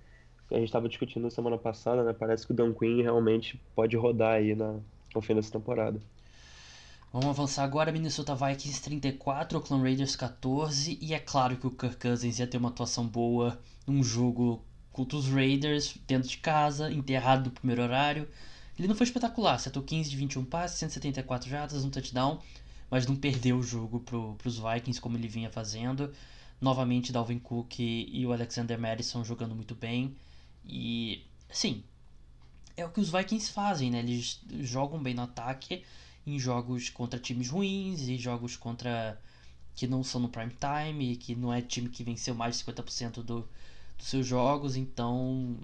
a 0.50 0.54
gente 0.54 0.64
estava 0.64 0.88
discutindo 0.88 1.30
semana 1.30 1.56
passada, 1.56 2.02
né? 2.02 2.12
Parece 2.12 2.46
que 2.46 2.52
o 2.52 2.56
Dan 2.56 2.72
Quinn 2.72 3.02
realmente 3.02 3.60
pode 3.74 3.96
rodar 3.96 4.34
aí 4.34 4.54
na, 4.54 4.76
no 5.14 5.20
fim 5.20 5.34
dessa 5.34 5.52
temporada. 5.52 6.00
Vamos 7.12 7.28
avançar 7.28 7.64
agora. 7.64 7.92
Minnesota 7.92 8.34
Vikings 8.34 8.82
34, 8.82 9.58
Oakland 9.58 9.82
Raiders 9.82 10.16
14. 10.16 10.98
E 11.00 11.14
é 11.14 11.18
claro 11.18 11.56
que 11.56 11.66
o 11.66 11.70
Kirk 11.70 11.96
Cousins 11.96 12.38
ia 12.38 12.46
ter 12.46 12.56
uma 12.56 12.68
atuação 12.68 13.06
boa 13.06 13.58
num 13.86 14.02
jogo 14.02 14.64
contra 15.00 15.16
os 15.16 15.28
Raiders, 15.28 15.94
dentro 16.06 16.28
de 16.28 16.36
casa, 16.36 16.92
enterrado 16.92 17.46
no 17.46 17.50
primeiro 17.50 17.80
horário. 17.80 18.28
Ele 18.78 18.86
não 18.86 18.94
foi 18.94 19.06
espetacular, 19.06 19.54
acertou 19.54 19.82
15 19.82 20.10
de 20.10 20.16
21 20.16 20.44
passes, 20.44 20.78
174 20.78 21.48
jardas, 21.48 21.84
um 21.84 21.90
touchdown, 21.90 22.38
mas 22.90 23.06
não 23.06 23.16
perdeu 23.16 23.56
o 23.56 23.62
jogo 23.62 24.00
pro, 24.00 24.34
pros 24.34 24.58
Vikings 24.58 25.00
como 25.00 25.16
ele 25.16 25.26
vinha 25.26 25.48
fazendo. 25.48 26.12
Novamente, 26.60 27.12
Dalvin 27.12 27.38
Cook 27.38 27.78
e 27.78 28.26
o 28.26 28.32
Alexander 28.32 28.78
Madison 28.78 29.24
jogando 29.24 29.54
muito 29.54 29.74
bem. 29.74 30.14
E, 30.66 31.24
assim, 31.48 31.82
é 32.76 32.84
o 32.84 32.90
que 32.90 33.00
os 33.00 33.08
Vikings 33.08 33.50
fazem, 33.50 33.90
né? 33.90 34.00
Eles 34.00 34.38
jogam 34.60 35.02
bem 35.02 35.14
no 35.14 35.22
ataque 35.22 35.82
em 36.26 36.38
jogos 36.38 36.90
contra 36.90 37.18
times 37.18 37.48
ruins 37.48 38.02
e 38.02 38.18
jogos 38.18 38.54
contra 38.54 39.18
que 39.74 39.86
não 39.86 40.04
são 40.04 40.20
no 40.20 40.28
prime 40.28 40.54
time, 40.60 41.16
que 41.16 41.34
não 41.34 41.50
é 41.50 41.62
time 41.62 41.88
que 41.88 42.04
venceu 42.04 42.34
mais 42.34 42.58
de 42.58 42.64
50% 42.64 43.22
do, 43.22 43.48
dos 44.00 44.08
seus 44.08 44.26
jogos, 44.26 44.76
então 44.76 45.56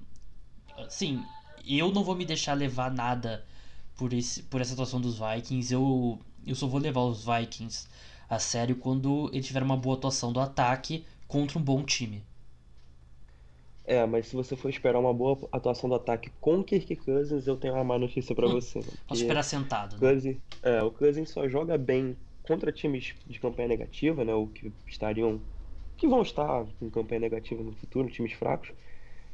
assim, 0.77 1.23
eu 1.67 1.91
não 1.93 2.05
vou 2.05 2.15
me 2.15 2.25
deixar 2.25 2.55
levar 2.55 2.91
nada 2.91 3.45
por 3.97 4.13
esse 4.13 4.43
por 4.45 4.61
essa 4.61 4.75
atuação 4.75 5.01
dos 5.01 5.19
Vikings. 5.19 5.73
Eu 5.73 6.19
eu 6.47 6.55
só 6.55 6.67
vou 6.67 6.79
levar 6.81 7.01
os 7.03 7.25
Vikings 7.25 7.89
a 8.29 8.39
sério 8.39 8.77
quando 8.77 9.31
eles 9.33 9.47
tiverem 9.47 9.67
uma 9.67 9.77
boa 9.77 9.97
atuação 9.97 10.33
do 10.33 10.41
ataque 10.41 11.05
contra 11.27 11.59
um 11.59 11.63
bom 11.63 11.83
time. 11.83 12.23
É, 13.85 14.05
mas 14.05 14.27
se 14.27 14.35
você 14.35 14.57
for 14.57 14.69
esperar 14.69 14.99
uma 14.99 15.15
boa 15.15 15.39
atuação 15.53 15.89
do 15.89 15.95
ataque 15.95 16.31
com 16.41 16.63
Kirk 16.63 16.97
Cousins, 16.97 17.47
eu 17.47 17.57
tenho 17.57 17.75
uma 17.75 17.85
má 17.85 17.99
notícia 17.99 18.35
pra 18.35 18.47
Hum, 18.49 18.53
você. 18.61 18.81
né? 18.81 18.85
Posso 19.07 19.23
esperar 19.23 19.43
sentado. 19.45 19.93
né? 19.95 19.99
Cousins, 20.01 20.37
é, 20.63 20.83
o 20.83 20.91
Cousins 20.91 21.31
só 21.31 21.49
joga 21.49 21.79
bem 21.79 22.17
contra 22.43 22.73
times 22.73 23.15
de 23.27 23.39
campanha 23.39 23.69
negativa, 23.69 24.25
né? 24.25 24.35
Ou 24.35 24.49
que 24.49 24.73
estariam, 24.89 25.41
que 25.97 26.07
vão 26.09 26.23
estar 26.23 26.67
com 26.79 26.91
campanha 26.91 27.21
negativa 27.21 27.63
no 27.63 27.73
futuro, 27.73 28.09
times 28.11 28.33
fracos. 28.33 28.73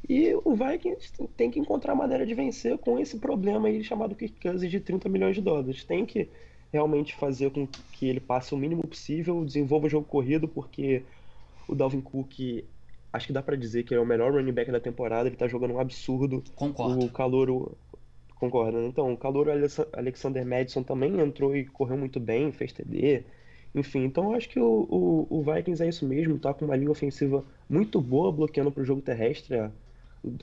E 0.07 0.33
o 0.35 0.53
Vikings 0.55 1.13
tem 1.37 1.49
que 1.49 1.59
encontrar 1.59 1.95
maneira 1.95 2.25
de 2.25 2.33
vencer 2.33 2.77
com 2.77 2.99
esse 2.99 3.19
problema 3.19 3.67
aí 3.69 3.83
chamado 3.83 4.15
Kirk 4.15 4.39
Cousins 4.41 4.69
de 4.71 4.79
30 4.79 5.07
milhões 5.07 5.35
de 5.35 5.41
dólares. 5.41 5.83
Tem 5.85 6.05
que 6.05 6.29
realmente 6.71 7.15
fazer 7.15 7.51
com 7.51 7.67
que 7.67 8.07
ele 8.07 8.19
passe 8.19 8.53
o 8.53 8.57
mínimo 8.57 8.85
possível, 8.85 9.45
desenvolva 9.45 9.87
o 9.87 9.89
jogo 9.89 10.05
corrido, 10.07 10.47
porque 10.47 11.03
o 11.67 11.75
Dalvin 11.75 12.01
Cook, 12.01 12.65
acho 13.13 13.27
que 13.27 13.33
dá 13.33 13.41
pra 13.41 13.55
dizer 13.55 13.83
que 13.83 13.93
é 13.93 13.99
o 13.99 14.05
melhor 14.05 14.33
running 14.33 14.51
back 14.51 14.71
da 14.71 14.79
temporada, 14.79 15.29
ele 15.29 15.35
tá 15.37 15.47
jogando 15.47 15.75
um 15.75 15.79
absurdo. 15.79 16.43
Concordo. 16.55 17.05
O 17.05 17.09
Calouro 17.09 17.77
concorda, 18.39 18.79
né? 18.81 18.87
Então, 18.87 19.13
o 19.13 19.17
Calouro 19.17 19.51
Alexa- 19.51 19.87
Alexander 19.93 20.45
Madison 20.45 20.83
também 20.83 21.19
entrou 21.19 21.55
e 21.55 21.65
correu 21.65 21.97
muito 21.97 22.19
bem, 22.19 22.51
fez 22.51 22.73
TD. 22.73 23.23
Enfim, 23.75 24.03
então 24.03 24.25
eu 24.31 24.35
acho 24.37 24.49
que 24.49 24.59
o, 24.59 24.65
o, 24.89 25.27
o 25.39 25.41
Vikings 25.43 25.83
é 25.83 25.87
isso 25.89 26.05
mesmo, 26.07 26.37
tá 26.39 26.53
com 26.53 26.65
uma 26.65 26.75
linha 26.75 26.91
ofensiva 26.91 27.43
muito 27.67 27.99
boa 27.99 28.31
bloqueando 28.31 28.71
pro 28.71 28.85
jogo 28.85 29.01
terrestre. 29.01 29.57
A, 29.57 29.71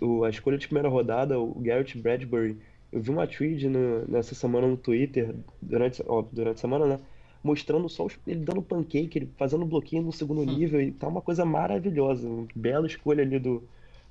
o- 0.00 0.24
a 0.24 0.30
escolha 0.30 0.58
de 0.58 0.66
primeira 0.66 0.88
rodada, 0.88 1.38
o 1.38 1.54
Garrett 1.60 1.96
Bradbury, 1.98 2.58
eu 2.92 3.00
vi 3.00 3.10
uma 3.10 3.26
tweet 3.26 3.68
no- 3.68 4.06
nessa 4.08 4.34
semana 4.34 4.66
no 4.66 4.76
Twitter, 4.76 5.34
durante, 5.62 6.02
ó, 6.06 6.22
durante 6.22 6.56
a 6.58 6.60
semana, 6.60 6.86
né? 6.86 7.00
Mostrando 7.42 7.88
só 7.88 8.04
os- 8.06 8.18
ele 8.26 8.40
dando 8.44 8.62
pancake, 8.62 9.18
ele 9.18 9.30
fazendo 9.38 9.64
bloqueio 9.64 10.02
no 10.02 10.12
segundo 10.12 10.44
nível, 10.44 10.80
e 10.82 10.90
tá 10.92 11.06
uma 11.08 11.22
coisa 11.22 11.44
maravilhosa. 11.44 12.28
Uma 12.28 12.46
bela 12.54 12.86
escolha 12.86 13.22
ali 13.22 13.38
do, 13.38 13.62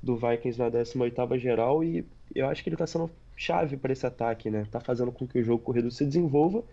do 0.02 0.16
Vikings 0.16 0.58
na 0.58 0.70
18ª 0.70 1.38
geral, 1.38 1.84
e 1.84 2.06
eu 2.34 2.48
acho 2.48 2.64
que 2.64 2.70
ele 2.70 2.78
tá 2.78 2.88
sendo 2.88 3.10
chave 3.36 3.78
para 3.78 3.92
esse 3.94 4.06
ataque, 4.06 4.50
né? 4.50 4.66
Tá 4.72 4.80
fazendo 4.80 5.12
com 5.12 5.28
que 5.28 5.40
o 5.40 5.44
jogo 5.44 5.64
corrido 5.64 5.92
se 5.92 6.06
desenvolva, 6.06 6.64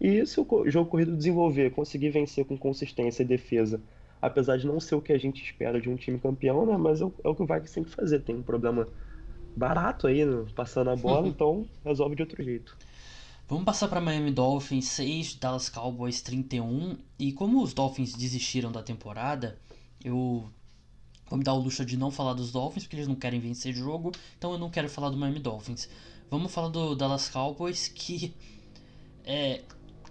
e 0.00 0.26
se 0.26 0.38
o 0.38 0.70
jogo 0.70 0.90
corrido 0.90 1.16
desenvolver, 1.16 1.70
conseguir 1.70 2.10
vencer 2.10 2.44
com 2.44 2.56
consistência 2.56 3.22
e 3.22 3.26
defesa, 3.26 3.80
apesar 4.20 4.56
de 4.56 4.66
não 4.66 4.78
ser 4.78 4.94
o 4.94 5.00
que 5.00 5.12
a 5.12 5.18
gente 5.18 5.42
espera 5.42 5.80
de 5.80 5.88
um 5.88 5.96
time 5.96 6.18
campeão, 6.18 6.66
né? 6.66 6.76
Mas 6.76 7.00
é 7.00 7.04
o, 7.04 7.14
é 7.24 7.28
o 7.28 7.34
que 7.34 7.42
o 7.42 7.46
Vikings 7.46 7.74
tem 7.74 7.84
que 7.84 7.90
fazer. 7.90 8.20
Tem 8.20 8.36
um 8.36 8.42
problema 8.42 8.86
barato 9.56 10.06
aí, 10.06 10.24
né? 10.24 10.44
passando 10.54 10.90
a 10.90 10.96
bola, 10.96 11.26
então 11.28 11.66
resolve 11.84 12.14
de 12.14 12.22
outro 12.22 12.42
jeito. 12.42 12.76
Vamos 13.48 13.64
passar 13.64 13.88
para 13.88 14.00
Miami 14.00 14.32
Dolphins 14.32 14.86
6, 14.88 15.36
Dallas 15.36 15.68
Cowboys 15.68 16.20
31. 16.20 16.98
E 17.18 17.32
como 17.32 17.62
os 17.62 17.72
Dolphins 17.72 18.12
desistiram 18.12 18.72
da 18.72 18.82
temporada, 18.82 19.56
eu 20.04 20.50
vou 21.28 21.38
me 21.38 21.44
dar 21.44 21.54
o 21.54 21.58
luxo 21.58 21.84
de 21.84 21.96
não 21.96 22.10
falar 22.10 22.34
dos 22.34 22.50
Dolphins, 22.50 22.84
porque 22.84 22.96
eles 22.96 23.08
não 23.08 23.14
querem 23.14 23.40
vencer 23.40 23.72
jogo, 23.72 24.12
então 24.36 24.52
eu 24.52 24.58
não 24.58 24.68
quero 24.68 24.88
falar 24.88 25.10
do 25.10 25.16
Miami 25.16 25.38
Dolphins. 25.38 25.88
Vamos 26.28 26.52
falar 26.52 26.68
do 26.68 26.96
Dallas 26.96 27.28
Cowboys, 27.28 27.86
que 27.86 28.34
é, 29.24 29.62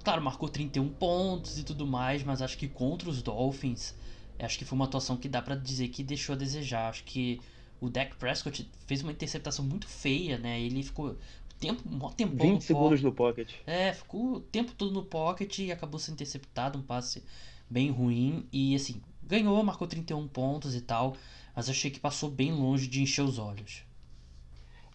claro, 0.06 0.22
marcou 0.22 0.48
31 0.48 0.88
pontos 0.90 1.60
e 1.60 1.64
tudo 1.64 1.86
mais, 1.86 2.24
mas 2.24 2.42
acho 2.42 2.58
que 2.58 2.68
contra 2.68 3.10
os 3.10 3.22
Dolphins, 3.22 3.96
acho 4.40 4.58
que 4.58 4.64
foi 4.66 4.76
uma 4.78 4.86
atuação 4.86 5.18
que 5.18 5.28
dá 5.28 5.42
pra 5.42 5.56
dizer 5.56 5.90
que 5.90 6.04
deixou 6.04 6.36
a 6.36 6.38
desejar. 6.38 6.90
Acho 6.90 7.04
que 7.04 7.42
o 7.82 7.90
Dak 7.90 8.16
Prescott 8.18 8.70
fez 8.88 9.02
uma 9.02 9.12
interceptação 9.12 9.66
muito 9.66 9.88
feia, 9.88 10.38
né? 10.38 10.62
Ele 10.62 10.84
ficou 10.84 11.18
tempo, 11.60 11.82
um 11.90 11.98
mó 11.98 12.10
tempão 12.12 12.56
20 12.56 12.62
no 12.62 12.62
segundos 12.62 13.02
no 13.02 13.12
pocket. 13.12 13.54
é, 13.66 13.94
ficou 13.94 14.36
o 14.36 14.40
tempo 14.40 14.74
todo 14.74 14.92
no 14.94 15.04
pocket 15.04 15.60
e 15.60 15.72
acabou 15.72 16.00
sendo 16.00 16.16
interceptado, 16.16 16.78
um 16.78 16.82
passe 16.84 17.24
bem 17.70 17.90
ruim. 17.92 18.48
E 18.54 18.76
assim, 18.76 19.02
ganhou, 19.24 19.64
marcou 19.64 19.88
31 19.88 20.28
pontos 20.28 20.76
e 20.76 20.82
tal, 20.82 21.16
mas 21.56 21.70
achei 21.70 21.90
que 21.92 22.00
passou 22.00 22.30
bem 22.30 22.52
longe 22.54 22.88
de 22.88 23.02
encher 23.02 23.24
os 23.24 23.40
olhos. 23.40 23.84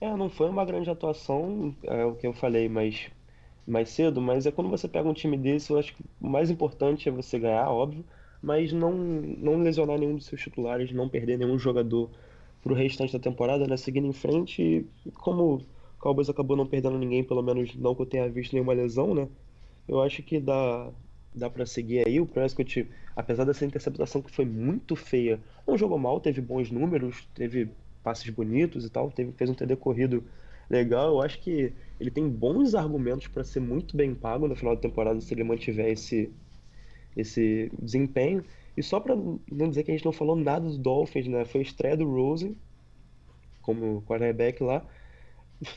É, 0.01 0.17
não 0.17 0.31
foi 0.31 0.49
uma 0.49 0.65
grande 0.65 0.89
atuação, 0.89 1.75
é 1.85 2.05
o 2.05 2.15
que 2.15 2.27
eu 2.27 2.33
falei 2.33 2.69
mais, 2.69 3.11
mais 3.71 3.91
cedo, 3.91 4.21
mas 4.21 4.47
é 4.47 4.51
quando 4.51 4.71
você 4.71 4.89
pega 4.89 5.09
um 5.09 5.15
time 5.15 5.37
desse, 5.37 5.71
eu 5.71 5.79
acho 5.79 5.95
que 5.95 6.03
o 6.21 6.29
mais 6.29 6.51
importante 6.51 7.09
é 7.09 7.13
você 7.13 7.39
ganhar, 7.39 7.71
óbvio, 7.71 8.05
mas 8.43 8.73
não, 8.73 8.93
não 8.93 9.63
lesionar 9.63 9.99
nenhum 9.99 10.17
dos 10.17 10.27
seus 10.27 10.41
titulares, 10.41 10.93
não 10.93 11.09
perder 11.09 11.39
nenhum 11.39 11.59
jogador 11.59 12.11
pro 12.63 12.75
restante 12.75 13.13
da 13.13 13.19
temporada, 13.19 13.67
né? 13.67 13.77
Seguindo 13.77 14.07
em 14.07 14.13
frente, 14.13 14.87
e 15.07 15.11
como 15.13 15.57
o 15.57 15.63
Cowboys 15.99 16.31
acabou 16.31 16.57
não 16.57 16.67
perdendo 16.67 16.99
ninguém, 16.99 17.25
pelo 17.25 17.43
menos 17.43 17.75
não 17.75 17.95
que 17.95 18.03
eu 18.03 18.07
tenha 18.07 18.29
visto 18.29 18.53
nenhuma 18.53 18.73
lesão, 18.73 19.15
né? 19.15 19.29
Eu 19.89 20.01
acho 20.01 20.23
que 20.23 20.39
dá, 20.41 20.91
dá 21.35 21.51
para 21.51 21.67
seguir 21.67 22.07
aí. 22.07 22.21
O 22.21 22.27
Prescott, 22.27 22.89
apesar 23.17 23.45
dessa 23.45 23.65
interceptação 23.65 24.23
que 24.23 24.31
foi 24.31 24.45
muito 24.45 24.97
feia, 24.97 25.41
não 25.67 25.77
jogou 25.77 25.99
mal, 25.99 26.21
teve 26.21 26.41
bons 26.41 26.71
números, 26.71 27.27
teve 27.35 27.71
passes 28.03 28.29
bonitos 28.31 28.85
e 28.85 28.91
tal, 28.91 29.11
teve, 29.11 29.33
fez 29.33 29.51
um 29.51 29.55
TD 29.55 29.77
corrido 29.77 30.25
legal. 30.71 31.11
Eu 31.11 31.21
acho 31.23 31.41
que 31.43 31.77
ele 32.01 32.11
tem 32.11 32.29
bons 32.31 32.75
argumentos 32.75 33.29
para 33.29 33.45
ser 33.45 33.61
muito 33.61 33.97
bem 33.97 34.15
pago 34.15 34.49
no 34.49 34.57
final 34.57 34.75
da 34.77 34.81
temporada 34.83 35.21
se 35.21 35.35
ele 35.35 35.45
mantiver 35.45 35.89
esse, 35.93 36.37
esse 37.17 37.71
desempenho. 37.81 38.45
E 38.77 38.83
só 38.83 39.01
para 39.01 39.17
não 39.17 39.69
dizer 39.71 39.85
que 39.85 39.93
a 39.93 39.95
gente 39.97 40.05
não 40.07 40.13
falou 40.13 40.37
nada 40.37 40.67
dos 40.67 40.79
Dolphins, 40.79 41.29
né? 41.29 41.45
Foi 41.47 41.61
a 41.61 41.65
estreia 41.65 41.97
do 41.97 42.07
Rosen 42.11 42.61
como 43.61 44.03
quarterback 44.05 44.63
lá. 44.63 44.87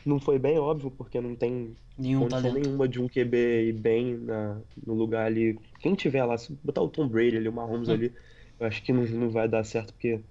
não 0.05 0.19
foi 0.19 0.39
bem 0.39 0.57
óbvio, 0.59 0.91
porque 0.91 1.19
não 1.21 1.35
tem 1.35 1.77
Nenhum 1.97 2.25
condição 2.25 2.51
talento. 2.51 2.53
nenhuma 2.53 2.87
de 2.87 3.01
um 3.01 3.07
QB 3.09 3.69
ir 3.69 3.73
bem 3.73 4.17
na, 4.17 4.63
no 4.85 4.93
lugar 4.93 5.25
ali. 5.25 5.59
Quem 5.79 5.95
tiver 5.95 6.23
lá, 6.25 6.37
se 6.37 6.53
botar 6.63 6.81
o 6.81 6.89
Tom 6.89 7.07
Brady 7.09 7.37
ali, 7.37 7.49
o 7.49 7.53
Mahomes 7.53 7.89
Hum. 7.89 7.91
ali, 7.91 8.13
eu 8.59 8.67
acho 8.67 8.83
que 8.83 8.93
não, 8.93 9.03
não 9.05 9.31
vai 9.31 9.47
dar 9.49 9.63
certo, 9.63 9.93
porque, 9.93 10.23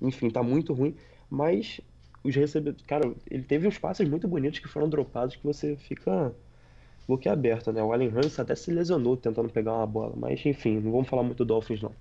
enfim, 0.00 0.30
tá 0.30 0.42
muito 0.42 0.72
ruim. 0.74 0.96
Mas 1.28 1.80
os 2.22 2.34
recebedores, 2.34 2.84
cara, 2.86 3.12
ele 3.30 3.42
teve 3.42 3.66
uns 3.66 3.78
passes 3.78 4.08
muito 4.08 4.28
bonitos 4.28 4.58
que 4.58 4.68
foram 4.68 4.88
dropados 4.88 5.36
que 5.36 5.44
você 5.44 5.76
fica 5.76 6.34
boquiaberto, 7.08 7.72
né? 7.72 7.82
O 7.82 7.92
Allen 7.92 8.08
Hurts 8.08 8.38
até 8.38 8.54
se 8.54 8.70
lesionou 8.70 9.16
tentando 9.16 9.48
pegar 9.48 9.74
uma 9.74 9.86
bola, 9.86 10.14
mas 10.16 10.44
enfim, 10.44 10.78
não 10.78 10.92
vamos 10.92 11.08
falar 11.08 11.22
muito 11.22 11.38
do 11.38 11.44
Dolphins, 11.44 11.82
não. 11.82 11.92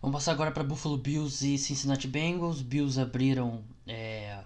Vamos 0.00 0.16
passar 0.16 0.32
agora 0.32 0.50
para 0.50 0.62
Buffalo 0.62 0.96
Bills 0.96 1.44
e 1.46 1.58
Cincinnati 1.58 2.06
Bengals. 2.06 2.62
Bills 2.62 3.00
abriram 3.00 3.62
é, 3.86 4.38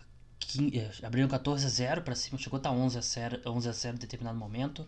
é, 0.72 1.07
abriram 1.07 1.28
14 1.28 1.64
a 1.64 1.68
0 1.68 2.03
para 2.03 2.14
cima, 2.14 2.39
chegou 2.39 2.57
a 2.57 2.59
estar 2.59 2.72
11 2.72 2.99
a 2.99 3.01
0, 3.01 3.41
11 3.47 3.68
a 3.68 3.72
0 3.72 3.97
em 3.97 3.99
determinado 3.99 4.39
momento. 4.39 4.87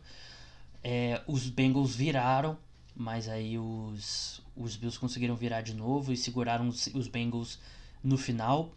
É, 0.82 1.22
os 1.26 1.48
Bengals 1.48 1.94
viraram, 1.94 2.58
mas 2.94 3.28
aí 3.28 3.58
os, 3.58 4.42
os 4.56 4.76
Bills 4.76 4.98
conseguiram 4.98 5.34
virar 5.34 5.62
de 5.62 5.74
novo 5.74 6.12
e 6.12 6.16
seguraram 6.16 6.68
os, 6.68 6.86
os 6.88 7.08
Bengals 7.08 7.58
no 8.02 8.18
final. 8.18 8.72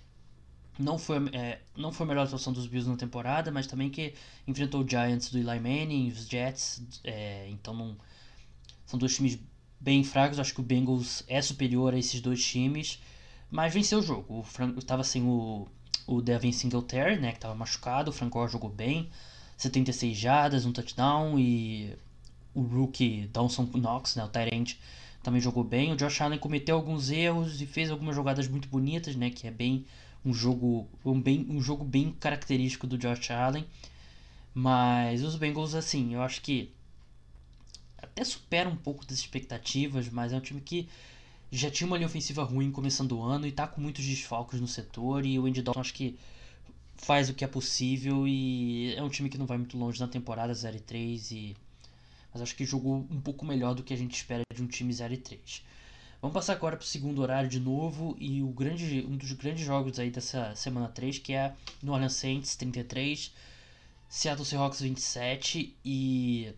Não 0.80 0.97
foi, 0.97 1.17
é, 1.34 1.59
não 1.75 1.91
foi 1.91 2.05
a 2.05 2.09
melhor 2.09 2.25
atuação 2.25 2.53
dos 2.53 2.67
Bills 2.67 2.89
na 2.89 2.95
temporada, 2.95 3.51
mas 3.51 3.65
também 3.65 3.89
que 3.89 4.13
enfrentou 4.47 4.84
o 4.84 4.88
Giants 4.88 5.32
do 5.32 5.39
Eli 5.39 5.59
Manning, 5.59 6.09
os 6.09 6.28
Jets, 6.28 6.82
é, 7.03 7.49
então 7.49 7.73
não, 7.73 7.97
são 8.86 8.99
dois 8.99 9.15
times 9.15 9.39
bem 9.80 10.03
fracos. 10.03 10.39
Acho 10.39 10.53
que 10.53 10.59
o 10.59 10.63
Bengals 10.63 11.23
é 11.28 11.41
superior 11.41 11.93
a 11.93 11.97
esses 11.97 12.21
dois 12.21 12.43
times, 12.45 13.01
mas 13.49 13.73
venceu 13.73 13.99
o 13.99 14.03
jogo. 14.03 14.39
O 14.39 14.43
Franco 14.43 14.80
estava 14.80 15.03
sem 15.03 15.23
o, 15.23 15.67
o 16.05 16.21
Devin 16.21 16.51
Singletary, 16.51 17.19
né, 17.19 17.32
que 17.32 17.38
estava 17.38 17.55
machucado. 17.55 18.11
O 18.11 18.13
Franco 18.13 18.47
jogou 18.47 18.69
bem, 18.69 19.09
76 19.57 20.17
jardas, 20.17 20.65
um 20.65 20.71
touchdown 20.71 21.39
e 21.39 21.95
o 22.53 22.61
rookie 22.61 23.28
Dawson 23.32 23.69
Knox, 23.73 24.15
né, 24.15 24.23
o 24.23 24.30
Tyrant, 24.30 24.75
também 25.21 25.41
jogou 25.41 25.63
bem. 25.63 25.91
O 25.93 25.95
Josh 25.95 26.21
Allen 26.21 26.39
cometeu 26.39 26.75
alguns 26.75 27.09
erros 27.09 27.61
e 27.61 27.65
fez 27.65 27.91
algumas 27.91 28.15
jogadas 28.15 28.47
muito 28.47 28.67
bonitas, 28.67 29.15
né, 29.15 29.30
que 29.30 29.47
é 29.47 29.51
bem 29.51 29.86
um 30.28 30.34
jogo 30.34 30.88
um, 31.05 31.21
bem, 31.21 31.45
um 31.49 31.61
jogo 31.61 31.86
bem 31.86 32.11
característico 32.11 32.86
do 32.86 32.97
Josh 32.97 33.32
Allen. 33.32 33.65
Mas 34.53 35.23
os 35.23 35.36
Bengals, 35.36 35.73
assim, 35.73 36.13
eu 36.13 36.21
acho 36.21 36.41
que 36.41 36.71
até 37.97 38.23
supera 38.23 38.67
um 38.67 38.75
pouco 38.75 39.05
das 39.05 39.17
expectativas, 39.17 40.09
mas 40.09 40.34
é 40.34 40.38
um 40.38 40.41
time 40.41 40.59
que 40.59 40.89
já 41.51 41.71
tinha 41.71 41.88
uma 41.88 41.95
linha 41.95 42.07
ofensiva 42.07 42.43
ruim 42.43 42.71
começando 42.71 43.13
o 43.13 43.23
ano 43.23 43.47
e 43.47 43.51
tá 43.51 43.67
com 43.67 43.80
muitos 43.80 44.03
desfalques 44.03 44.59
no 44.59 44.67
setor 44.67 45.25
e 45.25 45.39
o 45.39 45.45
Andy 45.45 45.61
Dalton 45.61 45.80
acho 45.80 45.93
que 45.93 46.17
faz 46.95 47.30
o 47.30 47.34
que 47.34 47.45
é 47.45 47.47
possível 47.47 48.28
e 48.28 48.93
é 48.95 49.01
um 49.01 49.09
time 49.09 49.30
que 49.30 49.38
não 49.38 49.45
vai 49.45 49.57
muito 49.57 49.78
longe 49.78 49.99
na 49.99 50.07
temporada 50.07 50.53
0 50.53 50.75
e 50.75 50.80
3 50.80 51.32
e 51.32 51.55
mas 52.34 52.41
acho 52.41 52.55
que 52.55 52.65
jogou 52.65 53.07
um 53.09 53.21
pouco 53.21 53.45
melhor 53.45 53.73
do 53.73 53.84
que 53.84 53.93
a 53.93 53.97
gente 53.97 54.15
espera 54.15 54.43
de 54.53 54.61
um 54.61 54.67
time 54.67 54.91
0 54.91 55.13
e 55.13 55.17
3. 55.17 55.63
Vamos 56.20 56.34
passar 56.34 56.53
agora 56.53 56.76
para 56.76 56.84
o 56.84 56.88
segundo 56.88 57.22
horário 57.22 57.47
de 57.47 57.59
novo 57.59 58.18
e 58.20 58.41
o 58.41 58.47
grande, 58.47 59.05
um 59.07 59.15
dos 59.15 59.32
grandes 59.34 59.63
jogos 59.63 59.99
aí 59.99 60.09
dessa 60.09 60.55
semana 60.55 60.88
3, 60.88 61.20
que 61.20 61.34
é 61.34 61.53
New 61.82 61.93
Orleans 61.93 62.13
Saints 62.13 62.55
33, 62.55 63.32
Seattle 64.09 64.45
Seahawks 64.45 64.82
27 64.82 65.76
e 65.86 66.51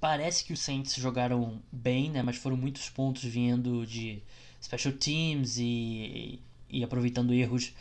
parece 0.00 0.44
que 0.44 0.52
os 0.52 0.60
Saints 0.60 0.94
jogaram 0.94 1.60
bem, 1.72 2.10
né, 2.10 2.22
mas 2.22 2.36
foram 2.36 2.56
muitos 2.56 2.88
pontos 2.88 3.24
vindo 3.24 3.84
de 3.84 4.22
special 4.62 4.94
teams 4.94 5.58
e, 5.58 6.38
e 6.68 6.84
aproveitando 6.84 7.34
erros 7.34 7.72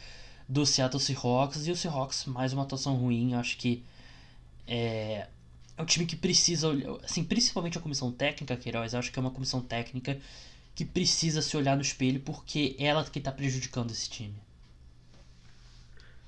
do 0.48 0.66
Seattle 0.66 1.00
Seahawks 1.00 1.68
e 1.68 1.72
o 1.72 1.76
Seahawks 1.76 2.26
mais 2.26 2.52
uma 2.52 2.64
atuação 2.64 2.96
ruim, 2.96 3.36
acho 3.36 3.58
que 3.58 3.84
é, 4.66 5.28
é 5.78 5.82
um 5.82 5.86
time 5.86 6.08
que 6.08 6.16
precisa, 6.16 6.70
assim, 7.04 7.24
principalmente 7.24 7.78
a 7.78 7.82
comissão 7.82 8.12
técnica, 8.12 8.58
Queiroz, 8.58 8.96
acho 8.96 9.12
que 9.12 9.20
é 9.20 9.22
uma 9.22 9.32
comissão 9.32 9.62
técnica 9.62 10.20
que 10.80 10.86
precisa 10.86 11.42
se 11.42 11.58
olhar 11.58 11.76
no 11.76 11.82
espelho 11.82 12.22
porque 12.22 12.74
ela 12.80 13.04
que 13.04 13.20
está 13.20 13.34
prejudicando 13.34 13.92
esse 13.92 14.10
time. 14.10 14.36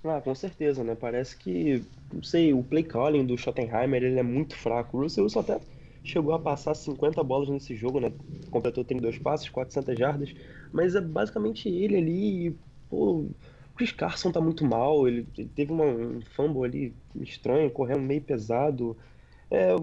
Ah, 0.03 0.19
com 0.19 0.35
certeza, 0.35 0.83
né? 0.83 0.93
Parece 0.93 1.37
que, 1.37 1.81
não 2.11 2.21
sei, 2.21 2.51
o 2.51 2.61
play 2.61 2.83
calling 2.83 3.25
do 3.25 3.37
Schottenheimer, 3.37 4.03
ele 4.03 4.19
é 4.19 4.23
muito 4.23 4.57
fraco. 4.57 4.97
O 4.97 5.03
Russell 5.03 5.23
Wilson 5.23 5.39
até 5.39 5.61
chegou 6.03 6.33
a 6.33 6.39
passar 6.39 6.75
50 6.75 7.23
bolas 7.23 7.47
nesse 7.47 7.77
jogo, 7.77 8.01
né? 8.01 8.11
Completou 8.49 8.83
32 8.83 9.19
passes, 9.19 9.47
400 9.47 9.97
jardas, 9.97 10.35
mas 10.73 10.95
é 10.95 10.99
basicamente 10.99 11.69
ele 11.69 11.95
ali. 11.95 12.47
e, 12.47 12.55
Pô, 12.89 13.19
o 13.19 13.31
Chris 13.77 13.93
Carson 13.93 14.33
tá 14.33 14.41
muito 14.41 14.65
mal, 14.65 15.07
ele, 15.07 15.25
ele 15.37 15.49
teve 15.55 15.71
uma, 15.71 15.85
um 15.85 16.19
fumble 16.35 16.65
ali 16.65 16.93
estranho, 17.21 17.71
correndo 17.71 18.01
meio 18.01 18.21
pesado. 18.21 18.97
É, 19.51 19.75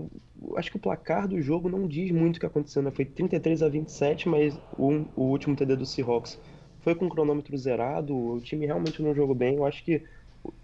acho 0.57 0.71
que 0.71 0.79
o 0.79 0.81
placar 0.81 1.29
do 1.29 1.41
jogo 1.43 1.69
não 1.69 1.87
diz 1.87 2.11
muito 2.11 2.39
o 2.39 2.41
que 2.41 2.47
aconteceu, 2.47 2.83
né? 2.83 2.91
Foi 2.91 3.05
33 3.05 3.63
a 3.63 3.69
27, 3.69 4.27
mas 4.27 4.59
o, 4.79 5.05
o 5.15 5.25
último 5.25 5.55
TD 5.55 5.77
do 5.77 5.85
Seahawks 5.85 6.39
foi 6.81 6.95
com 6.95 7.05
o 7.05 7.09
cronômetro 7.11 7.57
zerado, 7.59 8.17
o 8.17 8.41
time 8.41 8.65
realmente 8.65 9.03
não 9.03 9.15
jogou 9.15 9.35
bem. 9.35 9.57
Eu 9.57 9.67
acho 9.67 9.85
que, 9.85 10.03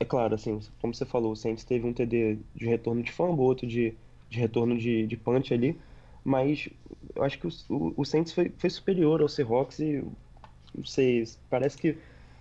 é 0.00 0.04
claro, 0.06 0.34
assim, 0.34 0.58
como 0.80 0.94
você 0.94 1.04
falou, 1.04 1.32
o 1.32 1.36
Saints 1.36 1.64
teve 1.64 1.86
um 1.86 1.92
TD 1.92 2.38
de 2.54 2.66
retorno 2.66 3.02
de 3.02 3.12
fumble, 3.12 3.42
outro 3.44 3.66
de, 3.66 3.94
de 4.30 4.38
retorno 4.38 4.76
de, 4.78 5.06
de 5.06 5.16
punch 5.18 5.52
ali, 5.52 5.78
mas 6.24 6.68
eu 7.14 7.22
acho 7.22 7.38
que 7.38 7.46
o, 7.46 7.50
o, 7.68 7.94
o 7.98 8.04
Saints 8.06 8.32
foi, 8.32 8.50
foi 8.56 8.70
superior 8.70 9.20
ao 9.20 9.28
Seahawks 9.28 9.80
e, 9.80 10.02
não 10.74 10.84
sei, 10.86 11.24
parece 11.50 11.76
que 11.76 11.90
o 11.90 11.96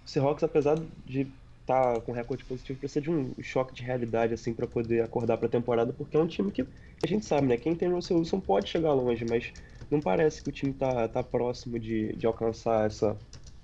Seahawks, 0.05 0.43
apesar 0.43 0.78
de 1.05 1.28
estar 1.64 2.01
com 2.01 2.11
recorde 2.11 2.43
positivo, 2.43 2.80
precisa 2.80 3.01
de 3.01 3.09
um 3.09 3.34
choque 3.41 3.74
de 3.74 3.84
realidade, 3.84 4.34
assim, 4.34 4.53
para 4.53 4.68
poder 4.68 5.01
acordar 5.01 5.38
para 5.38 5.47
a 5.47 5.51
temporada, 5.51 5.91
porque 5.93 6.16
é 6.16 6.20
um 6.20 6.28
time 6.28 6.51
que 6.51 6.66
a 7.01 7.07
gente 7.07 7.26
sabe, 7.26 7.47
né? 7.47 7.57
Quem 7.57 7.74
tem 7.74 7.89
Russell 7.89 8.18
Wilson 8.18 8.39
pode 8.39 8.70
chegar 8.70 8.93
longe, 8.93 9.26
mas 9.26 9.51
não 9.89 9.99
parece 9.99 10.43
que 10.43 10.49
o 10.49 10.51
time 10.51 10.74
tá, 10.74 11.07
tá 11.07 11.24
próximo 11.24 11.80
de, 11.80 12.14
de 12.14 12.28
alcançar 12.28 12.86
essa, 12.86 13.18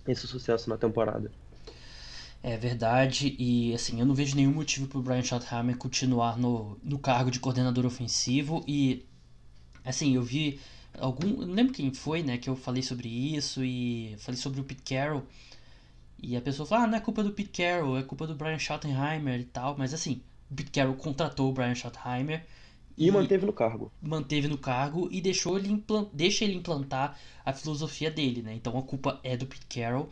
esse 0.08 0.26
sucesso 0.26 0.70
na 0.70 0.78
temporada. 0.78 1.32
É 2.42 2.56
verdade, 2.56 3.36
e 3.38 3.74
assim, 3.74 4.00
eu 4.00 4.06
não 4.06 4.16
vejo 4.16 4.36
nenhum 4.36 4.54
motivo 4.54 4.88
pro 4.88 5.02
Brian 5.02 5.22
Schottenheimer 5.22 5.78
continuar 5.78 6.38
no, 6.38 6.78
no 6.82 6.98
cargo 6.98 7.30
de 7.30 7.40
coordenador 7.40 7.86
ofensivo 7.86 8.64
e 8.66 9.06
assim, 9.84 10.16
eu 10.16 10.24
vi 10.24 10.58
algum, 10.98 11.42
eu 11.42 11.48
lembro 11.48 11.74
quem 11.74 11.94
foi, 11.94 12.24
né, 12.24 12.38
que 12.38 12.50
eu 12.50 12.56
falei 12.56 12.82
sobre 12.82 13.10
isso 13.10 13.62
e 13.62 14.16
falei 14.20 14.40
sobre 14.40 14.62
o 14.62 14.64
Pete 14.64 14.84
Carroll 14.84 15.26
e 16.22 16.36
a 16.36 16.42
pessoa 16.42 16.68
falou, 16.68 16.86
ah, 16.86 16.88
não 16.88 16.98
é 16.98 17.02
culpa 17.02 17.24
do 17.24 17.32
Pete 17.32 17.50
Carroll, 17.50 17.98
é 17.98 18.04
culpa 18.04 18.28
do 18.28 18.36
Brian 18.36 18.60
Schottenheimer 18.60 19.40
e 19.40 19.46
tal, 19.46 19.78
mas 19.78 19.94
assim, 19.94 20.22
o 20.50 20.56
Pete 20.56 20.72
Carroll 20.72 20.96
contratou 20.96 21.50
o 21.50 21.54
Brian 21.54 21.76
Schottenheimer 21.76 22.46
E, 22.98 23.08
e 23.08 23.12
manteve 23.12 23.46
no 23.46 23.54
cargo. 23.54 23.92
Manteve 24.02 24.48
no 24.48 24.58
cargo 24.58 25.08
e 25.12 25.22
deixou 25.22 25.58
ele 25.58 25.84
deixa 26.14 26.44
ele 26.44 26.56
implantar 26.56 27.18
a 27.46 27.54
filosofia 27.54 28.12
dele, 28.12 28.42
né? 28.42 28.54
Então 28.54 28.78
a 28.78 28.84
culpa 28.84 29.20
é 29.24 29.38
do 29.38 29.46
Pete 29.46 29.66
Carroll. 29.68 30.10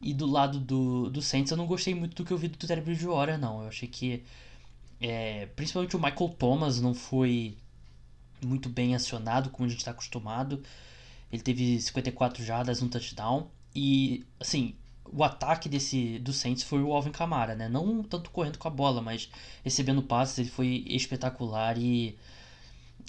E 0.00 0.12
do 0.12 0.26
lado 0.26 0.58
do, 0.58 1.08
do 1.10 1.22
Saints 1.22 1.52
eu 1.52 1.56
não 1.56 1.66
gostei 1.66 1.94
muito 1.94 2.16
do 2.16 2.24
que 2.24 2.32
eu 2.32 2.38
vi 2.38 2.48
do 2.48 2.66
Terry 2.66 2.80
Bridgewater, 2.80 3.38
não. 3.38 3.62
Eu 3.62 3.68
achei 3.68 3.88
que 3.88 4.24
é, 5.00 5.46
principalmente 5.56 5.96
o 5.96 6.00
Michael 6.00 6.30
Thomas 6.38 6.80
não 6.80 6.94
foi 6.94 7.56
muito 8.44 8.68
bem 8.68 8.94
acionado, 8.94 9.50
como 9.50 9.66
a 9.66 9.68
gente 9.68 9.80
está 9.80 9.90
acostumado. 9.90 10.62
Ele 11.30 11.42
teve 11.42 11.80
54 11.80 12.44
jardas, 12.44 12.82
um 12.82 12.88
touchdown. 12.88 13.50
E, 13.74 14.24
assim, 14.38 14.74
o 15.12 15.22
ataque 15.22 15.68
desse 15.68 16.18
do 16.18 16.32
Saints 16.32 16.62
foi 16.62 16.82
o 16.82 16.92
Alvin 16.92 17.10
Kamara, 17.10 17.54
né? 17.54 17.68
Não 17.68 18.02
tanto 18.02 18.30
correndo 18.30 18.58
com 18.58 18.68
a 18.68 18.70
bola, 18.70 19.02
mas 19.02 19.28
recebendo 19.64 20.02
passes, 20.02 20.38
ele 20.38 20.48
foi 20.50 20.84
espetacular 20.88 21.76
e 21.78 22.18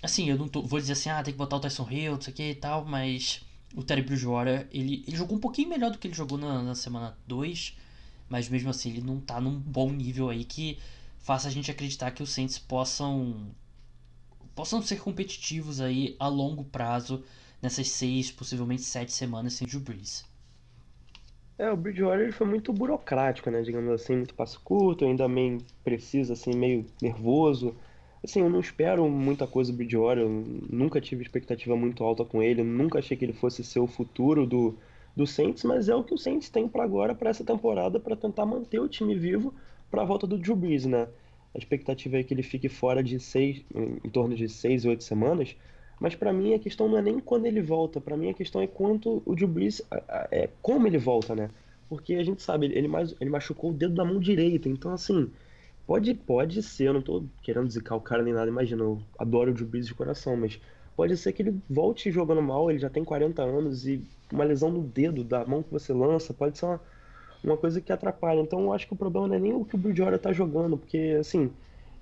assim, 0.02 0.30
eu 0.30 0.38
não 0.38 0.48
tô, 0.48 0.62
vou 0.62 0.80
dizer 0.80 0.94
assim, 0.94 1.10
ah, 1.10 1.24
tem 1.24 1.34
que 1.34 1.38
botar 1.38 1.56
o 1.56 1.60
Tyson 1.62 1.88
Hill, 1.90 2.14
não 2.14 2.22
sei 2.22 2.34
o 2.34 2.36
que 2.36 2.50
e 2.52 2.56
tal, 2.56 2.84
mas 2.86 3.42
o 3.74 3.84
Terry 3.84 4.02
Bridgewater, 4.02 4.68
ele, 4.72 5.04
ele 5.08 5.16
jogou 5.18 5.38
um 5.38 5.40
pouquinho 5.40 5.70
melhor 5.70 5.92
do 5.92 5.98
que 5.98 6.08
ele 6.08 6.14
jogou 6.14 6.38
na, 6.38 6.62
na 6.62 6.76
semana 6.76 7.18
2, 7.26 7.78
mas 8.30 8.50
mesmo 8.50 8.70
assim 8.70 8.90
ele 8.90 9.02
não 9.02 9.20
tá 9.20 9.40
num 9.40 9.58
bom 9.58 9.90
nível 9.92 10.30
aí 10.30 10.44
que 10.44 10.78
faça 11.20 11.48
a 11.48 11.52
gente 11.52 11.72
acreditar 11.72 12.12
que 12.12 12.22
os 12.22 12.32
Saints 12.32 12.60
possam 12.60 13.48
possam 14.54 14.82
ser 14.82 14.98
competitivos 14.98 15.82
aí 15.82 16.16
a 16.20 16.28
longo 16.28 16.64
prazo 16.66 17.24
nessas 17.62 17.88
seis, 17.90 18.30
possivelmente 18.30 18.84
sete 18.84 19.12
semanas 19.12 19.54
sem 19.54 19.68
Drew 19.68 19.80
Brees. 19.80 20.26
É, 21.58 21.72
o 21.72 21.78
Bridgewater 21.78 22.34
foi 22.34 22.48
muito 22.48 22.74
burocrático, 22.74 23.50
né? 23.52 23.62
Digamos 23.62 23.92
assim, 23.92 24.16
muito 24.16 24.34
passo 24.34 24.60
curto, 24.62 25.06
ainda 25.06 25.28
meio 25.28 25.60
preciso, 25.84 26.34
assim, 26.34 26.54
meio 26.56 26.86
nervoso. 27.02 27.76
Assim, 28.24 28.40
eu 28.42 28.50
não 28.50 28.60
espero 28.60 29.08
muita 29.10 29.46
coisa 29.46 29.72
do 29.72 29.78
Bridgewater, 29.78 30.24
eu 30.24 30.30
nunca 30.70 31.00
tive 31.02 31.22
expectativa 31.22 31.76
muito 31.76 32.04
alta 32.04 32.24
com 32.26 32.42
ele, 32.42 32.64
nunca 32.64 33.00
achei 33.00 33.18
que 33.18 33.26
ele 33.26 33.34
fosse 33.34 33.64
ser 33.64 33.80
o 33.80 33.88
futuro 33.88 34.48
do, 34.48 34.76
do 35.16 35.28
Saints, 35.28 35.64
mas 35.64 35.90
é 35.90 35.96
o 35.96 36.04
que 36.04 36.14
o 36.14 36.18
Saints 36.18 36.50
tem 36.50 36.68
para 36.68 36.84
agora, 36.84 37.14
para 37.14 37.30
essa 37.30 37.44
temporada, 37.44 38.00
para 38.00 38.16
tentar 38.16 38.46
manter 38.46 38.80
o 38.80 38.88
time 38.88 39.14
vivo 39.14 39.54
para 39.92 40.02
a 40.02 40.06
volta 40.06 40.26
do 40.26 40.38
Drew 40.38 40.56
Brees, 40.56 40.86
né? 40.86 41.08
A 41.54 41.58
expectativa 41.58 42.18
é 42.18 42.24
que 42.24 42.34
ele 42.34 42.44
fique 42.44 42.68
fora 42.68 43.04
de 43.04 43.20
seis, 43.20 43.64
em 43.76 44.10
torno 44.10 44.36
de 44.36 44.50
seis, 44.50 44.86
oito 44.86 45.04
semanas, 45.04 45.56
mas 46.04 46.14
para 46.16 46.34
mim 46.34 46.54
a 46.54 46.60
questão 46.60 46.90
não 46.90 46.98
é 46.98 47.02
nem 47.02 47.18
quando 47.18 47.46
ele 47.46 47.62
volta, 47.62 48.02
para 48.02 48.18
mim 48.18 48.30
a 48.30 48.34
questão 48.34 48.62
é 48.62 48.68
quanto 48.68 49.24
o 49.26 49.48
Brees, 49.48 49.82
é 50.30 50.50
como 50.62 50.86
ele 50.86 50.98
volta, 50.98 51.34
né? 51.34 51.50
Porque 51.88 52.16
a 52.16 52.24
gente 52.24 52.44
sabe, 52.44 52.66
ele, 52.66 52.90
mais, 52.90 53.16
ele 53.22 53.30
machucou 53.30 53.70
o 53.70 53.74
dedo 53.74 53.96
da 53.96 54.04
mão 54.04 54.20
direita, 54.20 54.68
então 54.68 54.92
assim, 54.92 55.32
Pode, 55.86 56.14
pode 56.14 56.64
ser, 56.64 56.88
eu 56.88 56.94
não 56.94 57.02
tô 57.02 57.24
querendo 57.42 57.70
zicar 57.70 57.96
o 57.96 58.02
cara 58.02 58.24
nem 58.24 58.34
nada, 58.34 58.50
imagina, 58.50 58.84
eu 58.84 59.02
adoro 59.20 59.52
o 59.52 59.66
Brees 59.66 59.86
de 59.86 59.94
coração, 59.94 60.36
mas 60.38 60.60
pode 60.96 61.16
ser 61.18 61.34
que 61.34 61.42
ele 61.42 61.60
volte 61.70 62.10
jogando 62.10 62.42
mal, 62.42 62.70
ele 62.70 62.80
já 62.80 62.90
tem 62.90 63.04
40 63.04 63.42
anos 63.42 63.86
e 63.86 64.02
uma 64.32 64.46
lesão 64.46 64.72
no 64.72 64.82
dedo 64.82 65.24
da 65.24 65.46
mão 65.46 65.62
que 65.62 65.72
você 65.72 65.92
lança 65.94 66.34
pode 66.34 66.58
ser 66.58 66.66
uma, 66.66 66.82
uma 67.44 67.58
coisa 67.58 67.82
que 67.82 67.92
atrapalha. 67.92 68.40
Então 68.40 68.62
eu 68.62 68.74
acho 68.74 68.88
que 68.88 68.94
o 68.94 68.96
problema 68.96 69.28
não 69.28 69.36
é 69.36 69.40
nem 69.40 69.54
o 69.54 69.66
que 69.66 69.76
o 69.76 69.78
Bridgewater 69.78 70.20
tá 70.20 70.32
jogando, 70.32 70.78
porque 70.78 71.18
assim, 71.20 71.52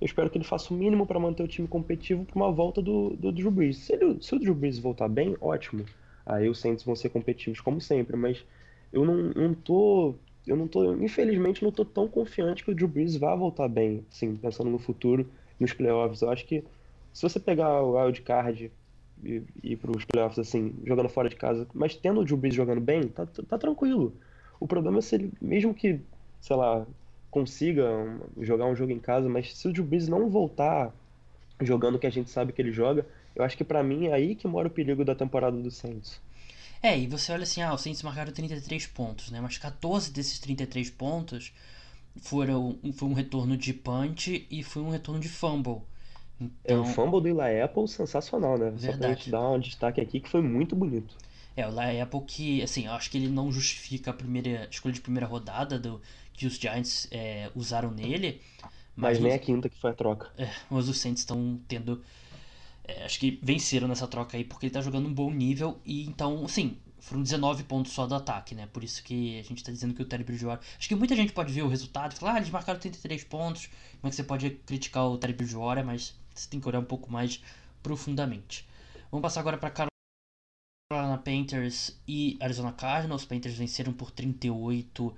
eu 0.01 0.05
espero 0.05 0.29
que 0.29 0.37
ele 0.37 0.45
faça 0.45 0.73
o 0.73 0.77
mínimo 0.77 1.05
para 1.05 1.19
manter 1.19 1.43
o 1.43 1.47
time 1.47 1.67
competitivo 1.67 2.25
para 2.25 2.35
uma 2.35 2.51
volta 2.51 2.81
do, 2.81 3.11
do 3.11 3.31
Drew 3.31 3.51
Brees. 3.51 3.77
Se, 3.77 3.93
ele, 3.93 4.17
se 4.19 4.33
o 4.33 4.39
Drew 4.39 4.55
Brees 4.55 4.79
voltar 4.79 5.07
bem, 5.07 5.37
ótimo. 5.39 5.85
Aí 6.25 6.49
os 6.49 6.59
Saints 6.59 6.83
vão 6.83 6.95
ser 6.95 7.09
competitivos 7.09 7.61
como 7.61 7.79
sempre, 7.79 8.17
mas 8.17 8.43
eu 8.91 9.05
não, 9.05 9.15
não 9.29 9.53
tô 9.53 10.15
eu 10.45 10.55
não 10.55 10.67
tô, 10.67 10.95
infelizmente, 10.95 11.63
não 11.63 11.71
tô 11.71 11.85
tão 11.85 12.07
confiante 12.07 12.63
que 12.63 12.71
o 12.71 12.75
Drew 12.75 12.87
Brees 12.87 13.15
vá 13.15 13.35
voltar 13.35 13.67
bem, 13.67 14.03
assim, 14.11 14.35
pensando 14.35 14.71
no 14.71 14.79
futuro, 14.79 15.29
nos 15.59 15.71
playoffs. 15.71 16.21
Eu 16.21 16.31
acho 16.31 16.45
que 16.45 16.63
se 17.13 17.21
você 17.21 17.39
pegar 17.39 17.83
o 17.83 17.95
wild 17.95 18.21
card 18.21 18.71
e 19.23 19.43
ir 19.63 19.77
para 19.77 19.91
os 19.95 20.03
playoffs 20.03 20.39
assim, 20.39 20.73
jogando 20.83 21.09
fora 21.09 21.29
de 21.29 21.35
casa, 21.35 21.67
mas 21.73 21.95
tendo 21.95 22.21
o 22.21 22.25
Drew 22.25 22.37
Brees 22.37 22.55
jogando 22.55 22.81
bem, 22.81 23.07
tá, 23.07 23.25
tá 23.25 23.57
tranquilo. 23.57 24.15
O 24.59 24.67
problema 24.67 24.97
é 24.97 25.01
se 25.01 25.15
ele, 25.15 25.31
mesmo 25.39 25.73
que, 25.75 25.99
sei 26.39 26.55
lá, 26.55 26.87
consiga 27.31 27.87
jogar 28.41 28.65
um 28.65 28.75
jogo 28.75 28.91
em 28.91 28.99
casa, 28.99 29.27
mas 29.27 29.57
se 29.57 29.67
o 29.67 29.73
Drew 29.73 29.85
Brees 29.85 30.07
não 30.07 30.29
voltar 30.29 30.93
jogando 31.61 31.95
o 31.95 31.99
que 31.99 32.05
a 32.05 32.11
gente 32.11 32.29
sabe 32.29 32.51
que 32.51 32.61
ele 32.61 32.71
joga, 32.71 33.05
eu 33.35 33.43
acho 33.43 33.57
que 33.57 33.63
para 33.63 33.81
mim 33.81 34.07
é 34.07 34.13
aí 34.13 34.35
que 34.35 34.47
mora 34.47 34.67
o 34.67 34.71
perigo 34.71 35.05
da 35.05 35.15
temporada 35.15 35.57
do 35.57 35.71
Saints. 35.71 36.19
É, 36.83 36.97
e 36.99 37.07
você 37.07 37.31
olha 37.31 37.43
assim, 37.43 37.61
ah, 37.61 37.73
os 37.73 37.81
Saints 37.81 38.03
marcaram 38.03 38.31
33 38.31 38.87
pontos, 38.87 39.31
né? 39.31 39.39
Mas 39.39 39.57
14 39.57 40.11
desses 40.11 40.39
33 40.39 40.89
pontos 40.89 41.53
foram 42.17 42.77
foi 42.93 43.07
um 43.07 43.13
retorno 43.13 43.55
de 43.55 43.73
punch 43.73 44.45
e 44.49 44.63
foi 44.63 44.81
um 44.81 44.89
retorno 44.89 45.21
de 45.21 45.29
fumble. 45.29 45.81
Então, 46.39 46.77
é, 46.77 46.79
o 46.79 46.85
fumble 46.85 47.21
do 47.21 47.27
Eli 47.27 47.61
Apple 47.61 47.87
sensacional, 47.87 48.57
né? 48.57 48.71
Verdade. 48.71 48.91
Só 48.91 48.97
pra 48.97 49.13
gente 49.13 49.29
dar 49.29 49.49
um 49.51 49.59
destaque 49.59 50.01
aqui 50.01 50.19
que 50.19 50.27
foi 50.27 50.41
muito 50.41 50.75
bonito. 50.75 51.15
É, 51.55 51.67
o 51.67 52.03
Apple 52.03 52.21
que, 52.25 52.61
assim, 52.61 52.85
eu 52.85 52.93
acho 52.93 53.09
que 53.11 53.17
ele 53.17 53.27
não 53.27 53.51
justifica 53.51 54.11
a 54.11 54.13
primeira 54.13 54.63
a 54.63 54.65
escolha 54.65 54.93
de 54.93 55.01
primeira 55.01 55.27
rodada 55.27 55.77
do, 55.77 56.01
que 56.33 56.45
os 56.45 56.55
Giants 56.55 57.07
é, 57.11 57.51
usaram 57.55 57.91
nele. 57.91 58.41
Mas, 58.95 59.17
mas 59.17 59.19
nem 59.19 59.31
os, 59.31 59.35
a 59.35 59.39
quinta 59.39 59.69
que 59.69 59.77
foi 59.77 59.91
a 59.91 59.93
troca. 59.93 60.31
É, 60.37 60.49
mas 60.69 60.87
os 60.87 60.97
Saints 60.97 61.21
estão 61.21 61.59
tendo 61.67 62.01
é, 62.83 63.05
acho 63.05 63.19
que 63.19 63.39
venceram 63.41 63.87
nessa 63.87 64.07
troca 64.07 64.37
aí 64.37 64.43
porque 64.43 64.65
ele 64.65 64.73
tá 64.73 64.81
jogando 64.81 65.07
um 65.07 65.13
bom 65.13 65.31
nível 65.31 65.79
e 65.85 66.05
então, 66.05 66.43
assim, 66.45 66.77
foram 66.99 67.23
19 67.23 67.63
pontos 67.63 67.91
só 67.93 68.05
do 68.05 68.15
ataque, 68.15 68.53
né? 68.55 68.67
Por 68.71 68.83
isso 68.83 69.03
que 69.03 69.39
a 69.39 69.43
gente 69.43 69.63
tá 69.63 69.71
dizendo 69.71 69.93
que 69.93 70.01
o 70.01 70.05
Terry 70.05 70.23
Bridgewater. 70.23 70.65
Acho 70.77 70.87
que 70.87 70.95
muita 70.95 71.15
gente 71.15 71.31
pode 71.31 71.51
ver 71.53 71.63
o 71.63 71.67
resultado 71.67 72.13
e 72.13 72.15
falar, 72.15 72.33
ah, 72.33 72.37
eles 72.37 72.49
marcaram 72.49 72.79
33 72.79 73.23
pontos. 73.23 73.67
Como 73.99 74.07
é 74.07 74.09
que 74.09 74.15
você 74.15 74.23
pode 74.23 74.49
criticar 74.65 75.05
o 75.05 75.17
Terry 75.17 75.33
Bridgewater? 75.33 75.85
Mas 75.85 76.15
você 76.33 76.49
tem 76.49 76.59
que 76.59 76.67
olhar 76.67 76.79
um 76.79 76.85
pouco 76.85 77.11
mais 77.11 77.41
profundamente. 77.81 78.67
Vamos 79.11 79.23
passar 79.23 79.41
agora 79.41 79.57
para 79.57 79.90
Carolina 80.91 81.17
Panthers 81.17 81.97
e 82.05 82.37
Arizona 82.41 82.73
Cardinals. 82.73 83.21
Os 83.21 83.27
Panthers 83.27 83.55
venceram 83.55 83.93
por 83.93 84.11
38 84.11 85.07
uh, 85.07 85.13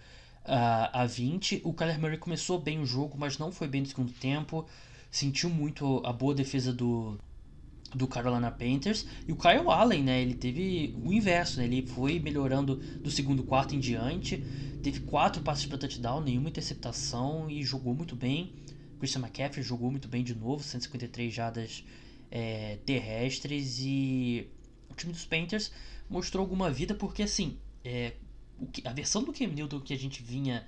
a 0.46 1.06
20. 1.08 1.62
O 1.64 1.74
Kyler 1.74 2.00
Murray 2.00 2.18
começou 2.18 2.60
bem 2.60 2.80
o 2.80 2.86
jogo, 2.86 3.18
mas 3.18 3.40
não 3.40 3.52
foi 3.52 3.68
bem 3.68 3.82
no 3.82 3.88
segundo 3.88 4.12
tempo. 4.12 4.68
Sentiu 5.10 5.50
muito 5.50 6.00
a 6.06 6.14
boa 6.14 6.36
defesa 6.36 6.72
do, 6.72 7.18
do 7.96 8.08
Carolina 8.08 8.52
Panthers. 8.52 9.08
E 9.28 9.32
o 9.32 9.36
Kyle 9.36 9.68
Allen, 9.68 10.04
né? 10.04 10.22
Ele 10.22 10.36
teve 10.36 10.96
o 11.04 11.12
inverso, 11.12 11.58
né? 11.58 11.66
Ele 11.66 11.88
foi 11.88 12.20
melhorando 12.20 12.76
do 12.76 13.10
segundo 13.10 13.42
quarto 13.42 13.74
em 13.76 13.80
diante. 13.80 14.38
Teve 14.84 15.00
quatro 15.00 15.42
passes 15.42 15.66
para 15.66 15.80
touchdown, 15.80 16.22
nenhuma 16.22 16.50
interceptação 16.50 17.50
e 17.50 17.64
jogou 17.64 17.96
muito 17.96 18.16
bem. 18.16 18.54
Christian 19.00 19.22
McCaffrey 19.22 19.64
jogou 19.64 19.90
muito 19.90 20.08
bem 20.08 20.24
de 20.24 20.36
novo, 20.36 20.64
153 20.64 21.34
jadas 21.34 21.84
é, 22.30 22.78
terrestres. 22.86 23.80
E 23.80 24.48
o 24.94 24.96
time 24.96 25.14
dos 25.14 25.26
Panthers 25.26 25.72
mostrou 26.10 26.42
alguma 26.42 26.70
vida 26.72 26.94
porque, 26.94 27.24
assim, 27.24 27.58
é, 27.84 28.14
que, 28.72 28.86
a 28.88 28.94
versão 28.94 29.24
do 29.24 29.34
Cam 29.34 29.48
Newton 29.48 29.80
que 29.80 29.94
a 29.94 29.98
gente 29.98 30.22
vinha 30.22 30.66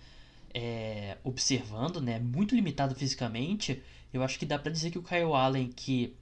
é, 0.54 1.18
observando, 1.24 2.02
né? 2.02 2.20
Muito 2.20 2.56
limitado 2.56 2.96
fisicamente. 2.96 3.82
Eu 4.14 4.24
acho 4.24 4.40
que 4.40 4.46
dá 4.46 4.58
para 4.58 4.72
dizer 4.72 4.92
que 4.92 4.98
o 4.98 5.04
Kyle 5.04 5.34
Allen, 5.34 5.70
que 5.70 6.16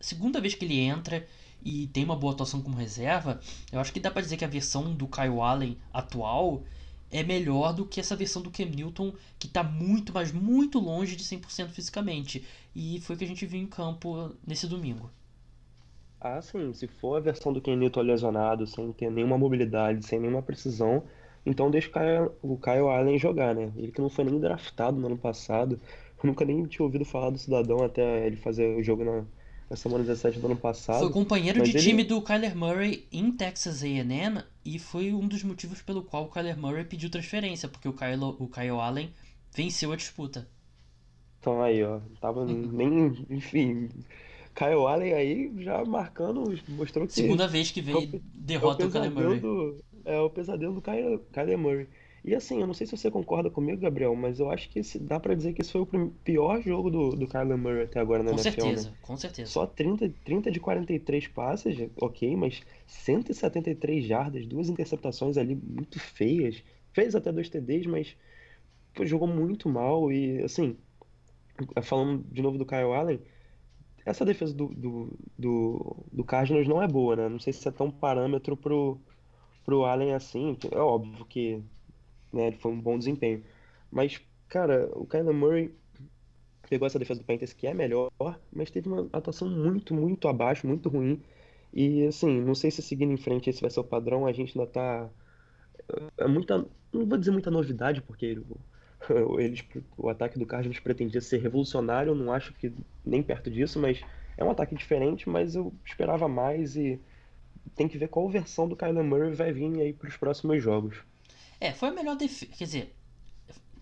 segunda 0.00 0.40
vez 0.40 0.54
que 0.54 0.64
ele 0.64 0.78
entra 0.78 1.26
e 1.64 1.88
tem 1.88 2.04
uma 2.04 2.16
boa 2.16 2.32
atuação 2.32 2.62
como 2.62 2.76
reserva, 2.76 3.40
eu 3.72 3.80
acho 3.80 3.92
que 3.92 4.00
dá 4.00 4.10
para 4.10 4.22
dizer 4.22 4.36
que 4.36 4.44
a 4.44 4.48
versão 4.48 4.94
do 4.94 5.08
Kyle 5.08 5.40
Allen 5.40 5.76
atual 5.92 6.64
é 7.10 7.22
melhor 7.22 7.72
do 7.72 7.86
que 7.86 8.00
essa 8.00 8.14
versão 8.14 8.42
do 8.42 8.50
Cam 8.50 8.66
Newton 8.66 9.14
que 9.38 9.46
está 9.46 9.62
muito, 9.62 10.12
mas 10.12 10.30
muito 10.30 10.78
longe 10.78 11.16
de 11.16 11.24
100% 11.24 11.70
fisicamente. 11.70 12.44
E 12.74 13.00
foi 13.00 13.16
o 13.16 13.18
que 13.18 13.24
a 13.24 13.28
gente 13.28 13.46
viu 13.46 13.60
em 13.60 13.66
campo 13.66 14.36
nesse 14.46 14.66
domingo. 14.66 15.10
Ah, 16.20 16.40
sim. 16.42 16.72
Se 16.72 16.86
for 16.86 17.16
a 17.16 17.20
versão 17.20 17.52
do 17.52 17.62
Newton 17.76 18.02
lesionado, 18.02 18.66
sem 18.66 18.92
ter 18.92 19.10
nenhuma 19.10 19.38
mobilidade, 19.38 20.04
sem 20.04 20.18
nenhuma 20.18 20.42
precisão, 20.42 21.04
então 21.46 21.70
deixa 21.70 21.88
o 21.88 21.92
Kyle, 21.92 22.30
o 22.42 22.56
Kyle 22.56 22.88
Allen 22.88 23.18
jogar, 23.18 23.54
né? 23.54 23.72
Ele 23.76 23.92
que 23.92 24.00
não 24.00 24.10
foi 24.10 24.24
nem 24.24 24.38
draftado 24.38 24.98
no 24.98 25.06
ano 25.06 25.18
passado. 25.18 25.80
Eu 26.22 26.26
nunca 26.26 26.44
nem 26.44 26.64
tinha 26.66 26.84
ouvido 26.84 27.04
falar 27.04 27.30
do 27.30 27.38
cidadão 27.38 27.82
até 27.82 28.26
ele 28.26 28.36
fazer 28.36 28.76
o 28.76 28.82
jogo 28.82 29.04
na, 29.04 29.24
na 29.70 29.76
semana 29.76 30.02
17 30.02 30.40
do 30.40 30.46
ano 30.46 30.56
passado. 30.56 31.00
Foi 31.00 31.10
companheiro 31.10 31.62
de 31.62 31.70
ele... 31.70 31.78
time 31.78 32.04
do 32.04 32.20
Kyler 32.20 32.56
Murray 32.56 33.06
em 33.12 33.30
Texas 33.30 33.82
A&M 33.82 34.42
e 34.64 34.78
foi 34.78 35.12
um 35.12 35.28
dos 35.28 35.44
motivos 35.44 35.80
pelo 35.80 36.02
qual 36.02 36.24
o 36.24 36.28
Kyler 36.28 36.58
Murray 36.58 36.84
pediu 36.84 37.08
transferência, 37.08 37.68
porque 37.68 37.88
o 37.88 37.92
Kyle, 37.92 38.24
o 38.38 38.48
Kyle 38.48 38.70
Allen 38.70 39.10
venceu 39.54 39.92
a 39.92 39.96
disputa. 39.96 40.48
Então 41.38 41.62
aí, 41.62 41.84
ó, 41.84 42.00
tava 42.20 42.44
nem, 42.44 43.26
enfim, 43.30 43.88
Kyle 44.58 44.86
Allen 44.88 45.14
aí 45.14 45.52
já 45.58 45.84
marcando, 45.84 46.52
mostrou 46.70 47.06
que 47.06 47.12
segunda 47.12 47.46
vez 47.46 47.70
que 47.70 47.80
veio 47.80 48.02
é 48.12 48.20
derrota 48.34 48.82
é 48.82 48.86
o, 48.86 48.88
o 48.88 48.92
Kyler 48.92 49.10
Murray. 49.12 49.38
Do, 49.38 49.84
é 50.04 50.18
o 50.18 50.28
pesadelo 50.28 50.74
do 50.74 50.82
Kyler 50.82 51.56
Murray. 51.56 51.86
E 52.24 52.34
assim, 52.34 52.60
eu 52.60 52.66
não 52.66 52.74
sei 52.74 52.84
se 52.84 52.96
você 52.96 53.08
concorda 53.08 53.48
comigo, 53.48 53.80
Gabriel, 53.80 54.16
mas 54.16 54.40
eu 54.40 54.50
acho 54.50 54.68
que 54.68 54.80
esse, 54.80 54.98
dá 54.98 55.20
para 55.20 55.36
dizer 55.36 55.52
que 55.52 55.62
esse 55.62 55.70
foi 55.70 55.82
o 55.82 56.10
pior 56.24 56.60
jogo 56.60 56.90
do, 56.90 57.10
do 57.10 57.28
Kyler 57.28 57.56
Murray 57.56 57.84
até 57.84 58.00
agora 58.00 58.24
na 58.24 58.32
com 58.32 58.36
NFL. 58.36 58.50
Com 58.50 58.66
certeza, 58.66 58.90
né? 58.90 58.96
com 59.00 59.16
certeza. 59.16 59.50
Só 59.52 59.64
30, 59.64 60.12
30 60.24 60.50
de 60.50 60.58
43 60.58 61.28
passes, 61.28 61.88
ok, 61.96 62.36
mas 62.36 62.60
173 62.88 64.04
jardas, 64.04 64.44
duas 64.44 64.68
interceptações 64.68 65.38
ali 65.38 65.54
muito 65.54 66.00
feias. 66.00 66.64
Fez 66.92 67.14
até 67.14 67.30
dois 67.30 67.48
TDs, 67.48 67.86
mas 67.86 68.16
pô, 68.92 69.06
jogou 69.06 69.28
muito 69.28 69.68
mal. 69.68 70.10
E 70.10 70.42
assim, 70.42 70.76
falando 71.80 72.24
de 72.32 72.42
novo 72.42 72.58
do 72.58 72.66
Kyle 72.66 72.92
Allen, 72.92 73.20
essa 74.04 74.24
defesa 74.24 74.54
do, 74.54 74.68
do, 74.68 75.18
do, 75.38 75.96
do 76.12 76.24
Cardinals 76.24 76.68
não 76.68 76.82
é 76.82 76.88
boa, 76.88 77.16
né? 77.16 77.28
Não 77.28 77.38
sei 77.38 77.52
se 77.52 77.66
é 77.68 77.70
tão 77.70 77.90
parâmetro 77.90 78.56
pro, 78.56 78.98
pro 79.64 79.84
Allen 79.84 80.14
assim. 80.14 80.56
É 80.70 80.78
óbvio 80.78 81.24
que 81.26 81.62
né? 82.32 82.52
Foi 82.52 82.72
um 82.72 82.80
bom 82.80 82.98
desempenho. 82.98 83.44
Mas, 83.90 84.20
cara, 84.48 84.90
o 84.94 85.06
Kyler 85.06 85.34
Murray 85.34 85.74
pegou 86.68 86.86
essa 86.86 86.98
defesa 86.98 87.20
do 87.20 87.26
Panthers 87.26 87.52
que 87.52 87.66
é 87.66 87.74
melhor, 87.74 88.10
mas 88.52 88.70
teve 88.70 88.88
uma 88.88 89.08
atuação 89.12 89.48
muito, 89.48 89.94
muito 89.94 90.28
abaixo, 90.28 90.66
muito 90.66 90.88
ruim. 90.88 91.22
E 91.72 92.06
assim, 92.06 92.40
não 92.40 92.54
sei 92.54 92.70
se 92.70 92.82
seguindo 92.82 93.12
em 93.12 93.16
frente 93.16 93.50
esse 93.50 93.60
vai 93.60 93.70
ser 93.70 93.80
o 93.80 93.84
padrão, 93.84 94.26
a 94.26 94.32
gente 94.32 94.58
ainda 94.58 94.70
tá. 94.70 95.10
É 96.18 96.26
muita. 96.26 96.66
Não 96.92 97.06
vou 97.06 97.18
dizer 97.18 97.30
muita 97.30 97.50
novidade, 97.50 98.02
porque 98.02 98.38
eles, 99.38 99.64
o 99.96 100.08
ataque 100.08 100.38
do 100.38 100.46
Cardinals 100.46 100.80
pretendia 100.80 101.20
ser 101.20 101.40
revolucionário, 101.40 102.14
não 102.14 102.32
acho 102.32 102.52
que 102.54 102.72
nem 103.04 103.22
perto 103.22 103.50
disso, 103.50 103.78
mas 103.78 104.00
é 104.36 104.44
um 104.44 104.50
ataque 104.50 104.74
diferente, 104.74 105.28
mas 105.28 105.54
eu 105.54 105.72
esperava 105.84 106.28
mais 106.28 106.76
e 106.76 107.00
tem 107.74 107.88
que 107.88 107.98
ver 107.98 108.08
qual 108.08 108.28
versão 108.28 108.68
do 108.68 108.76
Kyler 108.76 109.04
Murray 109.04 109.32
vai 109.32 109.52
vir 109.52 109.80
aí 109.80 109.92
para 109.92 110.08
os 110.08 110.16
próximos 110.16 110.62
jogos. 110.62 110.98
É, 111.60 111.72
foi 111.72 111.88
a 111.88 111.92
melhor 111.92 112.16
defesa. 112.16 112.52
Quer 112.56 112.64
dizer. 112.64 112.94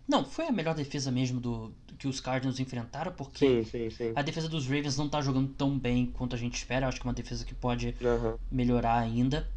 Não, 0.08 0.24
foi 0.24 0.46
a 0.46 0.52
melhor 0.52 0.74
defesa 0.74 1.10
mesmo 1.10 1.40
do, 1.40 1.72
do 1.86 1.94
que 1.96 2.06
os 2.06 2.20
Cardinals 2.20 2.60
enfrentaram, 2.60 3.12
porque 3.12 3.64
sim, 3.64 3.64
sim, 3.64 3.90
sim. 3.90 4.12
a 4.14 4.22
defesa 4.22 4.48
dos 4.48 4.64
Ravens 4.64 4.96
não 4.96 5.08
tá 5.08 5.20
jogando 5.20 5.48
tão 5.54 5.76
bem 5.76 6.06
quanto 6.06 6.36
a 6.36 6.38
gente 6.38 6.54
espera. 6.54 6.86
Acho 6.86 7.00
que 7.00 7.06
é 7.06 7.08
uma 7.08 7.14
defesa 7.14 7.44
que 7.44 7.54
pode 7.54 7.94
uhum. 8.00 8.36
melhorar 8.50 8.98
ainda. 8.98 9.48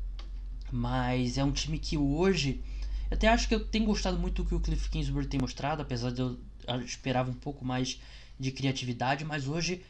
Mas 0.71 1.37
é 1.37 1.43
um 1.43 1.51
time 1.51 1.77
que 1.77 1.97
hoje. 1.97 2.61
Eu 3.09 3.17
até 3.17 3.27
acho 3.27 3.47
que 3.47 3.55
eu 3.55 3.65
tenho 3.65 3.85
gostado 3.85 4.17
muito 4.17 4.43
do 4.43 4.49
que 4.49 4.55
o 4.55 4.59
Cliff 4.59 4.89
Kingsbury 4.89 5.27
tem 5.27 5.39
mostrado, 5.39 5.81
apesar 5.81 6.11
de 6.11 6.21
eu, 6.21 6.37
eu 6.67 6.81
esperava 6.81 7.29
um 7.31 7.35
pouco 7.35 7.65
mais 7.65 7.99
de 8.39 8.51
criatividade, 8.51 9.25
mas 9.25 9.47
hoje. 9.47 9.83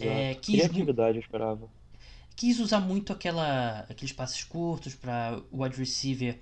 É, 0.00 0.34
quis, 0.34 0.60
criatividade 0.60 1.18
eu 1.18 1.22
esperava. 1.22 1.68
Quis 2.34 2.58
usar 2.60 2.80
muito 2.80 3.12
aquela, 3.12 3.80
aqueles 3.88 4.12
passes 4.12 4.42
curtos 4.44 4.94
para 4.94 5.40
o 5.50 5.62
wide 5.62 5.76
receiver 5.76 6.38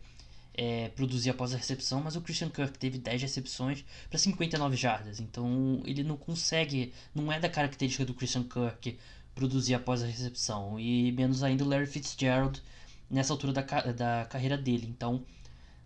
é, 0.54 0.88
produzir 0.90 1.30
após 1.30 1.54
a 1.54 1.56
recepção, 1.56 2.02
mas 2.02 2.16
o 2.16 2.20
Christian 2.20 2.50
Kirk 2.50 2.78
teve 2.78 2.98
10 2.98 3.22
recepções 3.22 3.84
para 4.08 4.18
59 4.18 4.76
jardas, 4.76 5.20
então 5.20 5.82
ele 5.84 6.02
não 6.02 6.16
consegue, 6.16 6.92
não 7.14 7.32
é 7.32 7.40
da 7.40 7.48
característica 7.48 8.04
do 8.04 8.14
Christian 8.14 8.44
Kirk 8.44 8.98
produzir 9.34 9.74
após 9.74 10.02
a 10.02 10.06
recepção, 10.06 10.78
e 10.78 11.12
menos 11.12 11.42
ainda 11.42 11.64
o 11.64 11.68
Larry 11.68 11.86
Fitzgerald 11.86 12.62
nessa 13.08 13.32
altura 13.32 13.52
da, 13.52 13.62
da 13.62 14.26
carreira 14.26 14.58
dele, 14.58 14.86
então 14.88 15.24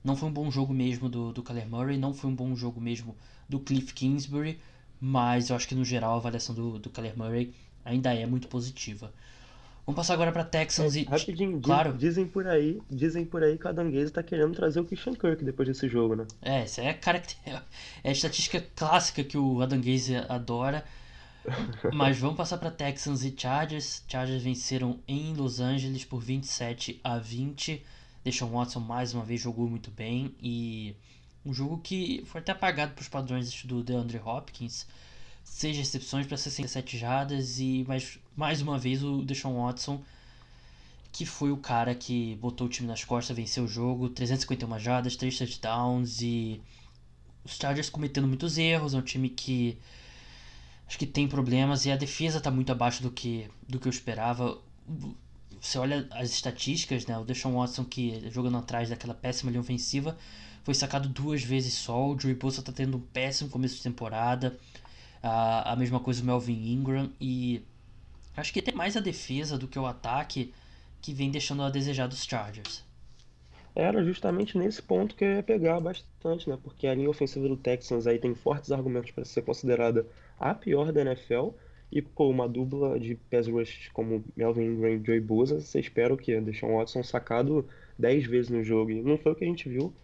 Não 0.05 0.15
foi 0.15 0.29
um 0.29 0.33
bom 0.33 0.51
jogo 0.51 0.73
mesmo 0.75 1.09
do, 1.09 1.33
do 1.33 1.43
Kyler 1.43 1.67
Murray, 1.69 1.97
não 1.97 2.13
foi 2.13 2.31
um 2.31 2.35
bom 2.35 2.55
jogo 2.55 2.81
mesmo 2.81 3.17
do 3.49 3.59
Cliff 3.59 3.93
Kingsbury, 3.95 4.61
mas 5.01 5.49
eu 5.51 5.57
acho 5.57 5.67
que 5.67 5.75
no 5.75 5.85
geral 5.85 6.15
a 6.15 6.17
avaliação 6.19 6.55
do, 6.55 6.79
do 6.79 6.91
Kyler 6.91 7.17
Murray 7.17 7.55
ainda 7.85 8.13
é 8.15 8.27
muito 8.27 8.47
positiva. 8.49 9.13
Vamos 9.87 9.97
passar 9.99 10.15
agora 10.15 10.33
para 10.33 10.45
Texans 10.45 10.97
É, 10.97 11.01
e. 11.01 11.05
rapidinho, 11.05 11.61
Claro. 11.61 11.93
dizem 11.93 12.27
por 12.27 12.47
aí, 12.47 12.81
dizem 12.91 13.25
por 13.25 13.43
aí 13.43 13.59
que 13.59 13.69
a 13.69 13.73
Danguese 13.73 14.11
tá 14.13 14.23
querendo 14.23 14.55
trazer 14.55 14.81
o 14.81 14.85
Christian 14.85 15.15
Kirk 15.15 15.45
depois 15.45 15.69
desse 15.69 15.89
jogo, 15.89 16.15
né? 16.17 16.27
É, 16.41 16.65
isso 16.65 16.81
é, 16.81 16.93
caracter... 16.95 17.37
é 17.47 18.09
a 18.09 18.13
estatística 18.13 18.65
clássica 18.75 19.23
que 19.25 19.37
o 19.37 19.61
Adam 19.61 19.81
Gaze 19.81 20.17
adora. 20.29 20.85
Mas 21.93 22.19
vamos 22.19 22.37
passar 22.37 22.57
para 22.57 22.71
Texans 22.71 23.23
e 23.25 23.35
Chargers. 23.37 24.03
Chargers 24.09 24.43
venceram 24.43 24.99
em 25.07 25.35
Los 25.35 25.61
Angeles 25.61 26.03
por 26.05 26.21
27 26.23 26.99
a 27.05 27.19
20. 27.19 27.85
Deshaun 28.25 28.51
Watson 28.51 28.81
mais 28.81 29.15
uma 29.15 29.25
vez 29.25 29.41
jogou 29.41 29.69
muito 29.69 29.91
bem 29.91 30.35
e 30.43 30.97
um 31.45 31.53
jogo 31.53 31.79
que 31.79 32.25
foi 32.27 32.41
até 32.41 32.53
apagado 32.53 32.95
para 32.95 33.03
os 33.03 33.09
padrões 33.09 33.65
do 33.65 33.83
DeAndre 33.83 34.19
Hopkins. 34.19 34.87
Seis 35.45 35.77
recepções 35.77 36.27
para 36.27 36.37
67 36.37 36.97
jardas 36.97 37.61
e 37.61 37.85
mais, 37.87 38.19
mais 38.35 38.63
uma 38.63 38.79
vez 38.79 39.05
o 39.05 39.23
Deshaun 39.23 39.63
Watson 39.63 40.03
que 41.15 41.25
foi 41.25 41.53
o 41.53 41.57
cara 41.57 41.95
que 41.95 42.35
botou 42.41 42.67
o 42.67 42.71
time 42.71 42.89
nas 42.89 43.05
costas, 43.05 43.37
venceu 43.37 43.65
o 43.65 43.69
jogo, 43.69 44.09
351 44.09 44.79
jardas, 44.81 45.15
3 45.15 45.39
touchdowns 45.39 46.21
e 46.21 46.61
os 47.45 47.57
Chargers 47.57 47.89
cometendo 47.89 48.27
muitos 48.27 48.59
erros, 48.59 48.95
é 48.95 48.99
um 48.99 49.03
time 49.03 49.29
que 49.29 49.79
acho 50.89 50.99
que 50.99 51.07
tem 51.07 51.29
problemas 51.29 51.87
e 51.87 51.93
a 51.93 51.97
defesa 51.97 52.39
está 52.39 52.51
muito 52.51 52.73
abaixo 52.73 53.01
do 53.01 53.13
que 53.13 53.49
do 53.69 53.79
que 53.79 53.87
eu 53.87 53.91
esperava. 53.91 54.59
Você 55.65 55.79
olha 55.79 56.07
as 56.11 56.31
estatísticas, 56.31 57.07
né? 57.07 57.17
O 57.19 57.25
Deshaun 57.25 57.55
Watson 57.55 57.87
que 57.87 58.29
jogando 58.31 58.59
atrás 58.59 58.91
daquela 58.91 59.15
péssima 59.15 59.51
linha 59.51 59.63
ofensiva 59.63 60.15
foi 60.63 60.75
sacado 60.75 61.09
duas 61.09 61.43
vezes 61.43 61.73
só. 61.73 62.11
O 62.11 62.21
Joey 62.21 62.35
Bosa 62.35 62.61
está 62.61 62.71
tendo 62.71 62.99
um 62.99 63.01
péssimo 63.01 63.49
começo 63.49 63.77
de 63.77 63.83
temporada. 63.83 64.59
A, 65.23 65.73
a 65.73 65.77
mesma 65.77 65.99
coisa 65.99 66.23
o 66.23 66.27
Melvin 66.27 66.71
Ingram 66.71 67.11
e 67.19 67.63
acho 68.37 68.53
que 68.53 68.61
tem 68.61 68.75
mais 68.75 68.95
a 68.95 69.01
defesa 69.01 69.57
do 69.57 69.67
que 69.67 69.79
o 69.79 69.87
ataque 69.87 70.53
que 71.01 71.15
vem 71.15 71.31
deixando 71.31 71.63
a 71.63 71.71
desejar 71.71 72.09
dos 72.09 72.25
Chargers. 72.25 72.85
Era 73.75 74.05
justamente 74.05 74.59
nesse 74.59 74.83
ponto 74.83 75.15
que 75.15 75.25
eu 75.25 75.37
ia 75.37 75.43
pegar 75.43 75.81
bastante, 75.81 76.47
né? 76.47 76.59
Porque 76.63 76.87
a 76.87 76.95
linha 76.95 77.09
ofensiva 77.09 77.49
do 77.49 77.57
Texans 77.57 78.07
aí 78.07 78.19
tem 78.19 78.35
fortes 78.35 78.71
argumentos 78.71 79.13
para 79.13 79.25
ser 79.25 79.41
considerada 79.41 80.07
a 80.39 80.55
pior 80.55 80.93
da 80.93 81.01
NFL. 81.01 81.53
E, 81.95 82.03
pô, 82.03 82.29
uma 82.29 82.49
dupla 82.49 82.99
de 82.99 83.15
pass 83.15 83.47
rush 83.47 83.89
como 83.95 84.25
Melvin 84.37 84.65
Ingram 84.65 84.97
e 84.97 85.07
Joey 85.07 85.21
Bosa, 85.21 85.61
você 85.61 85.79
espera 85.79 86.13
o 86.13 86.17
quê? 86.17 86.41
Deixar 86.41 86.67
um 86.67 86.79
Watson 86.79 87.05
sacado 87.05 87.65
10 87.97 88.27
vezes 88.27 88.51
no 88.51 88.65
jogo. 88.65 88.91
E 88.91 89.01
não 89.01 89.17
foi 89.17 89.31
o 89.31 89.35
que 89.37 89.45
a 89.45 89.47
gente 89.47 89.69
viu. 89.69 89.95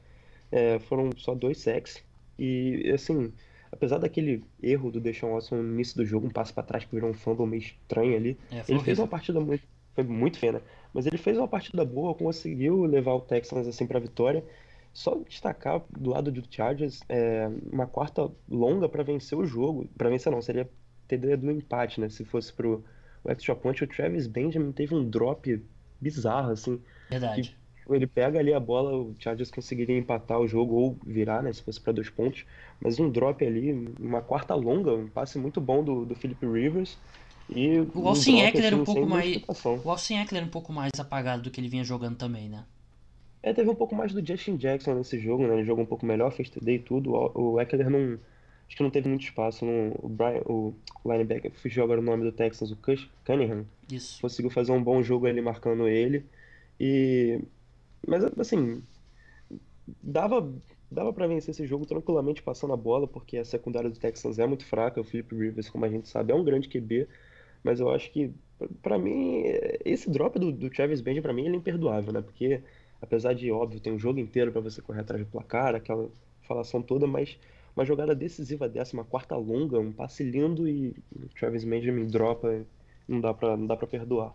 É, 0.52 0.78
foram 0.78 1.10
só 1.16 1.34
dois 1.34 1.58
sacks. 1.58 2.00
E, 2.38 2.88
assim, 2.94 3.32
apesar 3.72 3.98
daquele 3.98 4.44
erro 4.62 4.92
do 4.92 5.00
Deshaun 5.00 5.32
Watson 5.32 5.56
no 5.56 5.74
início 5.74 5.96
do 5.96 6.06
jogo, 6.06 6.28
um 6.28 6.30
passo 6.30 6.54
para 6.54 6.62
trás 6.62 6.84
que 6.84 6.94
virou 6.94 7.10
um 7.10 7.14
fumble 7.14 7.44
meio 7.44 7.60
estranho 7.60 8.16
ali, 8.16 8.38
É, 8.52 8.62
ele 8.68 8.78
fez 8.78 8.96
uma 9.00 9.08
partida 9.08 9.40
muito, 9.40 9.64
foi 9.92 10.04
muito 10.04 10.38
feia, 10.38 10.52
né? 10.52 10.60
Mas 10.94 11.06
ele 11.06 11.18
fez 11.18 11.36
uma 11.36 11.48
partida 11.48 11.84
boa, 11.84 12.14
conseguiu 12.14 12.84
levar 12.84 13.14
o 13.14 13.20
Texans 13.20 13.66
assim 13.66 13.84
para 13.84 13.98
vitória. 13.98 14.44
Só 14.92 15.16
destacar 15.28 15.82
do 15.90 16.10
lado 16.10 16.30
do 16.30 16.42
Chargers, 16.48 17.00
é, 17.08 17.48
uma 17.72 17.88
quarta 17.88 18.30
longa 18.48 18.88
para 18.88 19.02
vencer 19.02 19.36
o 19.36 19.44
jogo. 19.44 19.88
Para 19.98 20.08
vencer 20.08 20.30
não, 20.30 20.40
seria 20.40 20.68
ter 21.18 21.36
do 21.36 21.50
empate, 21.50 22.00
né? 22.00 22.08
Se 22.08 22.24
fosse 22.24 22.52
pro 22.52 22.84
extra 23.26 23.54
point, 23.54 23.82
o 23.82 23.86
Travis 23.86 24.26
Benjamin 24.26 24.72
teve 24.72 24.94
um 24.94 25.08
drop 25.08 25.62
bizarro 26.00 26.52
assim. 26.52 26.80
Verdade. 27.08 27.56
Ele 27.88 28.06
pega 28.06 28.38
ali 28.38 28.54
a 28.54 28.60
bola, 28.60 28.96
o 28.96 29.14
Chargers 29.18 29.50
conseguiria 29.50 29.98
empatar 29.98 30.38
o 30.38 30.46
jogo 30.46 30.74
ou 30.74 30.98
virar, 31.04 31.42
né? 31.42 31.52
Se 31.52 31.62
fosse 31.62 31.80
para 31.80 31.92
dois 31.92 32.08
pontos. 32.08 32.44
Mas 32.80 33.00
um 33.00 33.10
drop 33.10 33.44
ali, 33.44 33.72
uma 33.98 34.22
quarta 34.22 34.54
longa, 34.54 34.92
um 34.94 35.08
passe 35.08 35.38
muito 35.38 35.60
bom 35.60 35.82
do, 35.82 36.04
do 36.04 36.14
Philip 36.14 36.46
Rivers. 36.46 36.96
E 37.48 37.80
O 37.80 38.02
um 38.02 38.08
Austin 38.08 38.36
drop, 38.36 38.48
Eckler 38.48 38.66
era 38.66 38.76
um 38.76 38.82
assim, 38.82 38.94
pouco 38.94 39.10
mais. 39.10 39.42
O 39.84 39.90
Austin 39.90 40.18
Eckler 40.18 40.44
um 40.44 40.48
pouco 40.48 40.72
mais 40.72 40.92
apagado 40.98 41.42
do 41.42 41.50
que 41.50 41.60
ele 41.60 41.68
vinha 41.68 41.82
jogando 41.82 42.16
também, 42.16 42.48
né? 42.48 42.64
É, 43.42 43.52
teve 43.52 43.68
um 43.68 43.74
pouco 43.74 43.94
mais 43.94 44.12
do 44.12 44.24
Justin 44.24 44.56
Jackson 44.56 44.94
nesse 44.94 45.18
jogo, 45.18 45.46
né? 45.46 45.54
Ele 45.54 45.64
jogou 45.64 45.82
um 45.82 45.86
pouco 45.86 46.06
melhor, 46.06 46.30
fez 46.30 46.48
TD 46.48 46.74
e 46.74 46.78
tudo. 46.78 47.12
O 47.12 47.54
o 47.54 47.60
Eckler 47.60 47.90
não. 47.90 48.18
Acho 48.70 48.76
que 48.76 48.82
não 48.84 48.90
teve 48.90 49.08
muito 49.08 49.24
espaço. 49.24 49.64
Não, 49.64 49.96
o 49.98 50.08
Brian, 50.08 50.42
o 50.46 50.72
linebacker, 51.04 51.50
fugiu 51.54 51.82
agora 51.82 51.98
o 51.98 52.04
nome 52.04 52.22
do 52.22 52.30
Texans, 52.30 52.70
o 52.70 52.78
Cunningham, 53.24 53.66
Isso. 53.90 54.22
conseguiu 54.22 54.48
fazer 54.48 54.70
um 54.70 54.80
bom 54.80 55.02
jogo 55.02 55.26
ali 55.26 55.40
marcando 55.40 55.88
ele. 55.88 56.24
E. 56.78 57.40
Mas 58.06 58.22
assim. 58.38 58.80
Dava, 60.00 60.54
dava 60.88 61.12
para 61.12 61.26
vencer 61.26 61.50
esse 61.50 61.66
jogo 61.66 61.84
tranquilamente 61.84 62.44
passando 62.44 62.72
a 62.72 62.76
bola, 62.76 63.08
porque 63.08 63.38
a 63.38 63.44
secundária 63.44 63.90
do 63.90 63.98
Texans 63.98 64.38
é 64.38 64.46
muito 64.46 64.64
fraca. 64.64 65.00
O 65.00 65.04
Philip 65.04 65.34
Rivers, 65.34 65.68
como 65.68 65.84
a 65.84 65.88
gente 65.88 66.08
sabe, 66.08 66.30
é 66.30 66.34
um 66.36 66.44
grande 66.44 66.68
QB. 66.68 67.08
Mas 67.64 67.80
eu 67.80 67.90
acho 67.90 68.08
que, 68.12 68.32
pra 68.80 69.00
mim, 69.00 69.42
esse 69.84 70.08
drop 70.08 70.38
do, 70.38 70.52
do 70.52 70.70
Travis 70.70 71.00
Benjamin, 71.00 71.22
pra 71.22 71.32
mim, 71.32 71.46
ele 71.46 71.56
é 71.56 71.58
imperdoável, 71.58 72.12
né? 72.12 72.22
Porque, 72.22 72.62
apesar 73.02 73.32
de, 73.32 73.50
óbvio, 73.50 73.80
tem 73.80 73.92
um 73.92 73.98
jogo 73.98 74.20
inteiro 74.20 74.52
pra 74.52 74.60
você 74.60 74.80
correr 74.80 75.00
atrás 75.00 75.20
do 75.24 75.28
placar, 75.28 75.74
aquela 75.74 76.08
falação 76.46 76.80
toda, 76.80 77.04
mas 77.08 77.36
uma 77.76 77.84
jogada 77.84 78.14
decisiva 78.14 78.68
dessa, 78.68 78.94
uma 78.94 79.04
quarta 79.04 79.36
longa, 79.36 79.78
um 79.78 79.92
passe 79.92 80.22
lindo 80.22 80.68
e 80.68 80.94
o 81.14 81.28
Travis 81.38 81.64
Benjamin 81.64 82.06
dropa, 82.06 82.64
não 83.08 83.20
dá 83.20 83.32
pra, 83.34 83.56
não 83.56 83.66
dá 83.66 83.76
pra 83.76 83.86
perdoar. 83.86 84.34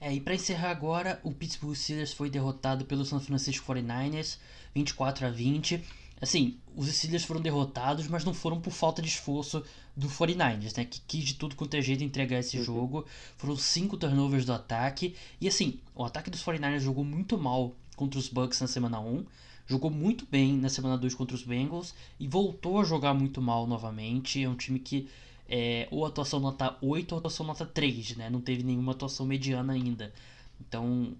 É, 0.00 0.12
e 0.12 0.20
pra 0.20 0.34
encerrar 0.34 0.70
agora, 0.70 1.20
o 1.22 1.32
Pittsburgh 1.32 1.74
Steelers 1.74 2.12
foi 2.12 2.28
derrotado 2.28 2.84
pelo 2.84 3.04
San 3.04 3.20
Francisco 3.20 3.72
49ers, 3.72 4.38
24 4.74 5.26
a 5.26 5.30
20. 5.30 5.82
Assim, 6.20 6.58
os 6.76 6.88
Steelers 6.88 7.24
foram 7.24 7.40
derrotados, 7.40 8.06
mas 8.08 8.24
não 8.24 8.34
foram 8.34 8.60
por 8.60 8.70
falta 8.70 9.00
de 9.00 9.08
esforço 9.08 9.62
do 9.96 10.08
49ers, 10.08 10.76
né? 10.76 10.84
Que 10.84 11.00
quis 11.06 11.24
de 11.24 11.34
tudo 11.34 11.56
quanto 11.56 11.74
é 11.74 11.80
jeito 11.82 12.04
entregar 12.04 12.38
esse 12.38 12.58
Uhum. 12.58 12.64
jogo. 12.64 13.06
Foram 13.36 13.56
cinco 13.56 13.96
turnovers 13.96 14.44
do 14.44 14.52
ataque. 14.52 15.14
E 15.40 15.48
assim, 15.48 15.80
o 15.94 16.04
ataque 16.04 16.30
dos 16.30 16.42
49ers 16.42 16.80
jogou 16.80 17.04
muito 17.04 17.38
mal 17.38 17.74
contra 17.96 18.18
os 18.18 18.28
Bucks 18.28 18.60
na 18.60 18.66
semana 18.66 19.00
1. 19.00 19.24
Jogou 19.66 19.90
muito 19.90 20.26
bem 20.26 20.56
na 20.56 20.68
semana 20.68 20.98
2 20.98 21.14
contra 21.14 21.34
os 21.34 21.42
Bengals. 21.42 21.94
E 22.18 22.28
voltou 22.28 22.80
a 22.80 22.84
jogar 22.84 23.14
muito 23.14 23.40
mal 23.40 23.66
novamente. 23.66 24.42
É 24.42 24.48
um 24.48 24.56
time 24.56 24.78
que 24.78 25.08
é, 25.48 25.88
ou 25.90 26.04
atuação 26.06 26.40
nota 26.40 26.76
8 26.80 27.12
ou 27.12 27.18
atuação 27.18 27.46
nota 27.46 27.66
3, 27.66 28.16
né? 28.16 28.30
Não 28.30 28.40
teve 28.40 28.62
nenhuma 28.62 28.92
atuação 28.92 29.26
mediana 29.26 29.72
ainda. 29.72 30.12
Então, 30.60 31.16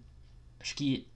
acho 0.61 0.74
que 0.74 1.07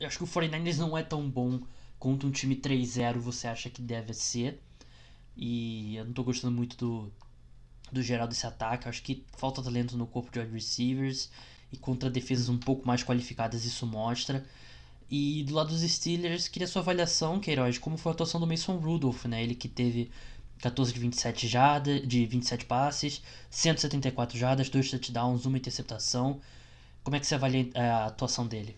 acho 0.00 0.18
que 0.18 0.24
o 0.24 0.26
49ers 0.26 0.78
não 0.78 0.96
é 0.96 1.02
tão 1.02 1.28
bom 1.28 1.60
quanto 1.98 2.26
um 2.26 2.30
time 2.30 2.56
3-0 2.56 3.18
você 3.18 3.46
acha 3.48 3.70
que 3.70 3.80
deve 3.80 4.12
ser. 4.12 4.60
E 5.36 5.96
eu 5.96 6.04
não 6.04 6.12
tô 6.12 6.22
gostando 6.22 6.54
muito 6.54 6.76
do, 6.76 7.12
do 7.90 8.02
geral 8.02 8.28
desse 8.28 8.46
ataque. 8.46 8.88
Acho 8.88 9.02
que 9.02 9.24
falta 9.36 9.62
talento 9.62 9.96
no 9.96 10.06
corpo 10.06 10.30
de 10.30 10.38
wide 10.38 10.52
receivers. 10.52 11.30
E 11.72 11.76
contra 11.76 12.10
defesas 12.10 12.48
um 12.48 12.58
pouco 12.58 12.86
mais 12.86 13.02
qualificadas 13.02 13.64
isso 13.64 13.86
mostra. 13.86 14.46
E 15.16 15.44
do 15.44 15.54
lado 15.54 15.68
dos 15.68 15.82
Steelers, 15.82 16.48
queria 16.48 16.66
sua 16.66 16.82
avaliação, 16.82 17.38
Queiroz, 17.38 17.78
como 17.78 17.96
foi 17.96 18.10
a 18.10 18.14
atuação 18.14 18.40
do 18.40 18.48
Mason 18.48 18.78
Rudolph, 18.78 19.26
né? 19.26 19.44
Ele 19.44 19.54
que 19.54 19.68
teve 19.68 20.10
14 20.60 20.92
de 20.92 20.98
27 20.98 21.46
jardas, 21.46 22.02
de 22.02 22.26
27 22.26 22.64
passes, 22.64 23.22
174 23.48 24.36
jardas, 24.36 24.68
2 24.68 24.90
touchdowns, 24.90 25.46
uma 25.46 25.56
interceptação. 25.56 26.40
Como 27.04 27.14
é 27.14 27.20
que 27.20 27.28
você 27.28 27.36
avalia 27.36 27.70
eh, 27.74 27.80
a 27.80 28.06
atuação 28.06 28.44
dele? 28.44 28.74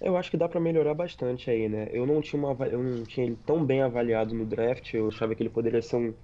Eu 0.00 0.16
acho 0.16 0.32
que 0.32 0.36
dá 0.36 0.48
pra 0.48 0.58
melhorar 0.58 0.94
bastante 0.94 1.48
aí, 1.48 1.68
né? 1.68 1.88
Eu 1.92 2.04
não 2.06 2.20
tinha 2.20 2.44
uma, 2.44 2.66
eu 2.66 2.82
não 2.82 3.04
tinha 3.04 3.24
ele 3.24 3.38
tão 3.46 3.64
bem 3.64 3.82
avaliado 3.82 4.34
no 4.34 4.44
draft, 4.44 4.92
eu 4.94 5.06
achava 5.06 5.36
que 5.36 5.44
ele 5.44 5.50
poderia 5.50 5.80
ser 5.80 5.94
um, 5.94 6.14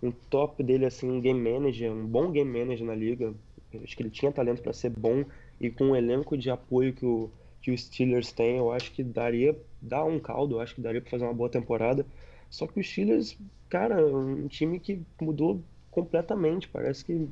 um 0.00 0.12
top 0.30 0.62
dele, 0.62 0.86
assim, 0.86 1.10
um 1.10 1.20
game 1.20 1.50
manager, 1.50 1.90
um 1.90 2.06
bom 2.06 2.30
game 2.30 2.60
manager 2.60 2.86
na 2.86 2.94
liga. 2.94 3.34
Eu 3.72 3.80
acho 3.82 3.96
que 3.96 4.04
ele 4.04 4.10
tinha 4.10 4.30
talento 4.30 4.62
pra 4.62 4.72
ser 4.72 4.90
bom 4.90 5.24
e 5.60 5.68
com 5.68 5.90
o 5.90 5.96
elenco 5.96 6.36
de 6.36 6.48
apoio 6.48 6.92
que 6.92 7.04
o, 7.04 7.28
que 7.62 7.70
o 7.70 7.78
Steelers 7.78 8.32
tem, 8.32 8.58
eu 8.58 8.72
acho 8.72 8.90
que 8.92 9.02
daria, 9.02 9.56
dá 9.80 10.04
um 10.04 10.18
caldo, 10.18 10.56
eu 10.56 10.60
acho 10.60 10.74
que 10.74 10.80
daria 10.80 11.00
pra 11.00 11.10
fazer 11.10 11.24
uma 11.24 11.34
boa 11.34 11.48
temporada. 11.48 12.04
Só 12.50 12.66
que 12.66 12.80
o 12.80 12.84
Steelers, 12.84 13.38
cara, 13.70 14.04
um 14.04 14.48
time 14.48 14.78
que 14.78 15.00
mudou 15.20 15.62
completamente, 15.90 16.68
parece 16.68 17.04
que 17.04 17.28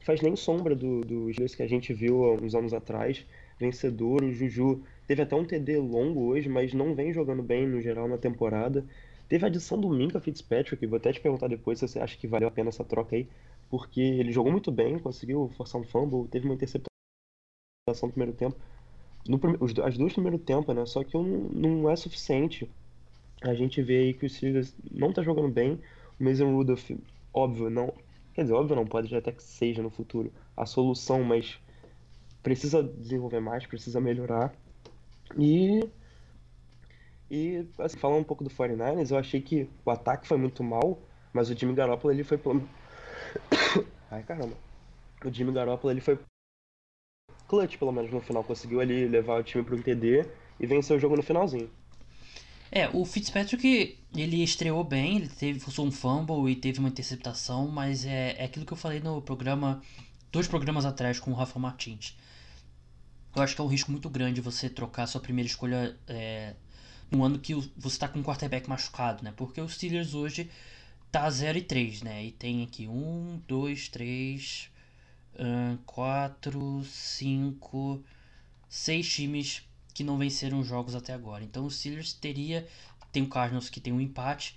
faz 0.00 0.20
nem 0.20 0.36
sombra 0.36 0.74
do, 0.74 1.00
do 1.00 1.32
Steelers 1.32 1.54
que 1.54 1.62
a 1.62 1.68
gente 1.68 1.92
viu 1.92 2.24
há 2.24 2.34
uns 2.34 2.54
anos 2.54 2.72
atrás, 2.72 3.26
vencedor, 3.58 4.22
o 4.22 4.32
Juju 4.32 4.82
Teve 5.10 5.22
até 5.22 5.34
um 5.34 5.44
TD 5.44 5.76
longo 5.76 6.26
hoje, 6.26 6.48
mas 6.48 6.72
não 6.72 6.94
vem 6.94 7.12
jogando 7.12 7.42
bem 7.42 7.66
no 7.66 7.80
geral 7.80 8.06
na 8.06 8.16
temporada. 8.16 8.86
Teve 9.28 9.44
a 9.44 9.48
adição 9.48 9.76
do 9.76 9.90
Minka 9.90 10.20
Fitzpatrick, 10.20 10.86
vou 10.86 10.98
até 10.98 11.12
te 11.12 11.20
perguntar 11.20 11.48
depois 11.48 11.80
se 11.80 11.88
você 11.88 11.98
acha 11.98 12.16
que 12.16 12.28
valeu 12.28 12.46
a 12.46 12.50
pena 12.52 12.68
essa 12.68 12.84
troca 12.84 13.16
aí, 13.16 13.26
porque 13.68 14.00
ele 14.00 14.30
jogou 14.30 14.52
muito 14.52 14.70
bem, 14.70 15.00
conseguiu 15.00 15.50
forçar 15.56 15.80
um 15.80 15.84
fumble, 15.84 16.28
teve 16.28 16.44
uma 16.44 16.54
interceptação 16.54 16.92
no 18.04 18.12
primeiro 18.12 18.32
tempo. 18.34 18.56
No 19.30 19.40
os 19.60 19.72
as 19.78 19.96
duas 19.96 20.10
no 20.12 20.14
primeiro 20.22 20.38
tempo, 20.38 20.72
né? 20.72 20.84
Só 20.86 21.04
que 21.04 21.14
não, 21.14 21.22
não 21.22 21.90
é 21.90 21.96
suficiente. 21.96 22.70
A 23.42 23.54
gente 23.54 23.82
vê 23.82 23.98
aí 23.98 24.14
que 24.14 24.26
o 24.26 24.30
Steelers 24.30 24.74
não 24.90 25.12
tá 25.12 25.22
jogando 25.22 25.48
bem. 25.48 25.80
O 26.18 26.24
Mason 26.24 26.52
Rudolph, 26.54 26.90
óbvio, 27.32 27.70
não. 27.70 27.92
Quer 28.34 28.42
dizer, 28.42 28.54
óbvio 28.54 28.76
não, 28.76 28.86
pode 28.86 29.14
até 29.14 29.32
que 29.32 29.42
seja 29.42 29.82
no 29.82 29.90
futuro 29.90 30.32
a 30.56 30.66
solução, 30.66 31.22
mas 31.24 31.58
precisa 32.42 32.82
desenvolver 32.82 33.40
mais, 33.40 33.66
precisa 33.66 34.00
melhorar. 34.00 34.54
E 35.38 35.80
E, 37.30 37.66
assim, 37.78 37.96
falando 37.98 38.20
um 38.20 38.24
pouco 38.24 38.42
do 38.44 38.50
49ers, 38.50 39.10
eu 39.10 39.18
achei 39.18 39.40
que 39.40 39.68
o 39.84 39.90
ataque 39.90 40.26
foi 40.26 40.36
muito 40.36 40.62
mal, 40.64 41.00
mas 41.32 41.48
o 41.50 41.56
Jimmy 41.56 41.74
Garoppolo 41.74 42.12
ele 42.12 42.24
foi. 42.24 42.38
Ai, 44.10 44.22
caramba. 44.24 44.56
O 45.24 45.30
Jimmy 45.32 45.52
Garoppolo 45.52 45.92
ele 45.92 46.00
foi 46.00 46.18
clutch, 47.50 47.76
pelo 47.76 47.90
menos 47.90 48.12
no 48.12 48.20
final. 48.20 48.44
Conseguiu 48.44 48.80
ali 48.80 49.08
levar 49.08 49.40
o 49.40 49.42
time 49.42 49.64
pro 49.64 49.82
TD 49.82 50.24
e 50.60 50.66
vencer 50.66 50.96
o 50.96 51.00
jogo 51.00 51.16
no 51.16 51.22
finalzinho. 51.22 51.68
É, 52.70 52.88
o 52.90 53.04
Fitzpatrick, 53.04 53.98
ele 54.16 54.44
estreou 54.44 54.84
bem, 54.84 55.16
ele 55.16 55.28
teve 55.28 55.58
forçou 55.58 55.84
um 55.84 55.90
fumble 55.90 56.48
e 56.48 56.54
teve 56.54 56.78
uma 56.78 56.88
interceptação, 56.88 57.66
mas 57.66 58.06
é, 58.06 58.36
é 58.38 58.44
aquilo 58.44 58.64
que 58.64 58.72
eu 58.72 58.76
falei 58.76 59.00
no 59.00 59.20
programa, 59.20 59.82
dois 60.30 60.46
programas 60.46 60.84
atrás 60.84 61.18
com 61.18 61.32
o 61.32 61.34
Rafa 61.34 61.58
Martins. 61.58 62.16
Eu 63.34 63.42
acho 63.42 63.56
que 63.56 63.60
é 63.60 63.64
um 63.64 63.66
risco 63.66 63.90
muito 63.90 64.08
grande 64.08 64.40
você 64.40 64.70
trocar 64.70 65.08
sua 65.08 65.20
primeira 65.20 65.48
escolha 65.48 65.96
é, 66.06 66.54
no 67.10 67.24
ano 67.24 67.40
que 67.40 67.54
você 67.54 67.96
está 67.96 68.06
com 68.06 68.20
um 68.20 68.22
quarterback 68.22 68.68
machucado, 68.68 69.24
né? 69.24 69.32
Porque 69.36 69.60
o 69.60 69.68
Steelers 69.68 70.14
hoje 70.14 70.48
tá 71.10 71.28
0 71.28 71.58
e 71.58 71.62
3, 71.62 72.02
né? 72.02 72.24
E 72.24 72.30
tem 72.30 72.62
aqui 72.62 72.86
1, 72.86 73.42
2, 73.48 73.88
3, 73.88 74.70
4, 75.86 76.84
5, 76.84 78.04
6 78.68 79.08
times 79.08 79.68
que 79.94 80.04
não 80.04 80.18
venceram 80.18 80.62
jogos 80.62 80.94
até 80.94 81.12
agora. 81.12 81.44
Então 81.44 81.66
o 81.66 81.70
Steelers 81.70 82.12
teria. 82.12 82.66
Tem 83.12 83.22
o 83.22 83.28
Cardinals 83.28 83.68
que 83.68 83.80
tem 83.80 83.92
um 83.92 84.00
empate. 84.00 84.56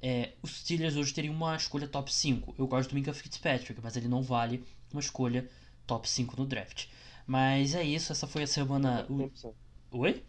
É, 0.00 0.32
os 0.42 0.58
Steelers 0.58 0.96
hoje 0.96 1.14
teriam 1.14 1.32
uma 1.32 1.54
escolha 1.54 1.86
top 1.86 2.12
5. 2.12 2.56
Eu 2.58 2.66
gosto 2.66 2.90
do 2.90 2.94
Minka 2.96 3.14
Fitzpatrick, 3.14 3.80
mas 3.80 3.96
ele 3.96 4.08
não 4.08 4.22
vale 4.22 4.64
uma 4.92 5.00
escolha 5.00 5.48
top 5.86 6.08
5 6.08 6.36
no 6.36 6.44
draft. 6.44 6.86
Mas 7.26 7.74
é 7.74 7.84
isso, 7.84 8.10
essa 8.10 8.26
foi 8.26 8.42
a 8.42 8.46
semana. 8.46 9.06
100%. 9.08 9.52
Oi? 9.92 10.24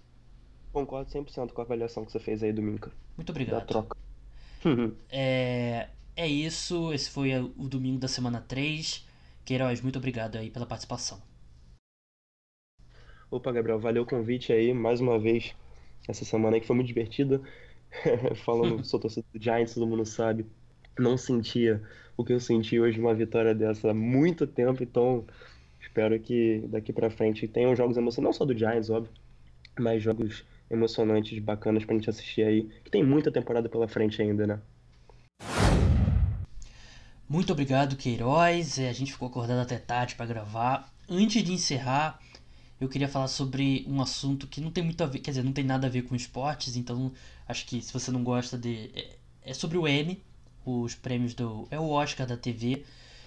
Concordo 0.71 1.09
100% 1.09 1.51
com 1.51 1.61
a 1.61 1.63
avaliação 1.63 2.05
que 2.05 2.11
você 2.11 2.19
fez 2.19 2.43
aí 2.43 2.53
do 2.53 2.61
Minka. 2.61 2.91
Muito 3.17 3.31
obrigado. 3.31 3.61
Da 3.61 3.65
troca. 3.65 3.97
é, 5.09 5.89
é 6.15 6.27
isso, 6.27 6.93
esse 6.93 7.09
foi 7.09 7.37
o 7.39 7.67
domingo 7.67 7.99
da 7.99 8.07
semana 8.07 8.41
3. 8.41 9.05
Queiroz, 9.45 9.81
muito 9.81 9.97
obrigado 9.97 10.37
aí 10.37 10.49
pela 10.49 10.65
participação. 10.65 11.21
Opa, 13.29 13.51
Gabriel, 13.51 13.79
valeu 13.79 14.03
o 14.03 14.05
convite 14.05 14.53
aí 14.53 14.73
mais 14.73 15.01
uma 15.01 15.19
vez 15.19 15.55
essa 16.07 16.23
semana 16.23 16.55
aí 16.55 16.61
que 16.61 16.67
foi 16.67 16.75
muito 16.75 16.87
divertida. 16.87 17.41
Falando, 18.45 18.83
sou 18.85 18.99
torcedor 18.99 19.29
do 19.33 19.41
Giants, 19.43 19.73
todo 19.73 19.87
mundo 19.87 20.05
sabe. 20.05 20.45
Não 20.97 21.17
sentia 21.17 21.81
o 22.15 22.23
que 22.23 22.33
eu 22.33 22.39
senti 22.39 22.79
hoje 22.79 22.99
uma 22.99 23.13
vitória 23.13 23.53
dessa 23.53 23.91
há 23.91 23.93
muito 23.93 24.47
tempo, 24.47 24.83
então 24.83 25.25
espero 25.81 26.19
que 26.19 26.59
daqui 26.67 26.93
para 26.93 27.09
frente 27.09 27.47
tenham 27.47 27.75
jogos 27.75 27.97
emocionantes, 27.97 28.23
não 28.23 28.33
só 28.33 28.45
do 28.45 28.57
Giants, 28.57 28.89
óbvio, 28.89 29.11
mas 29.79 30.01
jogos 30.03 30.45
emocionantes, 30.69 31.37
bacanas 31.39 31.85
pra 31.85 31.95
gente 31.95 32.09
assistir 32.09 32.43
aí, 32.43 32.63
que 32.83 32.91
tem 32.91 33.03
muita 33.03 33.31
temporada 33.31 33.67
pela 33.69 33.87
frente 33.87 34.21
ainda, 34.21 34.47
né? 34.47 34.61
Muito 37.34 37.51
obrigado, 37.51 37.95
Queiroz. 37.95 38.77
É, 38.77 38.88
a 38.88 38.93
gente 38.93 39.11
ficou 39.11 39.27
acordado 39.27 39.57
até 39.59 39.79
tarde 39.79 40.13
para 40.13 40.27
gravar. 40.27 40.93
Antes 41.09 41.43
de 41.43 41.51
encerrar, 41.51 42.19
eu 42.79 42.88
queria 42.88 43.07
falar 43.09 43.27
sobre 43.27 43.84
um 43.88 43.99
assunto 43.99 44.45
que 44.45 44.61
não 44.61 44.69
tem 44.69 44.84
muito 44.84 45.03
a 45.03 45.07
ver, 45.07 45.17
quer 45.17 45.31
dizer, 45.31 45.43
não 45.43 45.51
tem 45.51 45.63
nada 45.63 45.88
a 45.88 45.89
ver 45.89 46.03
com 46.03 46.15
esportes, 46.15 46.75
então 46.77 47.11
acho 47.47 47.65
que 47.65 47.81
se 47.81 47.91
você 47.91 48.11
não 48.11 48.23
gosta 48.23 48.55
de. 48.55 48.91
É, 48.93 49.17
é 49.45 49.53
sobre 49.55 49.79
o 49.79 49.88
Emmy, 49.88 50.21
os 50.63 50.93
prêmios 50.93 51.34
do. 51.34 51.67
É 51.71 51.79
o 51.79 51.89
Oscar 51.89 52.27
da 52.27 52.38
TV, 52.38 52.86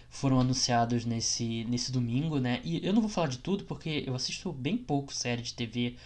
foram 0.09 0.38
anunciados 0.38 1.04
nesse, 1.04 1.64
nesse 1.64 1.90
domingo, 1.90 2.38
né? 2.38 2.61
E 2.62 2.86
eu 2.86 2.92
não 2.92 3.00
vou 3.00 3.11
falar 3.11 3.26
de 3.26 3.38
tudo 3.38 3.64
porque 3.64 4.04
eu 4.07 4.14
assisto 4.14 4.52
bem 4.52 4.76
pouco 4.78 5.12
série 5.12 5.42
de 5.42 5.52
TV 5.52 5.96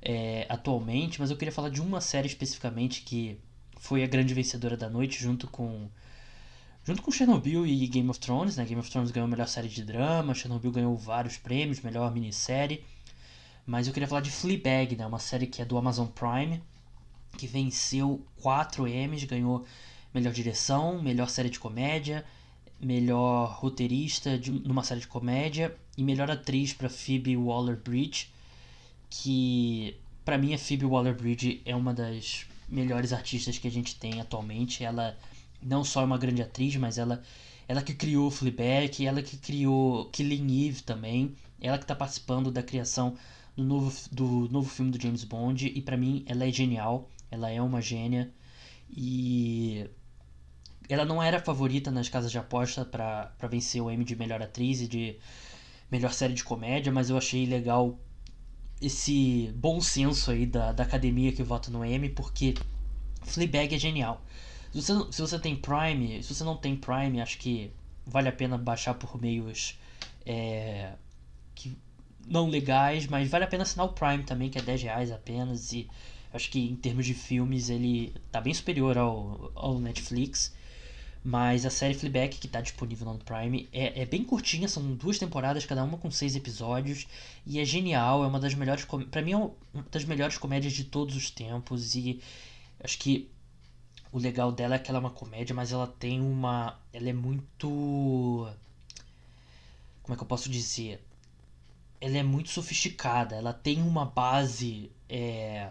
é, 0.00 0.46
atualmente, 0.48 1.18
mas 1.18 1.32
eu 1.32 1.36
queria 1.36 1.50
falar 1.50 1.70
de 1.70 1.80
uma 1.80 2.00
série 2.00 2.28
especificamente 2.28 3.02
que 3.02 3.36
foi 3.76 4.04
a 4.04 4.06
grande 4.06 4.34
vencedora 4.34 4.76
da 4.76 4.88
noite, 4.88 5.20
junto 5.20 5.48
com. 5.48 5.88
Junto 6.82 7.02
com 7.02 7.10
Chernobyl 7.10 7.66
e 7.66 7.86
Game 7.86 8.08
of 8.08 8.18
Thrones, 8.18 8.56
né? 8.56 8.64
Game 8.64 8.80
of 8.80 8.90
Thrones 8.90 9.10
ganhou 9.10 9.26
a 9.26 9.30
melhor 9.30 9.46
série 9.46 9.68
de 9.68 9.84
drama, 9.84 10.34
Chernobyl 10.34 10.72
ganhou 10.72 10.96
vários 10.96 11.36
prêmios, 11.36 11.80
melhor 11.80 12.12
minissérie. 12.12 12.82
Mas 13.66 13.86
eu 13.86 13.92
queria 13.92 14.08
falar 14.08 14.22
de 14.22 14.30
Fleabag, 14.30 14.96
né? 14.96 15.06
Uma 15.06 15.18
série 15.18 15.46
que 15.46 15.60
é 15.60 15.64
do 15.64 15.76
Amazon 15.76 16.06
Prime, 16.06 16.62
que 17.36 17.46
venceu 17.46 18.24
4 18.40 18.88
Emmys, 18.88 19.24
ganhou 19.24 19.66
melhor 20.12 20.32
direção, 20.32 21.02
melhor 21.02 21.28
série 21.28 21.50
de 21.50 21.58
comédia, 21.58 22.24
melhor 22.80 23.58
roteirista 23.58 24.38
de, 24.38 24.50
numa 24.50 24.82
série 24.82 25.00
de 25.00 25.06
comédia 25.06 25.76
e 25.96 26.02
melhor 26.02 26.30
atriz 26.30 26.72
para 26.72 26.88
Phoebe 26.88 27.36
Waller-Bridge, 27.36 28.32
que 29.10 29.96
para 30.24 30.38
mim 30.38 30.54
a 30.54 30.58
Phoebe 30.58 30.86
Waller-Bridge 30.86 31.60
é 31.64 31.76
uma 31.76 31.92
das 31.92 32.46
melhores 32.68 33.12
artistas 33.12 33.58
que 33.58 33.68
a 33.68 33.70
gente 33.70 33.96
tem 33.96 34.20
atualmente. 34.20 34.82
Ela 34.82 35.16
não 35.62 35.84
só 35.84 36.02
é 36.02 36.04
uma 36.04 36.18
grande 36.18 36.42
atriz, 36.42 36.76
mas 36.76 36.98
ela 36.98 37.22
ela 37.68 37.82
que 37.82 37.94
criou 37.94 38.30
Fleabag, 38.32 39.06
ela 39.06 39.22
que 39.22 39.36
criou 39.36 40.06
Killing 40.10 40.68
Eve 40.68 40.82
também, 40.82 41.36
ela 41.60 41.78
que 41.78 41.84
está 41.84 41.94
participando 41.94 42.50
da 42.50 42.64
criação 42.64 43.14
do 43.56 43.62
novo, 43.62 43.92
do 44.10 44.48
novo 44.50 44.68
filme 44.68 44.90
do 44.90 45.00
James 45.00 45.22
Bond 45.22 45.66
e 45.68 45.80
para 45.80 45.96
mim 45.96 46.24
ela 46.26 46.44
é 46.44 46.50
genial, 46.50 47.08
ela 47.30 47.48
é 47.48 47.62
uma 47.62 47.80
gênia 47.80 48.32
e 48.88 49.88
ela 50.88 51.04
não 51.04 51.22
era 51.22 51.40
favorita 51.40 51.90
nas 51.92 52.08
casas 52.08 52.32
de 52.32 52.38
aposta 52.38 52.84
para 52.84 53.32
vencer 53.48 53.80
o 53.80 53.90
Emmy 53.90 54.04
de 54.04 54.16
melhor 54.16 54.42
atriz 54.42 54.80
e 54.80 54.88
de 54.88 55.16
melhor 55.90 56.12
série 56.12 56.34
de 56.34 56.42
comédia, 56.42 56.90
mas 56.90 57.08
eu 57.08 57.16
achei 57.16 57.46
legal 57.46 57.98
esse 58.80 59.52
bom 59.54 59.80
senso 59.80 60.30
aí 60.30 60.46
da, 60.46 60.72
da 60.72 60.82
academia 60.82 61.32
que 61.32 61.42
vota 61.42 61.70
no 61.70 61.84
Emmy, 61.84 62.08
porque 62.08 62.54
Fleabag 63.22 63.74
é 63.74 63.78
genial. 63.78 64.24
Se 64.72 64.80
você, 64.80 65.12
se 65.12 65.20
você 65.20 65.38
tem 65.38 65.56
Prime, 65.56 66.22
se 66.22 66.34
você 66.34 66.44
não 66.44 66.56
tem 66.56 66.76
Prime, 66.76 67.20
acho 67.20 67.38
que 67.38 67.72
vale 68.06 68.28
a 68.28 68.32
pena 68.32 68.56
baixar 68.56 68.94
por 68.94 69.20
meios 69.20 69.78
é, 70.24 70.92
que, 71.54 71.76
não 72.26 72.48
legais, 72.48 73.06
mas 73.06 73.28
vale 73.28 73.44
a 73.44 73.48
pena 73.48 73.62
assinar 73.64 73.86
o 73.86 73.92
Prime 73.92 74.22
também, 74.22 74.48
que 74.48 74.58
é 74.58 74.62
10 74.62 74.82
reais 74.82 75.10
apenas. 75.10 75.72
E 75.72 75.88
acho 76.32 76.50
que 76.50 76.60
em 76.60 76.76
termos 76.76 77.06
de 77.06 77.14
filmes 77.14 77.68
ele 77.68 78.14
tá 78.30 78.40
bem 78.40 78.54
superior 78.54 78.96
ao, 78.96 79.50
ao 79.54 79.78
Netflix. 79.78 80.54
Mas 81.22 81.66
a 81.66 81.70
série 81.70 81.92
Fleabag, 81.92 82.38
que 82.38 82.46
está 82.46 82.62
disponível 82.62 83.12
no 83.12 83.18
Prime, 83.18 83.68
é, 83.72 84.02
é 84.02 84.06
bem 84.06 84.24
curtinha, 84.24 84.66
são 84.66 84.94
duas 84.94 85.18
temporadas, 85.18 85.66
cada 85.66 85.84
uma 85.84 85.98
com 85.98 86.10
seis 86.10 86.34
episódios, 86.34 87.06
e 87.46 87.60
é 87.60 87.64
genial, 87.64 88.24
é 88.24 88.26
uma 88.26 88.40
das 88.40 88.54
melhores, 88.54 88.86
para 89.10 89.20
mim 89.20 89.32
é 89.32 89.36
uma 89.36 89.52
das 89.90 90.06
melhores 90.06 90.38
comédias 90.38 90.72
de 90.72 90.84
todos 90.84 91.14
os 91.14 91.30
tempos, 91.30 91.94
e 91.94 92.22
acho 92.82 92.98
que 92.98 93.28
o 94.12 94.18
legal 94.18 94.52
dela 94.52 94.74
é 94.76 94.78
que 94.78 94.90
ela 94.90 94.98
é 94.98 95.00
uma 95.00 95.10
comédia, 95.10 95.54
mas 95.54 95.72
ela 95.72 95.86
tem 95.86 96.20
uma, 96.20 96.78
ela 96.92 97.08
é 97.08 97.12
muito, 97.12 98.48
como 100.02 100.14
é 100.14 100.16
que 100.16 100.22
eu 100.22 100.26
posso 100.26 100.48
dizer, 100.50 101.02
ela 102.00 102.16
é 102.18 102.22
muito 102.22 102.50
sofisticada, 102.50 103.36
ela 103.36 103.52
tem 103.52 103.82
uma 103.82 104.06
base, 104.06 104.90
é, 105.08 105.70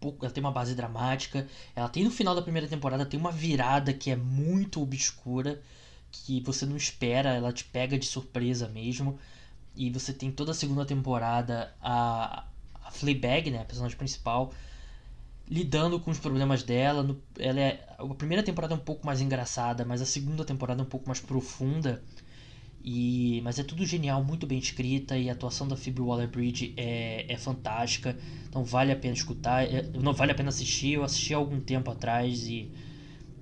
pouco, 0.00 0.24
ela 0.24 0.32
tem 0.32 0.42
uma 0.42 0.52
base 0.52 0.74
dramática. 0.74 1.46
Ela 1.74 1.88
tem 1.88 2.04
no 2.04 2.10
final 2.10 2.34
da 2.34 2.42
primeira 2.42 2.68
temporada 2.68 3.04
tem 3.06 3.18
uma 3.18 3.32
virada 3.32 3.92
que 3.92 4.10
é 4.10 4.16
muito 4.16 4.82
obscura, 4.82 5.60
que 6.10 6.40
você 6.40 6.66
não 6.66 6.76
espera, 6.76 7.34
ela 7.34 7.52
te 7.52 7.64
pega 7.64 7.98
de 7.98 8.06
surpresa 8.06 8.68
mesmo. 8.68 9.18
E 9.74 9.90
você 9.90 10.12
tem 10.12 10.30
toda 10.30 10.52
a 10.52 10.54
segunda 10.54 10.84
temporada 10.86 11.74
a, 11.82 12.44
a 12.82 12.90
Fleabag, 12.90 13.50
né, 13.50 13.60
a 13.60 13.64
personagem 13.64 13.96
principal, 13.96 14.52
lidando 15.48 16.00
com 16.00 16.10
os 16.10 16.18
problemas 16.18 16.62
dela. 16.62 17.02
No, 17.02 17.20
ela 17.38 17.60
é, 17.60 17.86
a 17.98 18.14
primeira 18.14 18.42
temporada 18.42 18.74
é 18.74 18.76
um 18.76 18.80
pouco 18.80 19.06
mais 19.06 19.20
engraçada, 19.20 19.84
mas 19.84 20.02
a 20.02 20.06
segunda 20.06 20.44
temporada 20.44 20.82
é 20.82 20.84
um 20.84 20.88
pouco 20.88 21.06
mais 21.06 21.20
profunda. 21.20 22.02
E, 22.88 23.40
mas 23.42 23.58
é 23.58 23.64
tudo 23.64 23.84
genial, 23.84 24.22
muito 24.22 24.46
bem 24.46 24.58
escrita 24.58 25.18
e 25.18 25.28
a 25.28 25.32
atuação 25.32 25.66
da 25.66 25.76
Phoebe 25.76 26.00
Waller-Bridge 26.00 26.72
é, 26.76 27.26
é 27.28 27.36
fantástica. 27.36 28.16
Então 28.48 28.62
vale 28.64 28.92
a 28.92 28.96
pena 28.96 29.14
escutar, 29.14 29.64
é, 29.64 29.82
não 29.94 30.12
vale 30.12 30.32
a 30.32 30.34
pena 30.34 30.50
assistir. 30.50 30.92
Eu 30.92 31.04
assisti 31.04 31.34
há 31.34 31.36
algum 31.36 31.60
tempo 31.60 31.90
atrás 31.90 32.46
e 32.46 32.70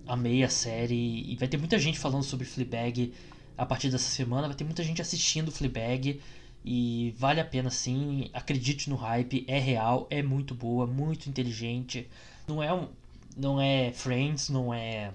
amei 0.07 0.43
a 0.43 0.49
série. 0.49 1.31
E 1.31 1.37
vai 1.37 1.49
ter 1.49 1.59
muita 1.59 1.79
gente 1.79 1.99
falando 1.99 2.23
sobre 2.23 2.47
Fleabag 2.47 3.13
a 3.57 3.67
partir 3.67 3.91
dessa 3.91 4.09
semana. 4.09 4.47
Vai 4.47 4.57
ter 4.57 4.65
muita 4.65 4.83
gente 4.83 5.03
assistindo 5.03 5.53
Fleabag 5.53 6.21
e 6.65 7.15
vale 7.19 7.41
a 7.41 7.45
pena 7.45 7.71
sim. 7.71 8.31
Acredite 8.33 8.89
no 8.91 8.97
hype, 8.97 9.45
é 9.49 9.59
real, 9.59 10.07
é 10.11 10.23
muito 10.23 10.55
boa, 10.55 10.87
muito 10.87 11.29
inteligente. 11.29 12.09
Não 12.49 12.63
é 12.63 12.73
um, 12.73 12.89
não 13.37 13.61
é 13.61 13.93
Friends, 13.93 14.49
não 14.49 14.73
é 14.73 15.13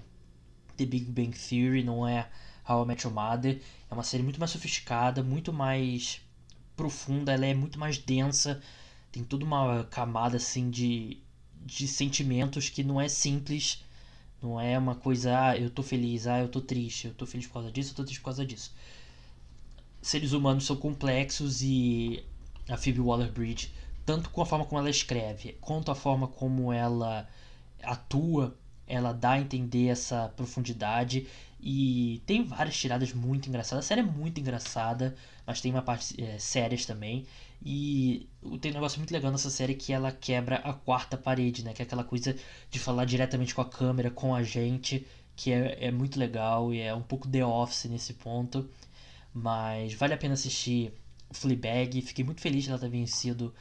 The 0.76 0.86
Big 0.86 1.06
Bang 1.06 1.36
Theory, 1.36 1.82
não 1.82 2.06
é 2.06 2.28
How 2.68 2.84
I 2.84 2.86
Met 2.86 3.06
Your 3.06 3.14
Mother. 3.14 3.60
É 3.90 3.94
uma 3.94 4.02
série 4.02 4.22
muito 4.22 4.38
mais 4.40 4.50
sofisticada, 4.52 5.22
muito 5.22 5.52
mais 5.52 6.20
profunda, 6.76 7.32
ela 7.32 7.44
é 7.46 7.52
muito 7.54 7.78
mais 7.78 7.98
densa, 7.98 8.62
tem 9.12 9.22
toda 9.22 9.44
uma 9.44 9.84
camada 9.90 10.36
assim 10.38 10.70
de, 10.70 11.18
de 11.66 11.86
sentimentos 11.86 12.70
que 12.70 12.82
não 12.82 12.98
é 13.00 13.06
simples, 13.08 13.84
não 14.42 14.58
é 14.58 14.78
uma 14.78 14.94
coisa, 14.94 15.48
ah, 15.48 15.56
eu 15.58 15.68
tô 15.68 15.82
feliz, 15.82 16.26
ah, 16.26 16.40
eu 16.40 16.48
tô 16.48 16.60
triste, 16.60 17.08
eu 17.08 17.14
tô 17.14 17.26
feliz 17.26 17.46
por 17.46 17.54
causa 17.54 17.70
disso, 17.70 17.92
eu 17.92 17.96
tô 17.96 18.04
triste 18.04 18.20
por 18.20 18.26
causa 18.26 18.46
disso. 18.46 18.72
Seres 20.02 20.32
humanos 20.32 20.64
são 20.64 20.76
complexos 20.76 21.62
e 21.62 22.24
a 22.68 22.76
Phoebe 22.76 23.00
Waller-Bridge 23.00 23.72
tanto 24.10 24.30
com 24.30 24.42
a 24.42 24.46
forma 24.46 24.64
como 24.64 24.80
ela 24.80 24.90
escreve, 24.90 25.56
quanto 25.60 25.90
a 25.90 25.94
forma 25.94 26.26
como 26.26 26.72
ela 26.72 27.28
atua, 27.80 28.56
ela 28.84 29.12
dá 29.12 29.32
a 29.32 29.40
entender 29.40 29.86
essa 29.86 30.28
profundidade 30.36 31.28
e 31.60 32.20
tem 32.26 32.42
várias 32.42 32.76
tiradas 32.76 33.12
muito 33.12 33.48
engraçadas. 33.48 33.84
A 33.84 33.86
série 33.86 34.00
é 34.00 34.04
muito 34.04 34.40
engraçada, 34.40 35.14
mas 35.46 35.60
tem 35.60 35.70
uma 35.70 35.82
parte 35.82 36.20
é, 36.20 36.36
sérias 36.40 36.84
também. 36.84 37.24
E 37.64 38.26
tem 38.60 38.72
um 38.72 38.74
negócio 38.74 38.98
muito 38.98 39.12
legal 39.12 39.30
nessa 39.30 39.48
série 39.48 39.74
que 39.74 39.92
ela 39.92 40.10
quebra 40.10 40.56
a 40.56 40.72
quarta 40.72 41.16
parede, 41.16 41.62
né? 41.62 41.72
Que 41.72 41.82
é 41.82 41.84
aquela 41.84 42.02
coisa 42.02 42.34
de 42.68 42.80
falar 42.80 43.04
diretamente 43.04 43.54
com 43.54 43.60
a 43.60 43.68
câmera, 43.68 44.10
com 44.10 44.34
a 44.34 44.42
gente, 44.42 45.06
que 45.36 45.52
é, 45.52 45.86
é 45.86 45.90
muito 45.92 46.18
legal 46.18 46.74
e 46.74 46.80
é 46.80 46.92
um 46.92 47.02
pouco 47.02 47.28
The 47.28 47.44
Office 47.44 47.84
nesse 47.84 48.14
ponto. 48.14 48.68
Mas 49.32 49.94
vale 49.94 50.14
a 50.14 50.18
pena 50.18 50.34
assistir 50.34 50.92
Fleabag. 51.30 52.02
Fiquei 52.02 52.24
muito 52.24 52.40
feliz 52.40 52.64
de 52.64 52.70
ela 52.70 52.78
ter 52.78 52.88
vencido 52.88 53.54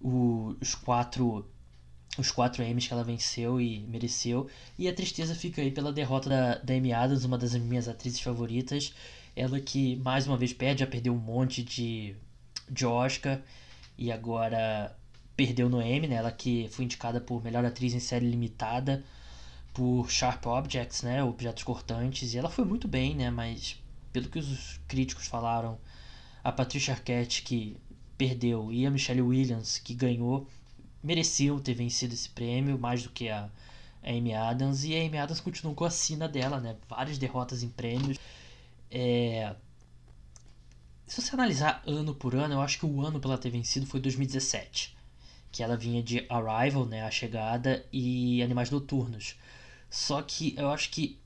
o, 0.00 0.56
os 0.60 0.74
quatro 0.74 1.46
os 2.18 2.30
quatro 2.32 2.62
Emmys 2.62 2.86
que 2.86 2.92
ela 2.92 3.04
venceu 3.04 3.60
e 3.60 3.80
mereceu. 3.86 4.48
E 4.78 4.88
a 4.88 4.94
tristeza 4.94 5.34
fica 5.34 5.62
aí 5.62 5.70
pela 5.70 5.92
derrota 5.92 6.28
da, 6.28 6.54
da 6.58 6.74
Amy 6.74 6.92
Adams, 6.92 7.24
uma 7.24 7.38
das 7.38 7.54
minhas 7.54 7.88
atrizes 7.88 8.20
favoritas. 8.20 8.92
Ela 9.36 9.60
que 9.60 9.96
mais 9.96 10.26
uma 10.26 10.36
vez 10.36 10.52
perde, 10.52 10.80
já 10.80 10.86
perdeu 10.86 11.14
um 11.14 11.18
monte 11.18 11.62
de, 11.62 12.16
de 12.68 12.84
Oscar 12.84 13.40
e 13.96 14.10
agora 14.10 14.96
perdeu 15.36 15.68
no 15.68 15.80
Emmy, 15.80 16.08
né? 16.08 16.16
Ela 16.16 16.32
que 16.32 16.68
foi 16.72 16.84
indicada 16.84 17.20
por 17.20 17.42
melhor 17.44 17.64
atriz 17.64 17.94
em 17.94 18.00
série 18.00 18.28
limitada 18.28 19.04
por 19.72 20.10
Sharp 20.10 20.44
Objects, 20.46 21.02
né? 21.02 21.22
Objetos 21.22 21.62
cortantes. 21.62 22.34
E 22.34 22.38
ela 22.38 22.50
foi 22.50 22.64
muito 22.64 22.88
bem, 22.88 23.14
né? 23.14 23.30
Mas 23.30 23.80
pelo 24.12 24.28
que 24.28 24.38
os 24.38 24.80
críticos 24.88 25.26
falaram, 25.26 25.78
a 26.42 26.52
Patricia 26.52 26.94
Arquette 26.94 27.42
que 27.42 27.76
perdeu 28.16 28.72
e 28.72 28.86
a 28.86 28.90
Michelle 28.90 29.22
Williams 29.22 29.78
que 29.78 29.94
ganhou 29.94 30.48
mereciam 31.02 31.58
ter 31.58 31.74
vencido 31.74 32.14
esse 32.14 32.28
prêmio 32.28 32.78
mais 32.78 33.02
do 33.02 33.10
que 33.10 33.28
a, 33.28 33.48
a 34.02 34.10
Amy 34.10 34.34
Adams 34.34 34.84
e 34.84 34.96
a 34.96 35.04
Amy 35.04 35.18
Adams 35.18 35.40
continuou 35.40 35.74
com 35.74 35.84
a 35.84 35.90
sina 35.90 36.28
dela, 36.28 36.60
né? 36.60 36.76
Várias 36.88 37.18
derrotas 37.18 37.62
em 37.62 37.68
prêmios. 37.68 38.18
É... 38.90 39.54
Se 41.06 41.22
você 41.22 41.34
analisar 41.34 41.82
ano 41.86 42.14
por 42.14 42.34
ano, 42.34 42.54
eu 42.54 42.60
acho 42.60 42.78
que 42.78 42.86
o 42.86 43.00
ano 43.00 43.20
para 43.20 43.30
ela 43.30 43.38
ter 43.38 43.50
vencido 43.50 43.86
foi 43.86 44.00
2017, 44.00 44.96
que 45.50 45.62
ela 45.62 45.76
vinha 45.76 46.02
de 46.02 46.26
Arrival, 46.28 46.84
né, 46.84 47.02
a 47.02 47.10
chegada 47.10 47.86
e 47.90 48.42
Animais 48.42 48.70
Noturnos. 48.70 49.36
Só 49.88 50.20
que 50.20 50.54
eu 50.58 50.68
acho 50.68 50.90
que 50.90 51.18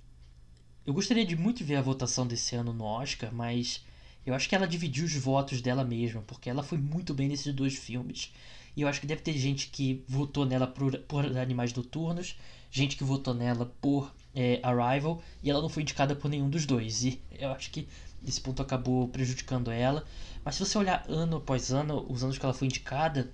eu 0.85 0.93
gostaria 0.93 1.24
de 1.24 1.37
muito 1.37 1.64
ver 1.64 1.76
a 1.76 1.83
votação 1.83 2.26
desse 2.26 2.57
ano 2.57 2.72
no 2.72 2.85
Oscar, 2.85 3.33
mas 3.33 3.85
eu 4.26 4.35
acho 4.35 4.49
que 4.49 4.55
ela 4.55 4.66
dividiu 4.66 5.05
os 5.05 5.14
votos 5.14 5.61
dela 5.61 5.85
mesma, 5.85 6.22
porque 6.22 6.51
ela 6.51 6.62
foi 6.62 6.78
muito 6.78 7.14
bem 7.14 7.28
nesses 7.28 7.55
dois 7.55 7.76
filmes. 7.76 8.33
E 8.76 8.83
eu 8.83 8.89
acho 8.89 9.01
que 9.01 9.07
deve 9.07 9.22
ter 9.22 9.37
gente 9.37 9.68
que 9.68 10.03
votou 10.09 10.45
nela 10.45 10.66
por, 10.66 10.99
por 11.01 11.24
Animais 11.37 11.72
Noturnos, 11.72 12.37
gente 12.70 12.97
que 12.97 13.05
votou 13.05 13.35
nela 13.35 13.66
por 13.80 14.12
é, 14.35 14.61
Arrival, 14.62 15.22
e 15.43 15.51
ela 15.51 15.61
não 15.61 15.68
foi 15.68 15.83
indicada 15.83 16.16
por 16.16 16.28
nenhum 16.28 16.49
dos 16.49 16.66
dois. 16.66 17.05
E 17.05 17.20
eu 17.39 17.53
acho 17.53 17.70
que 17.70 17.87
esse 18.26 18.41
ponto 18.41 18.62
acabou 18.62 19.09
prejudicando 19.09 19.70
ela. 19.70 20.05
Mas 20.45 20.57
se 20.57 20.64
você 20.64 20.78
olhar 20.78 21.05
ano 21.09 21.37
após 21.37 21.70
ano, 21.72 22.05
os 22.09 22.24
anos 22.24 22.39
que 22.39 22.45
ela 22.45 22.55
foi 22.55 22.66
indicada, 22.66 23.33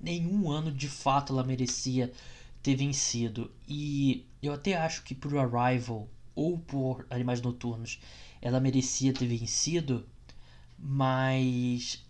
nenhum 0.00 0.50
ano 0.50 0.70
de 0.70 0.88
fato 0.88 1.32
ela 1.32 1.42
merecia 1.42 2.12
ter 2.62 2.76
vencido. 2.76 3.50
E 3.66 4.26
eu 4.42 4.52
até 4.52 4.76
acho 4.76 5.02
que 5.02 5.14
por 5.14 5.36
Arrival 5.36 6.08
ou 6.40 6.56
por 6.58 7.06
Animais 7.10 7.42
Noturnos 7.42 8.00
ela 8.40 8.58
merecia 8.58 9.12
ter 9.12 9.26
vencido, 9.26 10.06
mas 10.78 12.02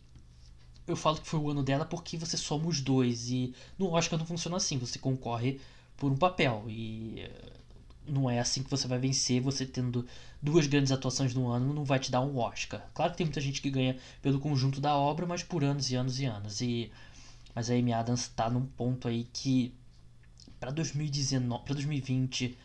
eu 0.87 0.95
falo 0.95 1.21
que 1.21 1.27
foi 1.27 1.41
o 1.41 1.51
ano 1.51 1.65
dela 1.65 1.85
porque 1.85 2.17
você 2.17 2.37
soma 2.37 2.69
os 2.69 2.81
dois. 2.81 3.29
E 3.29 3.53
no 3.77 3.91
Oscar 3.91 4.17
não 4.17 4.25
funciona 4.25 4.57
assim. 4.57 4.79
Você 4.79 5.01
concorre 5.01 5.61
por 5.97 6.13
um 6.13 6.17
papel. 6.17 6.65
E 6.69 7.23
eh, 7.23 7.53
não 8.07 8.31
é 8.31 8.39
assim 8.39 8.63
que 8.63 8.71
você 8.71 8.87
vai 8.87 9.01
vencer. 9.01 9.41
Você 9.41 9.67
tendo 9.67 10.07
duas 10.41 10.69
grandes 10.69 10.93
atuações 10.93 11.35
no 11.35 11.49
ano 11.49 11.75
não 11.75 11.85
vai 11.85 11.99
te 11.99 12.13
dar 12.13 12.21
um 12.21 12.39
Oscar. 12.39 12.89
Claro 12.95 13.11
que 13.11 13.19
tem 13.19 13.27
muita 13.27 13.41
gente 13.41 13.61
que 13.61 13.69
ganha 13.69 13.99
pelo 14.23 14.39
conjunto 14.39 14.81
da 14.81 14.95
obra, 14.95 15.27
mas 15.27 15.43
por 15.43 15.65
anos 15.65 15.91
e 15.91 15.97
anos 15.97 16.21
e 16.21 16.25
anos. 16.25 16.61
E 16.61 16.93
mas 17.53 17.69
a 17.69 17.75
Amy 17.75 17.93
Adams 17.93 18.21
está 18.23 18.49
num 18.49 18.65
ponto 18.65 19.09
aí 19.09 19.27
que 19.33 19.75
para 20.61 20.71
2019, 20.71 21.65
para 21.65 21.75
2020 21.75 22.57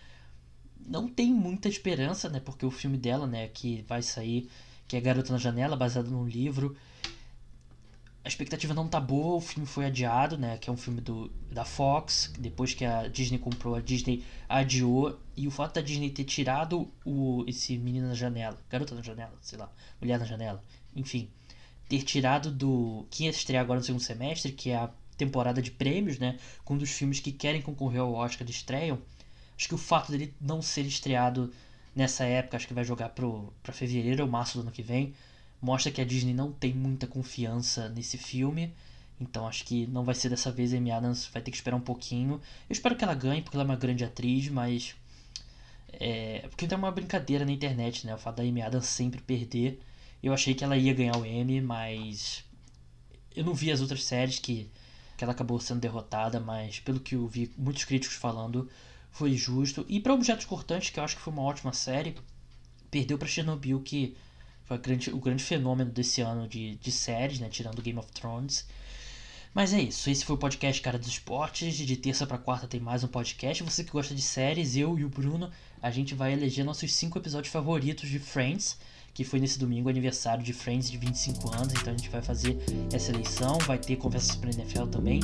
não 0.86 1.07
tem 1.07 1.33
muita 1.33 1.67
esperança, 1.67 2.29
né? 2.29 2.39
Porque 2.39 2.65
o 2.65 2.71
filme 2.71 2.97
dela, 2.97 3.25
né, 3.25 3.47
que 3.47 3.83
vai 3.88 4.01
sair, 4.01 4.49
que 4.88 4.95
é 4.95 5.01
Garota 5.01 5.31
na 5.33 5.39
Janela, 5.39 5.75
baseado 5.75 6.09
num 6.09 6.27
livro, 6.27 6.75
a 8.25 8.27
expectativa 8.27 8.73
não 8.73 8.88
tá 8.88 8.99
boa, 8.99 9.36
o 9.36 9.39
filme 9.39 9.67
foi 9.67 9.86
adiado, 9.86 10.36
né? 10.36 10.57
Que 10.57 10.67
é 10.67 10.73
um 10.73 10.77
filme 10.77 10.99
do, 10.99 11.29
da 11.51 11.63
Fox, 11.63 12.33
depois 12.39 12.73
que 12.73 12.83
a 12.83 13.07
Disney 13.07 13.38
comprou, 13.38 13.75
a 13.75 13.81
Disney 13.81 14.23
adiou. 14.49 15.19
E 15.38 15.47
o 15.47 15.51
fato 15.51 15.75
da 15.75 15.81
Disney 15.81 16.09
ter 16.09 16.23
tirado 16.23 16.91
o, 17.05 17.43
esse 17.47 17.77
menino 17.77 18.07
na 18.07 18.15
janela, 18.15 18.57
garota 18.67 18.95
na 18.95 19.03
janela, 19.03 19.33
sei 19.41 19.59
lá, 19.59 19.71
mulher 20.01 20.17
na 20.17 20.25
janela, 20.25 20.63
enfim, 20.95 21.29
ter 21.88 22.01
tirado 22.01 22.49
do. 22.51 23.05
que 23.11 23.25
ia 23.25 23.29
estrear 23.29 23.63
agora 23.63 23.79
no 23.79 23.86
segundo 23.86 24.01
semestre, 24.01 24.51
que 24.51 24.71
é 24.71 24.75
a 24.75 24.89
temporada 25.15 25.61
de 25.61 25.69
prêmios, 25.69 26.17
né? 26.17 26.39
Com 26.63 26.73
um 26.73 26.77
dos 26.79 26.89
filmes 26.89 27.19
que 27.19 27.31
querem 27.31 27.61
concorrer 27.61 28.01
ao 28.01 28.11
Oscar 28.11 28.49
estreiam. 28.49 28.99
Acho 29.58 29.68
que 29.68 29.76
o 29.76 29.78
fato 29.78 30.12
dele 30.12 30.34
não 30.39 30.62
ser 30.62 30.86
estreado 30.86 31.53
nessa 31.95 32.26
época, 32.26 32.58
acho 32.58 32.68
que 32.68 32.74
vai 32.74 32.84
jogar 32.84 33.10
pro, 33.10 33.53
pra 33.64 33.74
fevereiro 33.74 34.24
ou 34.24 34.30
março 34.30 34.58
do 34.58 34.62
ano 34.62 34.72
que 34.72 34.84
vem 34.84 35.14
mostra 35.66 35.91
que 35.91 35.99
a 35.99 36.06
Disney 36.06 36.34
não 36.34 36.51
tem 36.51 36.74
muita 36.74 37.08
confiança 37.08 37.89
nesse 37.89 38.18
filme. 38.18 38.72
Então 39.20 39.47
acho 39.47 39.64
que 39.64 39.88
não 39.88 40.03
vai 40.03 40.14
ser 40.14 40.30
dessa 40.30 40.51
vez 40.51 40.74
a 40.74 40.78
Amy 40.78 40.91
Adams, 40.91 41.28
vai 41.34 41.41
ter 41.41 41.49
que 41.49 41.58
esperar 41.58 41.76
um 41.76 41.82
pouquinho. 41.82 42.34
Eu 42.70 42.74
espero 42.74 42.95
que 42.95 43.03
ela 43.03 43.16
ganhe, 43.16 43.41
porque 43.41 43.56
ela 43.58 43.64
é 43.64 43.66
uma 43.66 43.76
grande 43.76 44.03
atriz, 44.03 44.47
mas. 44.49 44.95
É, 45.93 46.45
porque 46.49 46.68
tem 46.68 46.78
uma 46.78 46.91
brincadeira 46.91 47.45
na 47.45 47.51
internet, 47.51 48.06
né? 48.06 48.14
O 48.14 48.18
fato 48.18 48.38
da 48.38 48.43
Amy 48.43 48.62
Adams 48.62 48.86
sempre 48.86 49.22
perder. 49.22 49.82
Eu 50.22 50.34
achei 50.34 50.53
que 50.53 50.64
ela 50.64 50.78
ia 50.78 50.93
ganhar 50.93 51.18
o 51.18 51.26
Emmy, 51.26 51.62
mas. 51.62 52.43
Eu 53.36 53.43
não 53.43 53.53
vi 53.53 53.72
as 53.72 53.82
outras 53.82 54.03
séries 54.03 54.39
que, 54.39 54.70
que 55.18 55.24
ela 55.24 55.34
acabou 55.34 55.60
sendo 55.60 55.80
derrotada, 55.80 56.39
mas 56.39 56.80
pelo 56.80 56.99
que 56.99 57.16
eu 57.16 57.28
vi 57.28 57.51
muitos 57.58 57.86
críticos 57.86 58.18
falando, 58.18 58.70
foi 59.16 59.34
justo. 59.34 59.86
E 59.88 59.99
para 59.99 60.13
Objetos 60.13 60.45
Cortantes, 60.45 60.89
que 60.89 60.99
eu 60.99 61.03
acho 61.03 61.16
que 61.16 61.22
foi 61.22 61.32
uma 61.32 61.41
ótima 61.41 61.72
série, 61.72 62.16
perdeu 62.91 63.18
para 63.18 63.28
Chernobyl, 63.28 63.80
que 63.80 64.16
foi 64.66 64.78
grande, 64.78 65.09
o 65.09 65.18
grande 65.18 65.41
fenômeno 65.41 65.89
desse 65.89 66.20
ano 66.20 66.47
de, 66.47 66.76
de 66.76 66.91
séries, 66.91 67.39
né? 67.39 67.47
Tirando 67.47 67.82
Game 67.82 67.97
of 67.97 68.11
Thrones. 68.11 68.68
Mas 69.53 69.74
é 69.74 69.82
isso. 69.82 70.09
Esse 70.09 70.26
foi 70.26 70.36
o 70.36 70.38
podcast 70.38 70.82
Cara 70.82 70.99
dos 70.99 71.07
Esportes. 71.07 71.78
De 71.78 71.95
terça 71.95 72.28
para 72.28 72.38
quarta 72.38 72.68
tem 72.68 72.82
mais 72.82 73.05
um 73.05 73.07
podcast. 73.07 73.63
Você 73.63 73.86
que 73.86 73.91
gosta 73.91 74.13
de 74.13 74.22
séries, 74.22 74.76
eu 74.76 74.99
e 74.99 75.05
o 75.05 75.09
Bruno, 75.09 75.49
a 75.82 75.89
gente 75.89 76.13
vai 76.13 76.34
eleger 76.34 76.66
nossos 76.66 76.93
cinco 76.93 77.18
episódios 77.18 77.53
favoritos 77.53 78.09
de 78.09 78.20
Friends. 78.20 78.78
Que 79.13 79.24
foi 79.24 79.39
nesse 79.39 79.57
domingo, 79.57 79.88
aniversário 79.88 80.43
de 80.43 80.51
Friends 80.51 80.91
de 80.91 80.97
25 80.97 81.55
anos. 81.55 81.74
Então 81.74 81.93
a 81.93 81.97
gente 81.97 82.09
vai 82.09 82.22
fazer 82.22 82.57
essa 82.91 83.13
eleição. 83.13 83.57
Vai 83.59 83.78
ter 83.78 83.95
conversas 83.95 84.36
sobre 84.36 84.51
NFL 84.51 84.88
também. 84.88 85.22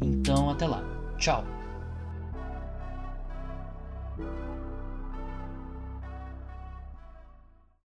Então 0.00 0.48
até 0.48 0.64
lá. 0.68 0.84
Tchau. 1.18 1.55